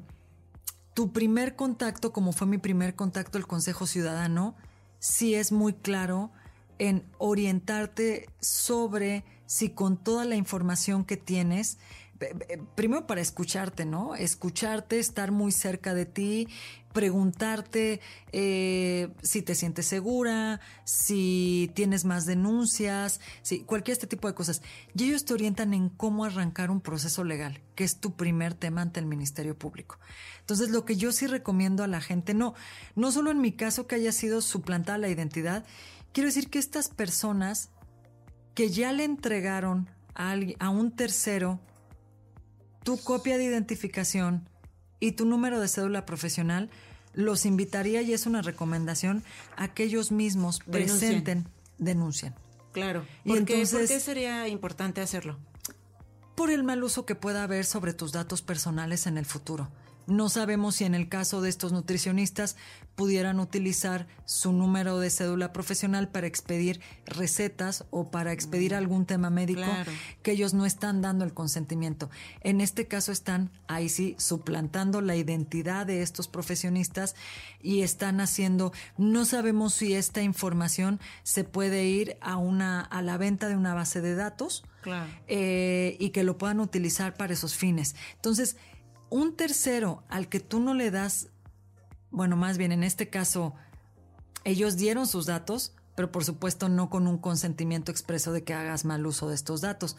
tu 0.92 1.12
primer 1.12 1.56
contacto, 1.56 2.12
como 2.12 2.32
fue 2.32 2.46
mi 2.46 2.58
primer 2.58 2.94
contacto 2.94 3.38
el 3.38 3.46
Consejo 3.46 3.86
Ciudadano, 3.86 4.54
sí 4.98 5.34
es 5.34 5.50
muy 5.50 5.72
claro 5.72 6.30
en 6.78 7.06
orientarte 7.16 8.28
sobre 8.40 9.24
si 9.46 9.70
con 9.70 9.96
toda 9.96 10.26
la 10.26 10.36
información 10.36 11.04
que 11.04 11.16
tienes, 11.16 11.78
primero 12.74 13.06
para 13.06 13.20
escucharte, 13.20 13.84
¿no? 13.84 14.14
Escucharte, 14.14 14.98
estar 14.98 15.30
muy 15.32 15.52
cerca 15.52 15.94
de 15.94 16.06
ti, 16.06 16.48
preguntarte 16.92 18.00
eh, 18.32 19.08
si 19.22 19.42
te 19.42 19.54
sientes 19.54 19.86
segura, 19.86 20.60
si 20.84 21.70
tienes 21.74 22.04
más 22.04 22.26
denuncias, 22.26 23.20
si 23.42 23.60
cualquier 23.60 23.94
este 23.94 24.06
tipo 24.06 24.28
de 24.28 24.34
cosas. 24.34 24.62
Y 24.94 25.04
ellos 25.04 25.24
te 25.24 25.34
orientan 25.34 25.74
en 25.74 25.88
cómo 25.88 26.24
arrancar 26.24 26.70
un 26.70 26.80
proceso 26.80 27.24
legal, 27.24 27.60
que 27.74 27.84
es 27.84 27.98
tu 27.98 28.14
primer 28.14 28.54
tema 28.54 28.82
ante 28.82 29.00
el 29.00 29.06
Ministerio 29.06 29.56
Público. 29.58 29.98
Entonces, 30.40 30.70
lo 30.70 30.84
que 30.84 30.96
yo 30.96 31.12
sí 31.12 31.26
recomiendo 31.26 31.82
a 31.82 31.88
la 31.88 32.00
gente, 32.00 32.34
no, 32.34 32.54
no 32.94 33.10
solo 33.12 33.30
en 33.30 33.40
mi 33.40 33.52
caso 33.52 33.86
que 33.86 33.96
haya 33.96 34.12
sido 34.12 34.40
suplantada 34.40 34.98
la 34.98 35.08
identidad, 35.08 35.64
quiero 36.12 36.28
decir 36.28 36.50
que 36.50 36.58
estas 36.58 36.88
personas 36.88 37.70
que 38.54 38.68
ya 38.68 38.92
le 38.92 39.04
entregaron 39.04 39.88
a 40.14 40.68
un 40.68 40.90
tercero 40.90 41.58
tu 42.82 42.98
copia 42.98 43.38
de 43.38 43.44
identificación 43.44 44.48
y 45.00 45.12
tu 45.12 45.24
número 45.24 45.60
de 45.60 45.68
cédula 45.68 46.06
profesional, 46.06 46.70
los 47.14 47.44
invitaría 47.44 48.02
y 48.02 48.12
es 48.12 48.26
una 48.26 48.42
recomendación 48.42 49.22
a 49.56 49.68
que 49.68 49.84
ellos 49.84 50.12
mismos 50.12 50.60
presenten, 50.60 51.46
denuncien. 51.78 52.34
Claro. 52.72 53.04
Y 53.24 53.28
¿Por, 53.30 53.44
qué, 53.44 53.54
entonces- 53.54 53.80
por 53.80 53.88
qué 53.88 54.00
sería 54.00 54.48
importante 54.48 55.00
hacerlo? 55.00 55.38
por 56.34 56.50
el 56.50 56.64
mal 56.64 56.82
uso 56.82 57.04
que 57.04 57.14
pueda 57.14 57.42
haber 57.42 57.64
sobre 57.66 57.92
tus 57.92 58.10
datos 58.10 58.40
personales 58.40 59.06
en 59.06 59.18
el 59.18 59.26
futuro. 59.26 59.68
No 60.06 60.28
sabemos 60.28 60.76
si 60.76 60.84
en 60.84 60.94
el 60.94 61.08
caso 61.08 61.40
de 61.40 61.48
estos 61.48 61.72
nutricionistas 61.72 62.56
pudieran 62.94 63.40
utilizar 63.40 64.06
su 64.26 64.52
número 64.52 64.98
de 64.98 65.08
cédula 65.08 65.52
profesional 65.52 66.08
para 66.10 66.26
expedir 66.26 66.80
recetas 67.06 67.84
o 67.90 68.10
para 68.10 68.32
expedir 68.32 68.74
algún 68.74 69.06
tema 69.06 69.30
médico 69.30 69.62
Claro. 69.62 69.90
que 70.22 70.32
ellos 70.32 70.52
no 70.54 70.66
están 70.66 71.00
dando 71.00 71.24
el 71.24 71.32
consentimiento. 71.32 72.10
En 72.42 72.60
este 72.60 72.86
caso 72.88 73.10
están 73.10 73.50
ahí 73.66 73.88
sí 73.88 74.14
suplantando 74.18 75.00
la 75.00 75.16
identidad 75.16 75.86
de 75.86 76.02
estos 76.02 76.28
profesionistas 76.28 77.14
y 77.62 77.80
están 77.82 78.20
haciendo, 78.20 78.72
no 78.98 79.24
sabemos 79.24 79.72
si 79.74 79.94
esta 79.94 80.20
información 80.22 81.00
se 81.22 81.44
puede 81.44 81.84
ir 81.86 82.16
a 82.20 82.36
una 82.36 82.80
a 82.82 83.00
la 83.02 83.16
venta 83.16 83.48
de 83.48 83.56
una 83.56 83.72
base 83.74 84.00
de 84.02 84.14
datos 84.14 84.64
Claro. 84.82 85.08
eh, 85.28 85.96
y 86.00 86.10
que 86.10 86.24
lo 86.24 86.36
puedan 86.36 86.60
utilizar 86.60 87.14
para 87.14 87.32
esos 87.32 87.54
fines. 87.54 87.94
Entonces, 88.16 88.56
un 89.12 89.36
tercero 89.36 90.02
al 90.08 90.28
que 90.28 90.40
tú 90.40 90.58
no 90.58 90.72
le 90.72 90.90
das, 90.90 91.28
bueno, 92.10 92.34
más 92.34 92.56
bien 92.56 92.72
en 92.72 92.82
este 92.82 93.10
caso, 93.10 93.54
ellos 94.44 94.76
dieron 94.76 95.06
sus 95.06 95.26
datos, 95.26 95.74
pero 95.94 96.10
por 96.10 96.24
supuesto 96.24 96.70
no 96.70 96.88
con 96.88 97.06
un 97.06 97.18
consentimiento 97.18 97.92
expreso 97.92 98.32
de 98.32 98.42
que 98.42 98.54
hagas 98.54 98.86
mal 98.86 99.06
uso 99.06 99.28
de 99.28 99.34
estos 99.34 99.60
datos. 99.60 99.98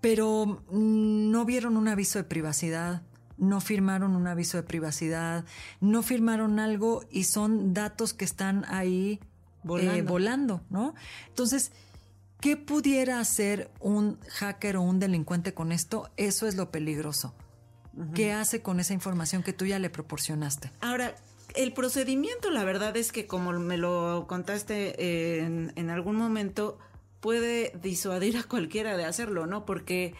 Pero 0.00 0.64
mm, 0.70 1.30
no 1.30 1.44
vieron 1.44 1.76
un 1.76 1.86
aviso 1.86 2.18
de 2.18 2.24
privacidad, 2.24 3.02
no 3.36 3.60
firmaron 3.60 4.16
un 4.16 4.26
aviso 4.26 4.56
de 4.56 4.62
privacidad, 4.62 5.44
no 5.82 6.02
firmaron 6.02 6.58
algo 6.58 7.04
y 7.10 7.24
son 7.24 7.74
datos 7.74 8.14
que 8.14 8.24
están 8.24 8.64
ahí 8.68 9.20
Volando. 9.62 9.94
eh, 9.94 10.02
volando, 10.02 10.60
¿no? 10.70 10.94
Entonces, 11.28 11.72
¿qué 12.40 12.56
pudiera 12.56 13.20
hacer 13.20 13.70
un 13.80 14.18
hacker 14.30 14.78
o 14.78 14.82
un 14.82 14.98
delincuente 14.98 15.52
con 15.52 15.72
esto? 15.72 16.10
Eso 16.16 16.46
es 16.46 16.54
lo 16.54 16.70
peligroso. 16.70 17.34
¿Qué 18.14 18.32
hace 18.32 18.62
con 18.62 18.80
esa 18.80 18.92
información 18.92 19.42
que 19.42 19.52
tú 19.52 19.66
ya 19.66 19.78
le 19.78 19.90
proporcionaste? 19.90 20.70
Ahora, 20.80 21.14
el 21.54 21.72
procedimiento, 21.72 22.50
la 22.50 22.64
verdad 22.64 22.96
es 22.96 23.12
que 23.12 23.26
como 23.26 23.52
me 23.52 23.78
lo 23.78 24.26
contaste 24.28 24.94
eh, 24.98 25.44
en, 25.44 25.72
en 25.76 25.90
algún 25.90 26.16
momento, 26.16 26.78
puede 27.20 27.72
disuadir 27.82 28.36
a 28.36 28.42
cualquiera 28.42 28.96
de 28.96 29.04
hacerlo, 29.04 29.46
¿no? 29.46 29.64
Porque 29.64 30.14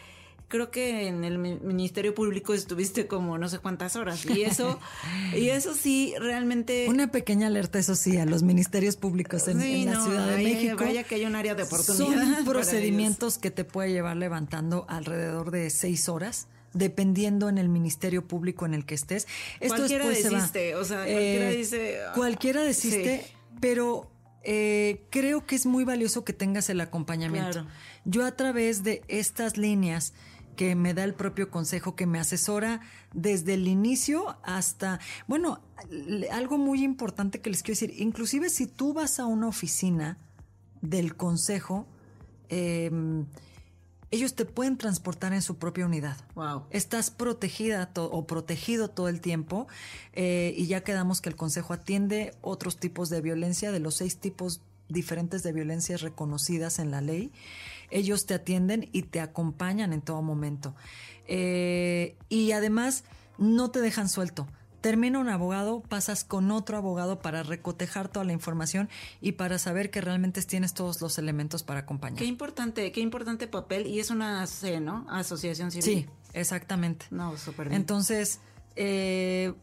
creo 0.47 0.71
que 0.71 1.07
en 1.07 1.23
el 1.23 1.37
Ministerio 1.37 2.13
Público 2.13 2.53
estuviste 2.53 3.07
como 3.07 3.37
no 3.37 3.49
sé 3.49 3.59
cuántas 3.59 3.95
horas 3.95 4.25
y 4.25 4.43
eso 4.43 4.79
y 5.35 5.49
eso 5.49 5.73
sí 5.73 6.13
realmente 6.19 6.85
una 6.87 7.11
pequeña 7.11 7.47
alerta 7.47 7.79
eso 7.79 7.95
sí 7.95 8.17
a 8.17 8.25
los 8.25 8.43
ministerios 8.43 8.95
públicos 8.95 9.47
en, 9.47 9.57
la 9.85 10.01
Ciudad 10.01 10.27
de 10.27 10.43
México 10.43 10.83
vaya 10.83 11.03
que 11.03 11.15
hay 11.15 11.25
un 11.25 11.35
área 11.35 11.55
de 11.55 11.63
oportunidad 11.63 12.35
son 12.35 12.45
procedimientos 12.45 13.37
que 13.37 13.51
te 13.51 13.63
puede 13.63 13.91
llevar 13.91 14.17
levantando 14.17 14.85
alrededor 14.87 15.51
de 15.51 15.69
seis 15.69 16.09
horas 16.09 16.47
dependiendo 16.75 17.49
en 17.49 17.57
el 17.57 17.69
ministerio 17.69 18.27
público 18.27 18.65
en 18.67 18.75
el 18.75 18.85
que 18.85 18.93
estés. 18.93 19.27
Esto 19.59 19.77
cualquiera 19.77 20.07
desiste, 20.07 20.75
o 20.75 20.83
sea, 20.83 20.97
cualquiera 21.05 21.51
eh, 21.51 21.57
dice... 21.57 21.97
Cualquiera 22.13 22.63
desiste, 22.63 23.25
pero 23.59 24.11
eh, 24.43 25.01
creo 25.09 25.45
que 25.47 25.55
es 25.55 25.65
muy 25.65 25.85
valioso 25.85 26.23
que 26.23 26.33
tengas 26.33 26.69
el 26.69 26.81
acompañamiento. 26.81 27.65
Yo 28.03 28.25
a 28.25 28.35
través 28.35 28.83
de 28.83 29.01
estas 29.07 29.57
líneas 29.57 30.13
que 30.55 30.75
me 30.75 30.93
da 30.93 31.03
el 31.03 31.13
propio 31.13 31.49
consejo, 31.49 31.95
que 31.95 32.05
me 32.05 32.19
asesora 32.19 32.81
desde 33.13 33.55
el 33.55 33.67
inicio 33.67 34.37
hasta, 34.43 34.99
bueno, 35.27 35.61
algo 36.31 36.57
muy 36.57 36.83
importante 36.83 37.41
que 37.41 37.49
les 37.49 37.63
quiero 37.63 37.79
decir, 37.79 38.01
inclusive 38.01 38.49
si 38.49 38.67
tú 38.67 38.93
vas 38.93 39.19
a 39.19 39.25
una 39.25 39.47
oficina 39.47 40.17
del 40.81 41.15
consejo, 41.15 41.87
em, 42.49 43.25
ellos 44.15 44.33
te 44.33 44.45
pueden 44.45 44.77
transportar 44.77 45.33
en 45.33 45.41
su 45.41 45.57
propia 45.57 45.85
unidad. 45.85 46.17
Wow. 46.35 46.63
Estás 46.69 47.11
protegida 47.11 47.91
o 47.95 48.25
protegido 48.25 48.89
todo 48.89 49.09
el 49.09 49.21
tiempo 49.21 49.67
eh, 50.13 50.53
y 50.57 50.67
ya 50.67 50.81
quedamos 50.81 51.21
que 51.21 51.29
el 51.29 51.35
Consejo 51.35 51.73
atiende 51.73 52.33
otros 52.41 52.77
tipos 52.77 53.09
de 53.09 53.21
violencia, 53.21 53.71
de 53.71 53.79
los 53.79 53.95
seis 53.95 54.17
tipos 54.17 54.61
diferentes 54.87 55.43
de 55.43 55.51
violencias 55.51 56.01
reconocidas 56.01 56.79
en 56.79 56.91
la 56.91 57.01
ley. 57.01 57.31
Ellos 57.91 58.25
te 58.25 58.33
atienden 58.33 58.89
y 58.91 59.03
te 59.03 59.19
acompañan 59.19 59.93
en 59.93 60.01
todo 60.01 60.21
momento. 60.21 60.75
Eh, 61.27 62.15
y 62.29 62.51
además 62.51 63.03
no 63.37 63.71
te 63.71 63.81
dejan 63.81 64.09
suelto. 64.09 64.47
Termina 64.85 65.17
un 65.17 65.29
abogado, 65.29 65.81
pasas 65.81 66.23
con 66.23 66.51
otro 66.51 66.77
abogado 66.77 67.17
para 67.17 67.41
recotejar 67.41 68.07
toda 68.07 68.23
la 68.23 68.33
información 68.33 68.87
y 69.19 69.31
para 69.31 69.57
saber 69.57 69.89
que 69.89 69.99
realmente 69.99 70.43
tienes 70.43 70.75
todos 70.75 71.01
los 71.01 71.17
elementos 71.17 71.63
para 71.63 71.79
acompañar. 71.79 72.19
Qué 72.19 72.25
importante, 72.25 72.91
qué 72.91 73.01
importante 73.01 73.47
papel. 73.47 73.87
Y 73.87 73.99
es 73.99 74.11
una 74.11 74.45
C, 74.45 74.79
¿no? 74.79 75.07
Asociación 75.09 75.71
Civil. 75.71 75.83
Sí, 75.83 76.05
exactamente. 76.33 77.07
No, 77.09 77.35
súper 77.35 77.69
bien. 77.69 77.81
Entonces, 77.81 78.41
eh, 78.75 79.55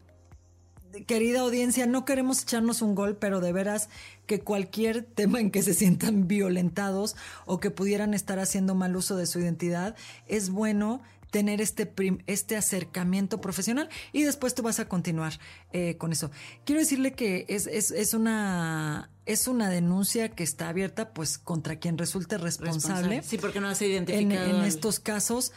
querida 1.07 1.39
audiencia, 1.39 1.85
no 1.85 2.03
queremos 2.03 2.41
echarnos 2.41 2.81
un 2.81 2.93
gol, 2.93 3.15
pero 3.15 3.39
de 3.39 3.53
veras 3.53 3.87
que 4.25 4.41
cualquier 4.41 5.03
tema 5.15 5.39
en 5.39 5.51
que 5.51 5.61
se 5.61 5.73
sientan 5.73 6.27
violentados 6.27 7.15
o 7.45 7.61
que 7.61 7.71
pudieran 7.71 8.13
estar 8.13 8.39
haciendo 8.39 8.75
mal 8.75 8.93
uso 8.97 9.15
de 9.15 9.25
su 9.25 9.39
identidad, 9.39 9.95
es 10.27 10.49
bueno 10.49 11.01
tener 11.33 11.61
este, 11.61 11.91
este 12.27 12.55
acercamiento 12.55 13.41
profesional 13.41 13.89
y 14.11 14.21
después 14.21 14.53
tú 14.53 14.61
vas 14.61 14.79
a 14.79 14.87
continuar 14.87 15.39
eh, 15.71 15.97
con 15.97 16.11
eso. 16.11 16.29
Quiero 16.63 16.79
decirle 16.79 17.13
que 17.13 17.47
es, 17.49 17.65
es, 17.65 17.89
es, 17.89 18.13
una 18.13 19.09
es 19.25 19.47
una 19.47 19.71
denuncia 19.71 20.29
que 20.29 20.43
está 20.43 20.69
abierta 20.69 21.11
pues 21.11 21.39
contra 21.39 21.77
quien 21.77 21.97
resulte 21.97 22.37
responsable. 22.37 23.23
Sí, 23.23 23.39
porque 23.39 23.59
no 23.59 23.73
se 23.73 23.87
identificado. 23.87 24.59
En, 24.59 24.63
estos 24.63 24.99
casos. 24.99 25.53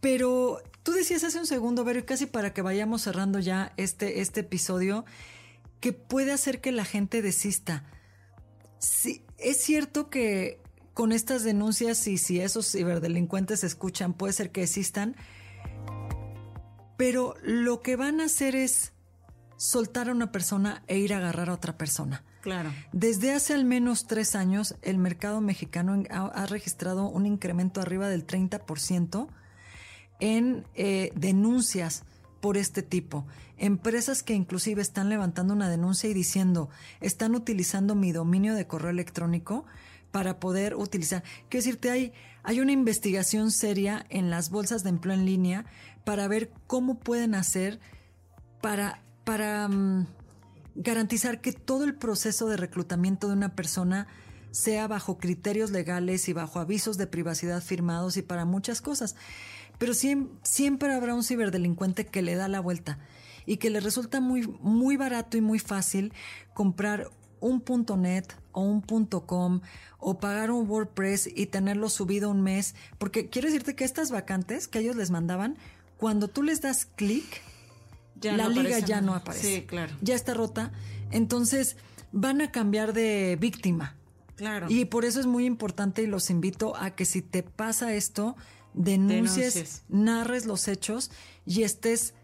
Pero 0.00 0.60
tú 0.82 0.90
decías 0.90 1.22
hace 1.22 1.38
un 1.38 1.46
segundo, 1.46 1.84
Vero, 1.84 2.00
y 2.00 2.02
casi 2.02 2.26
para 2.26 2.52
que 2.52 2.62
vayamos 2.62 3.02
cerrando 3.02 3.38
ya 3.38 3.72
este, 3.76 4.20
este 4.22 4.40
episodio, 4.40 5.04
que 5.78 5.92
puede 5.92 6.32
hacer 6.32 6.60
que 6.60 6.72
la 6.72 6.84
gente 6.84 7.22
desista. 7.22 7.84
Sí, 8.80 9.22
es 9.38 9.58
cierto 9.58 10.10
que 10.10 10.60
con 10.94 11.12
estas 11.12 11.44
denuncias 11.44 12.06
y 12.06 12.18
si 12.18 12.40
esos 12.40 12.70
ciberdelincuentes 12.70 13.64
escuchan, 13.64 14.12
puede 14.12 14.32
ser 14.32 14.50
que 14.50 14.62
existan, 14.62 15.16
pero 16.96 17.34
lo 17.42 17.80
que 17.80 17.96
van 17.96 18.20
a 18.20 18.24
hacer 18.24 18.54
es 18.54 18.92
soltar 19.56 20.08
a 20.08 20.12
una 20.12 20.32
persona 20.32 20.82
e 20.86 20.98
ir 20.98 21.14
a 21.14 21.18
agarrar 21.18 21.50
a 21.50 21.54
otra 21.54 21.76
persona. 21.76 22.24
Claro. 22.40 22.72
Desde 22.92 23.32
hace 23.32 23.54
al 23.54 23.64
menos 23.64 24.06
tres 24.06 24.34
años, 24.34 24.74
el 24.82 24.98
mercado 24.98 25.40
mexicano 25.40 26.02
ha, 26.10 26.46
registrado 26.46 27.06
un 27.06 27.26
incremento 27.26 27.80
arriba 27.80 28.08
del 28.08 28.26
30% 28.26 29.28
en 30.20 30.66
eh, 30.74 31.12
denuncias 31.14 32.04
por 32.40 32.56
este 32.56 32.82
tipo. 32.82 33.26
Empresas 33.58 34.22
que 34.22 34.34
inclusive 34.34 34.80
están 34.80 35.10
levantando 35.10 35.52
una 35.52 35.68
denuncia 35.68 36.08
y 36.08 36.14
diciendo, 36.14 36.70
están 37.00 37.34
utilizando 37.34 37.94
mi 37.94 38.12
dominio 38.12 38.54
de 38.54 38.66
correo 38.66 38.90
electrónico 38.90 39.66
para 40.10 40.40
poder 40.40 40.74
utilizar. 40.74 41.22
Quiero 41.48 41.64
decirte, 41.64 41.90
hay, 41.90 42.12
hay 42.42 42.60
una 42.60 42.72
investigación 42.72 43.50
seria 43.50 44.06
en 44.08 44.30
las 44.30 44.50
bolsas 44.50 44.82
de 44.82 44.90
empleo 44.90 45.14
en 45.14 45.26
línea 45.26 45.66
para 46.04 46.28
ver 46.28 46.50
cómo 46.66 46.98
pueden 46.98 47.34
hacer 47.34 47.80
para, 48.60 49.02
para 49.24 49.68
mm, 49.68 50.06
garantizar 50.74 51.40
que 51.40 51.52
todo 51.52 51.84
el 51.84 51.94
proceso 51.94 52.48
de 52.48 52.56
reclutamiento 52.56 53.28
de 53.28 53.34
una 53.34 53.54
persona 53.54 54.06
sea 54.50 54.88
bajo 54.88 55.18
criterios 55.18 55.70
legales 55.70 56.28
y 56.28 56.32
bajo 56.32 56.58
avisos 56.58 56.96
de 56.96 57.06
privacidad 57.06 57.62
firmados 57.62 58.16
y 58.16 58.22
para 58.22 58.44
muchas 58.44 58.80
cosas. 58.80 59.14
Pero 59.78 59.94
siempre, 59.94 60.38
siempre 60.42 60.92
habrá 60.92 61.14
un 61.14 61.22
ciberdelincuente 61.22 62.06
que 62.06 62.22
le 62.22 62.34
da 62.34 62.48
la 62.48 62.60
vuelta 62.60 62.98
y 63.46 63.56
que 63.56 63.70
le 63.70 63.80
resulta 63.80 64.20
muy, 64.20 64.46
muy 64.60 64.96
barato 64.96 65.36
y 65.36 65.40
muy 65.40 65.58
fácil 65.58 66.12
comprar 66.54 67.10
un 67.40 67.64
.net 67.98 68.26
o 68.52 68.62
un 68.62 68.80
.com 68.80 69.60
o 69.98 70.18
pagar 70.18 70.50
un 70.50 70.68
WordPress 70.68 71.28
y 71.34 71.46
tenerlo 71.46 71.88
subido 71.88 72.30
un 72.30 72.40
mes, 72.42 72.74
porque 72.98 73.28
quiero 73.28 73.48
decirte 73.48 73.74
que 73.74 73.84
estas 73.84 74.10
vacantes 74.10 74.68
que 74.68 74.78
ellos 74.78 74.96
les 74.96 75.10
mandaban, 75.10 75.56
cuando 75.96 76.28
tú 76.28 76.42
les 76.42 76.60
das 76.60 76.86
clic, 76.86 77.42
la 78.22 78.48
liga 78.48 78.78
ya 78.78 79.00
no 79.00 79.14
aparece. 79.14 79.56
Sí, 79.56 79.66
claro. 79.66 79.94
Ya 80.00 80.14
está 80.14 80.34
rota, 80.34 80.72
entonces 81.10 81.76
van 82.12 82.40
a 82.40 82.50
cambiar 82.50 82.92
de 82.92 83.36
víctima. 83.40 83.96
Claro. 84.36 84.66
Y 84.70 84.86
por 84.86 85.04
eso 85.04 85.20
es 85.20 85.26
muy 85.26 85.44
importante 85.44 86.02
y 86.02 86.06
los 86.06 86.30
invito 86.30 86.74
a 86.76 86.92
que 86.92 87.04
si 87.04 87.20
te 87.20 87.42
pasa 87.42 87.92
esto, 87.92 88.36
denuncies, 88.72 89.82
narres 89.88 90.46
los 90.46 90.66
hechos 90.68 91.10
y 91.44 91.62
estés 91.62 92.14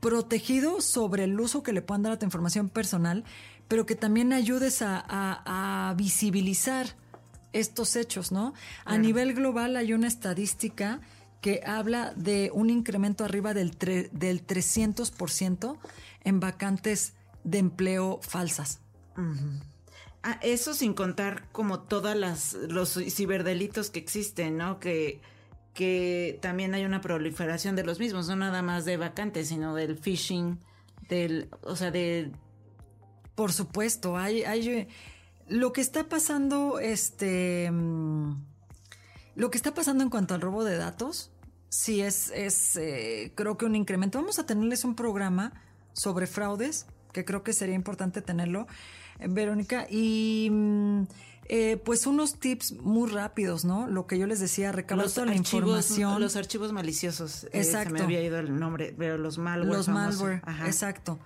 protegido 0.00 0.80
sobre 0.80 1.24
el 1.24 1.38
uso 1.38 1.62
que 1.62 1.72
le 1.72 1.82
puedan 1.82 2.02
dar 2.02 2.12
a 2.12 2.18
tu 2.18 2.24
información 2.24 2.68
personal, 2.68 3.24
pero 3.68 3.86
que 3.86 3.94
también 3.94 4.32
ayudes 4.32 4.82
a, 4.82 5.94
visibilizar 5.96 6.86
estos 7.52 7.96
hechos, 7.96 8.32
¿no? 8.32 8.52
A 8.84 8.98
nivel 8.98 9.34
global 9.34 9.76
hay 9.76 9.92
una 9.92 10.08
estadística 10.08 11.00
que 11.40 11.60
habla 11.64 12.12
de 12.16 12.50
un 12.52 12.70
incremento 12.70 13.24
arriba 13.24 13.54
del, 13.54 13.70
del 13.70 14.46
300% 14.46 15.78
en 16.24 16.40
vacantes 16.40 17.12
de 17.44 17.58
empleo 17.58 18.18
falsas. 18.22 18.80
Ah, 20.22 20.40
eso 20.42 20.74
sin 20.74 20.94
contar 20.94 21.46
como 21.52 21.80
todas 21.80 22.16
las 22.16 22.54
los 22.54 22.94
ciberdelitos 22.94 23.90
que 23.90 24.00
existen, 24.00 24.56
¿no? 24.56 24.80
Que 24.80 25.20
que 25.74 26.38
también 26.40 26.72
hay 26.72 26.84
una 26.84 27.00
proliferación 27.00 27.76
de 27.76 27.84
los 27.84 27.98
mismos, 27.98 28.28
no 28.28 28.36
nada 28.36 28.62
más 28.62 28.84
de 28.84 28.96
vacantes, 28.96 29.48
sino 29.48 29.74
del 29.74 29.98
phishing, 29.98 30.60
del, 31.08 31.48
o 31.62 31.74
sea, 31.76 31.90
de 31.90 32.30
por 33.34 33.52
supuesto, 33.52 34.16
hay, 34.16 34.42
hay 34.44 34.88
lo 35.48 35.72
que 35.72 35.80
está 35.80 36.08
pasando, 36.08 36.78
este, 36.78 37.70
mm, 37.70 38.34
lo 39.36 39.50
que 39.50 39.58
está 39.58 39.74
pasando 39.74 40.04
en 40.04 40.10
cuanto 40.10 40.34
al 40.34 40.40
robo 40.40 40.64
de 40.64 40.76
datos, 40.76 41.30
sí 41.68 42.00
es, 42.00 42.30
es 42.30 42.76
eh, 42.76 43.32
creo 43.34 43.58
que 43.58 43.66
un 43.66 43.74
incremento. 43.74 44.18
Vamos 44.18 44.38
a 44.38 44.46
tenerles 44.46 44.84
un 44.84 44.94
programa 44.94 45.52
sobre 45.92 46.26
fraudes, 46.26 46.86
que 47.12 47.24
creo 47.24 47.42
que 47.42 47.52
sería 47.52 47.74
importante 47.74 48.22
tenerlo, 48.22 48.66
eh, 49.18 49.26
Verónica, 49.28 49.86
y 49.90 50.48
mm, 50.50 51.02
eh, 51.48 51.76
pues 51.84 52.06
unos 52.06 52.38
tips 52.38 52.72
muy 52.80 53.10
rápidos, 53.10 53.64
¿no? 53.64 53.86
Lo 53.86 54.06
que 54.06 54.18
yo 54.18 54.26
les 54.26 54.40
decía, 54.40 54.72
recabar 54.72 55.10
toda 55.10 55.26
la 55.26 55.34
información. 55.34 56.20
Los 56.20 56.36
archivos 56.36 56.72
maliciosos. 56.72 57.46
Exacto. 57.52 57.90
se 57.90 57.94
me 57.94 58.04
había 58.04 58.22
ido 58.22 58.38
el 58.38 58.58
nombre, 58.58 58.94
pero 58.96 59.18
los 59.18 59.36
malware. 59.36 59.76
Los 59.76 59.88
malware, 59.88 60.42
exacto. 60.64 61.18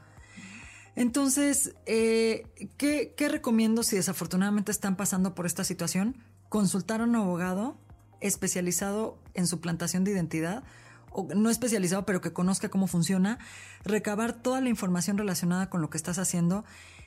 Entonces, 0.99 1.75
eh, 1.87 2.43
¿qué, 2.77 3.15
recomiendo 3.29 3.85
si 3.85 3.95
desafortunadamente 3.95 4.73
están 4.73 4.97
pasando 4.97 5.33
por 5.33 5.47
esta 5.47 5.63
situación? 5.63 6.17
Consultar 6.49 7.01
a 7.01 7.05
un 7.05 7.15
abogado 7.15 7.79
especializado 8.21 9.17
en 9.35 9.47
suplantación 9.47 10.03
de 10.03 10.11
identidad, 10.11 10.65
o 11.13 11.29
no 11.37 11.51
especializado, 11.51 12.05
pero 12.05 12.21
que 12.21 12.33
conozca 12.33 12.69
cómo 12.69 12.89
funciona, 12.89 13.39
recabar 13.85 14.33
toda 14.33 14.61
la 14.61 14.71
información 14.71 15.17
relacionada 15.19 15.71
con 15.71 15.81
lo 15.83 15.89
que 15.89 15.99
estás 15.99 16.19
haciendo, 16.19 16.65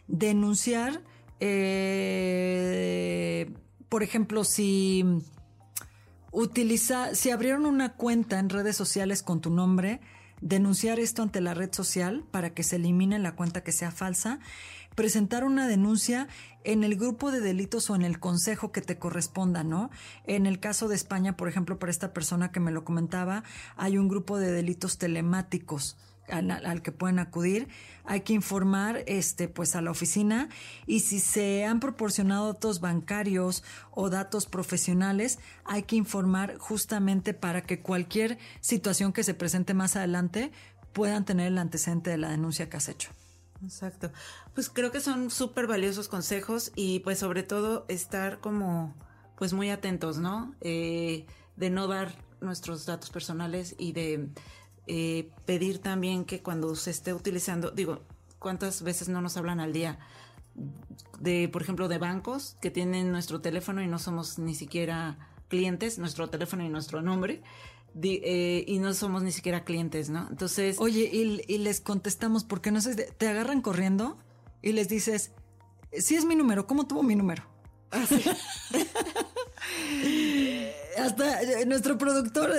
denunciar, 0.08 1.02
eh, 1.42 1.94
por 3.90 4.04
ejemplo, 4.04 4.46
si 4.46 5.04
utiliza, 6.32 7.14
si 7.14 7.30
abrieron 7.30 7.66
una 7.66 7.92
cuenta 7.98 8.40
en 8.40 8.48
redes 8.48 8.78
sociales 8.78 9.22
con 9.22 9.42
tu 9.42 9.50
nombre, 9.50 10.00
denunciar 10.42 11.00
esto 11.00 11.22
ante 11.22 11.40
la 11.42 11.54
red 11.54 11.72
social 11.72 12.24
para 12.32 12.54
que 12.54 12.64
se 12.64 12.76
elimine 12.76 13.20
la 13.20 13.36
cuenta 13.36 13.64
que 13.64 13.72
sea 13.72 13.92
falsa, 13.92 14.40
presentar 14.96 15.44
una 15.44 15.68
denuncia 15.68 16.28
en 16.64 16.84
el 16.84 16.96
grupo 16.96 17.32
de 17.32 17.40
delitos 17.40 17.90
o 17.90 17.96
en 17.96 18.02
el 18.02 18.20
consejo 18.20 18.72
que 18.72 18.82
te 18.82 19.00
corresponda, 19.00 19.64
¿no? 19.64 19.90
En 20.26 20.46
el 20.46 20.60
caso 20.60 20.88
de 20.88 20.96
España, 20.96 21.38
por 21.38 21.48
ejemplo, 21.48 21.80
para 21.80 21.92
esta 21.92 22.14
persona 22.14 22.52
que 22.52 22.60
me 22.60 22.72
lo 22.72 22.84
comentaba, 22.84 23.44
hay 23.78 23.98
un 23.98 24.10
grupo 24.10 24.38
de 24.38 24.52
delitos 24.52 24.98
telemáticos 24.98 25.98
al, 26.32 26.82
que 26.82 26.92
pueden 26.92 27.20
acudir. 27.20 27.68
Hay 28.06 28.22
que 28.22 28.34
informar 28.34 29.04
este, 29.06 29.48
pues, 29.48 29.76
a 29.76 29.82
la 29.82 29.92
oficina 29.92 30.50
y 30.88 31.02
si 31.02 31.20
se 31.20 31.66
han 31.66 31.80
proporcionado 31.80 32.54
datos 32.54 32.80
bancarios 32.80 33.64
o 33.92 34.10
datos 34.10 34.46
profesionales, 34.46 35.40
hay 35.66 35.84
que 35.84 35.96
informar 35.96 36.58
justamente 36.58 37.34
para 37.34 37.62
que 37.62 37.82
cualquier 37.82 38.38
situación 38.60 39.14
que 39.14 39.24
se 39.24 39.34
presente 39.34 39.74
más 39.74 39.96
adelante 39.96 40.52
puedan 40.94 41.26
tener 41.26 41.48
el 41.48 41.58
antecedente 41.58 42.10
de 42.10 42.18
la 42.18 42.30
denuncia 42.30 42.70
que 42.70 42.78
has 42.78 42.90
hecho. 42.90 43.12
Exacto. 43.64 44.12
Pues 44.56 44.70
creo 44.70 44.92
que 44.92 45.00
son 45.00 45.30
súper 45.30 45.68
valiosos 45.68 46.08
consejos 46.08 46.72
y 46.76 47.00
pues 47.02 47.20
sobre 47.20 47.44
todo 47.44 47.86
estar 47.88 48.40
como 48.40 48.96
pues 49.38 49.54
muy 49.54 49.70
atentos, 49.70 50.18
¿no? 50.18 50.56
Eh, 50.62 51.26
de 51.56 51.70
no 51.70 51.88
dar 51.88 52.14
nuestros 52.42 52.86
datos 52.86 53.10
personales 53.10 53.76
y 53.78 53.92
de 53.92 54.30
eh, 54.88 55.30
pedir 55.46 55.80
también 55.80 56.26
que 56.26 56.42
cuando 56.42 56.76
se 56.76 56.92
esté 56.92 57.14
utilizando, 57.14 57.72
digo, 57.72 58.02
¿cuántas 58.40 58.82
veces 58.82 59.10
no 59.10 59.22
nos 59.22 59.38
hablan 59.38 59.60
al 59.60 59.74
día? 59.74 60.00
De, 61.20 61.50
por 61.50 61.62
ejemplo, 61.62 61.88
de 61.88 61.98
bancos 61.98 62.58
que 62.62 62.72
tienen 62.72 63.12
nuestro 63.12 63.42
teléfono 63.42 63.82
y 63.82 63.88
no 63.88 64.00
somos 64.00 64.40
ni 64.40 64.56
siquiera 64.56 65.30
clientes, 65.48 66.00
nuestro 66.00 66.30
teléfono 66.30 66.64
y 66.64 66.70
nuestro 66.70 67.02
nombre. 67.02 67.44
Eh, 68.02 68.64
y 68.68 68.80
no 68.80 68.94
somos 68.94 69.22
ni 69.22 69.32
siquiera 69.32 69.64
clientes, 69.64 70.10
¿no? 70.10 70.28
Entonces... 70.30 70.78
Oye, 70.80 71.10
y, 71.12 71.58
les 71.58 71.82
contestamos, 71.82 72.44
porque 72.44 72.72
no 72.72 72.80
sé, 72.80 72.96
te 72.96 73.28
agarran 73.28 73.62
corriendo 73.62 74.18
y 74.62 74.72
les 74.72 74.88
dices, 74.88 75.32
sí 75.92 76.16
es 76.16 76.26
mi 76.26 76.36
número, 76.36 76.68
¿cómo 76.68 76.88
tuvo 76.88 77.04
mi 77.04 77.16
número? 77.16 77.44
Hasta 81.06 81.42
eh, 81.42 81.66
nuestro 81.66 81.98
productor, 81.98 82.52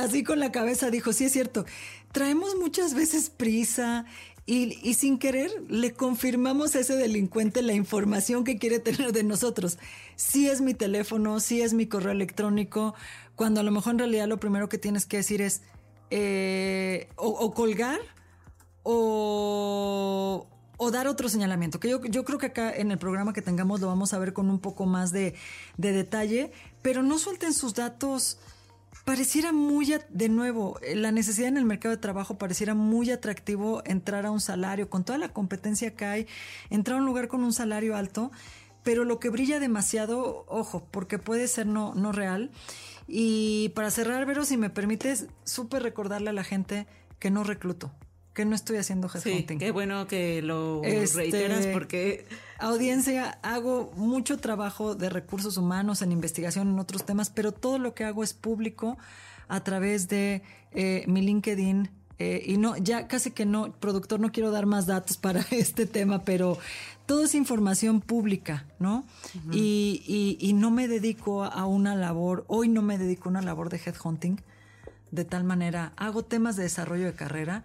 así 0.00 0.22
con 0.24 0.38
la 0.38 0.52
cabeza, 0.52 0.90
dijo, 0.90 1.12
sí 1.12 1.24
es 1.24 1.32
cierto, 1.32 1.64
traemos 2.12 2.54
muchas 2.56 2.94
veces 2.94 3.30
prisa 3.30 4.06
y, 4.46 4.94
sin 4.94 5.18
querer 5.18 5.50
le 5.68 5.92
confirmamos 5.92 6.76
a 6.76 6.80
ese 6.80 6.96
delincuente 6.96 7.62
la 7.62 7.72
información 7.72 8.44
que 8.44 8.58
quiere 8.58 8.78
tener 8.78 9.12
de 9.12 9.24
nosotros. 9.24 9.78
Sí 10.16 10.48
es 10.48 10.60
mi 10.60 10.74
teléfono, 10.74 11.40
sí 11.40 11.62
es 11.62 11.72
mi 11.72 11.86
correo 11.86 12.12
electrónico, 12.12 12.94
cuando 13.36 13.60
a 13.60 13.62
lo 13.62 13.70
mejor 13.70 13.92
en 13.92 13.98
realidad 14.00 14.28
lo 14.28 14.38
primero 14.38 14.68
que 14.68 14.78
tienes 14.78 15.06
que 15.06 15.18
decir 15.18 15.40
es 15.40 15.62
eh, 16.10 17.08
o, 17.16 17.52
colgar 17.54 17.98
o, 18.82 20.46
dar 20.92 21.08
otro 21.08 21.28
señalamiento, 21.30 21.80
que 21.80 21.88
yo, 21.88 22.04
yo, 22.04 22.24
creo 22.24 22.38
que 22.38 22.46
acá 22.46 22.70
en 22.72 22.92
el 22.92 22.98
programa 22.98 23.32
que 23.32 23.42
tengamos 23.42 23.80
lo 23.80 23.86
vamos 23.86 24.12
a 24.12 24.18
ver 24.18 24.32
con 24.34 24.50
un 24.50 24.60
poco 24.60 24.84
más 24.84 25.10
de 25.10 25.34
detalle, 25.78 26.52
pero 26.84 27.02
no 27.02 27.18
suelten 27.18 27.54
sus 27.54 27.72
datos. 27.72 28.36
Pareciera 29.06 29.52
muy, 29.52 29.94
de 30.10 30.28
nuevo, 30.28 30.78
eh, 30.82 30.94
la 30.94 31.12
necesidad 31.12 31.48
en 31.48 31.56
el 31.56 31.64
mercado 31.64 31.94
de 31.94 32.00
trabajo 32.00 32.36
pareciera 32.36 32.74
muy 32.74 33.10
atractivo 33.10 33.82
entrar 33.86 34.26
a 34.26 34.30
un 34.30 34.40
salario, 34.40 34.90
con 34.90 35.02
toda 35.02 35.18
la 35.18 35.30
competencia 35.30 35.94
que 35.94 36.04
hay, 36.04 36.26
entrar 36.68 36.98
a 36.98 37.00
un 37.00 37.06
lugar 37.06 37.26
con 37.26 37.42
un 37.42 37.54
salario 37.54 37.96
alto, 37.96 38.30
pero 38.82 39.04
lo 39.06 39.18
que 39.18 39.30
brilla 39.30 39.60
demasiado, 39.60 40.44
ojo, 40.46 40.86
porque 40.90 41.18
puede 41.18 41.48
ser 41.48 41.66
no, 41.66 41.94
no 41.94 42.12
real. 42.12 42.50
Y 43.08 43.70
para 43.70 43.90
cerrar, 43.90 44.26
Vero, 44.26 44.44
si 44.44 44.58
me 44.58 44.68
permites, 44.68 45.26
súper 45.44 45.82
recordarle 45.82 46.28
a 46.30 46.34
la 46.34 46.44
gente 46.44 46.86
que 47.18 47.30
no 47.30 47.44
recluto 47.44 47.92
que 48.34 48.44
no 48.44 48.54
estoy 48.54 48.76
haciendo 48.78 49.08
headhunting. 49.08 49.58
Sí, 49.58 49.64
qué 49.64 49.70
bueno 49.70 50.06
que 50.06 50.42
lo 50.42 50.82
este, 50.84 51.16
reiteras 51.16 51.66
porque... 51.68 52.26
Audiencia, 52.58 53.38
hago 53.42 53.92
mucho 53.96 54.38
trabajo 54.38 54.94
de 54.94 55.10
recursos 55.10 55.56
humanos 55.56 56.02
en 56.02 56.12
investigación 56.12 56.68
en 56.68 56.78
otros 56.78 57.04
temas, 57.04 57.30
pero 57.30 57.52
todo 57.52 57.78
lo 57.78 57.94
que 57.94 58.04
hago 58.04 58.22
es 58.22 58.32
público 58.32 58.96
a 59.48 59.62
través 59.62 60.08
de 60.08 60.42
eh, 60.72 61.04
mi 61.06 61.22
LinkedIn. 61.22 61.90
Eh, 62.20 62.42
y 62.46 62.58
no, 62.58 62.76
ya 62.76 63.08
casi 63.08 63.32
que 63.32 63.44
no, 63.44 63.72
productor, 63.72 64.20
no 64.20 64.30
quiero 64.30 64.52
dar 64.52 64.66
más 64.66 64.86
datos 64.86 65.16
para 65.16 65.40
este 65.50 65.86
tema, 65.86 66.24
pero 66.24 66.58
todo 67.06 67.24
es 67.24 67.34
información 67.34 68.00
pública, 68.00 68.66
¿no? 68.78 69.04
y, 69.50 70.02
y, 70.06 70.38
y 70.40 70.52
no 70.52 70.70
me 70.70 70.86
dedico 70.86 71.44
a 71.44 71.66
una 71.66 71.96
labor, 71.96 72.44
hoy 72.46 72.68
no 72.68 72.82
me 72.82 72.98
dedico 72.98 73.28
a 73.28 73.30
una 73.30 73.42
labor 73.42 73.68
de 73.68 73.80
headhunting, 73.84 74.40
de 75.10 75.24
tal 75.24 75.42
manera, 75.42 75.92
hago 75.96 76.24
temas 76.24 76.56
de 76.56 76.62
desarrollo 76.62 77.06
de 77.06 77.14
carrera, 77.14 77.64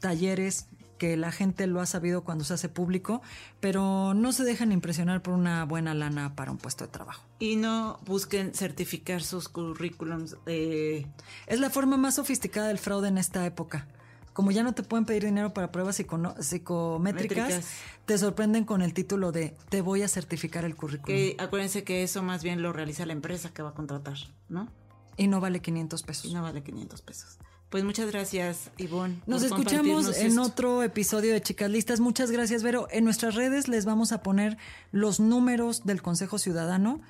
talleres 0.00 0.66
que 1.00 1.16
la 1.16 1.32
gente 1.32 1.66
lo 1.66 1.80
ha 1.80 1.86
sabido 1.86 2.24
cuando 2.24 2.44
se 2.44 2.52
hace 2.52 2.68
público, 2.68 3.22
pero 3.58 4.12
no 4.12 4.32
se 4.32 4.44
dejan 4.44 4.70
impresionar 4.70 5.22
por 5.22 5.32
una 5.32 5.64
buena 5.64 5.94
lana 5.94 6.36
para 6.36 6.52
un 6.52 6.58
puesto 6.58 6.84
de 6.84 6.92
trabajo. 6.92 7.24
Y 7.38 7.56
no 7.56 7.98
busquen 8.04 8.52
certificar 8.54 9.22
sus 9.22 9.48
currículums. 9.48 10.36
Eh, 10.44 11.06
es 11.46 11.58
la 11.58 11.70
forma 11.70 11.96
más 11.96 12.16
sofisticada 12.16 12.68
del 12.68 12.78
fraude 12.78 13.08
en 13.08 13.16
esta 13.16 13.46
época. 13.46 13.88
Como 14.34 14.50
ya 14.50 14.62
no 14.62 14.74
te 14.74 14.82
pueden 14.82 15.06
pedir 15.06 15.24
dinero 15.24 15.54
para 15.54 15.72
pruebas 15.72 15.96
psicométricas, 15.96 17.66
te 18.04 18.18
sorprenden 18.18 18.64
con 18.64 18.82
el 18.82 18.92
título 18.92 19.32
de 19.32 19.56
te 19.70 19.80
voy 19.80 20.02
a 20.02 20.08
certificar 20.08 20.66
el 20.66 20.76
currículum. 20.76 21.18
acuérdense 21.38 21.82
que 21.82 22.02
eso 22.02 22.22
más 22.22 22.42
bien 22.42 22.60
lo 22.62 22.74
realiza 22.74 23.06
la 23.06 23.14
empresa 23.14 23.54
que 23.54 23.62
va 23.62 23.70
a 23.70 23.74
contratar, 23.74 24.18
¿no? 24.50 24.68
Y 25.16 25.28
no 25.28 25.40
vale 25.40 25.60
500 25.60 26.02
pesos. 26.02 26.24
Y 26.26 26.34
no 26.34 26.42
vale 26.42 26.62
500 26.62 27.00
pesos. 27.02 27.38
Pues 27.70 27.84
muchas 27.84 28.10
gracias, 28.10 28.72
Ivonne. 28.78 29.22
Nos 29.26 29.44
escuchamos 29.44 30.18
en 30.18 30.40
otro 30.40 30.82
episodio 30.82 31.32
de 31.32 31.40
Chicas 31.40 31.70
Listas. 31.70 32.00
Muchas 32.00 32.32
gracias, 32.32 32.64
Vero. 32.64 32.88
En 32.90 33.04
nuestras 33.04 33.36
redes 33.36 33.68
les 33.68 33.84
vamos 33.84 34.10
a 34.10 34.24
poner 34.24 34.58
los 34.90 35.20
números 35.20 35.84
del 35.84 36.02
Consejo 36.02 36.38
Ciudadano 36.38 37.00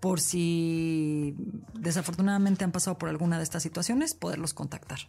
por 0.00 0.20
si 0.20 1.34
desafortunadamente 1.74 2.64
han 2.64 2.72
pasado 2.72 2.96
por 2.96 3.10
alguna 3.10 3.36
de 3.36 3.44
estas 3.44 3.62
situaciones, 3.62 4.14
poderlos 4.14 4.54
contactar. 4.54 5.00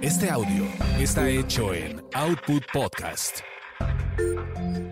Este 0.00 0.30
audio 0.30 0.64
está 0.98 1.28
hecho 1.28 1.74
en 1.74 2.02
Output 2.14 2.62
Podcast. 2.72 3.40
Thank 3.80 4.78
you. 4.78 4.89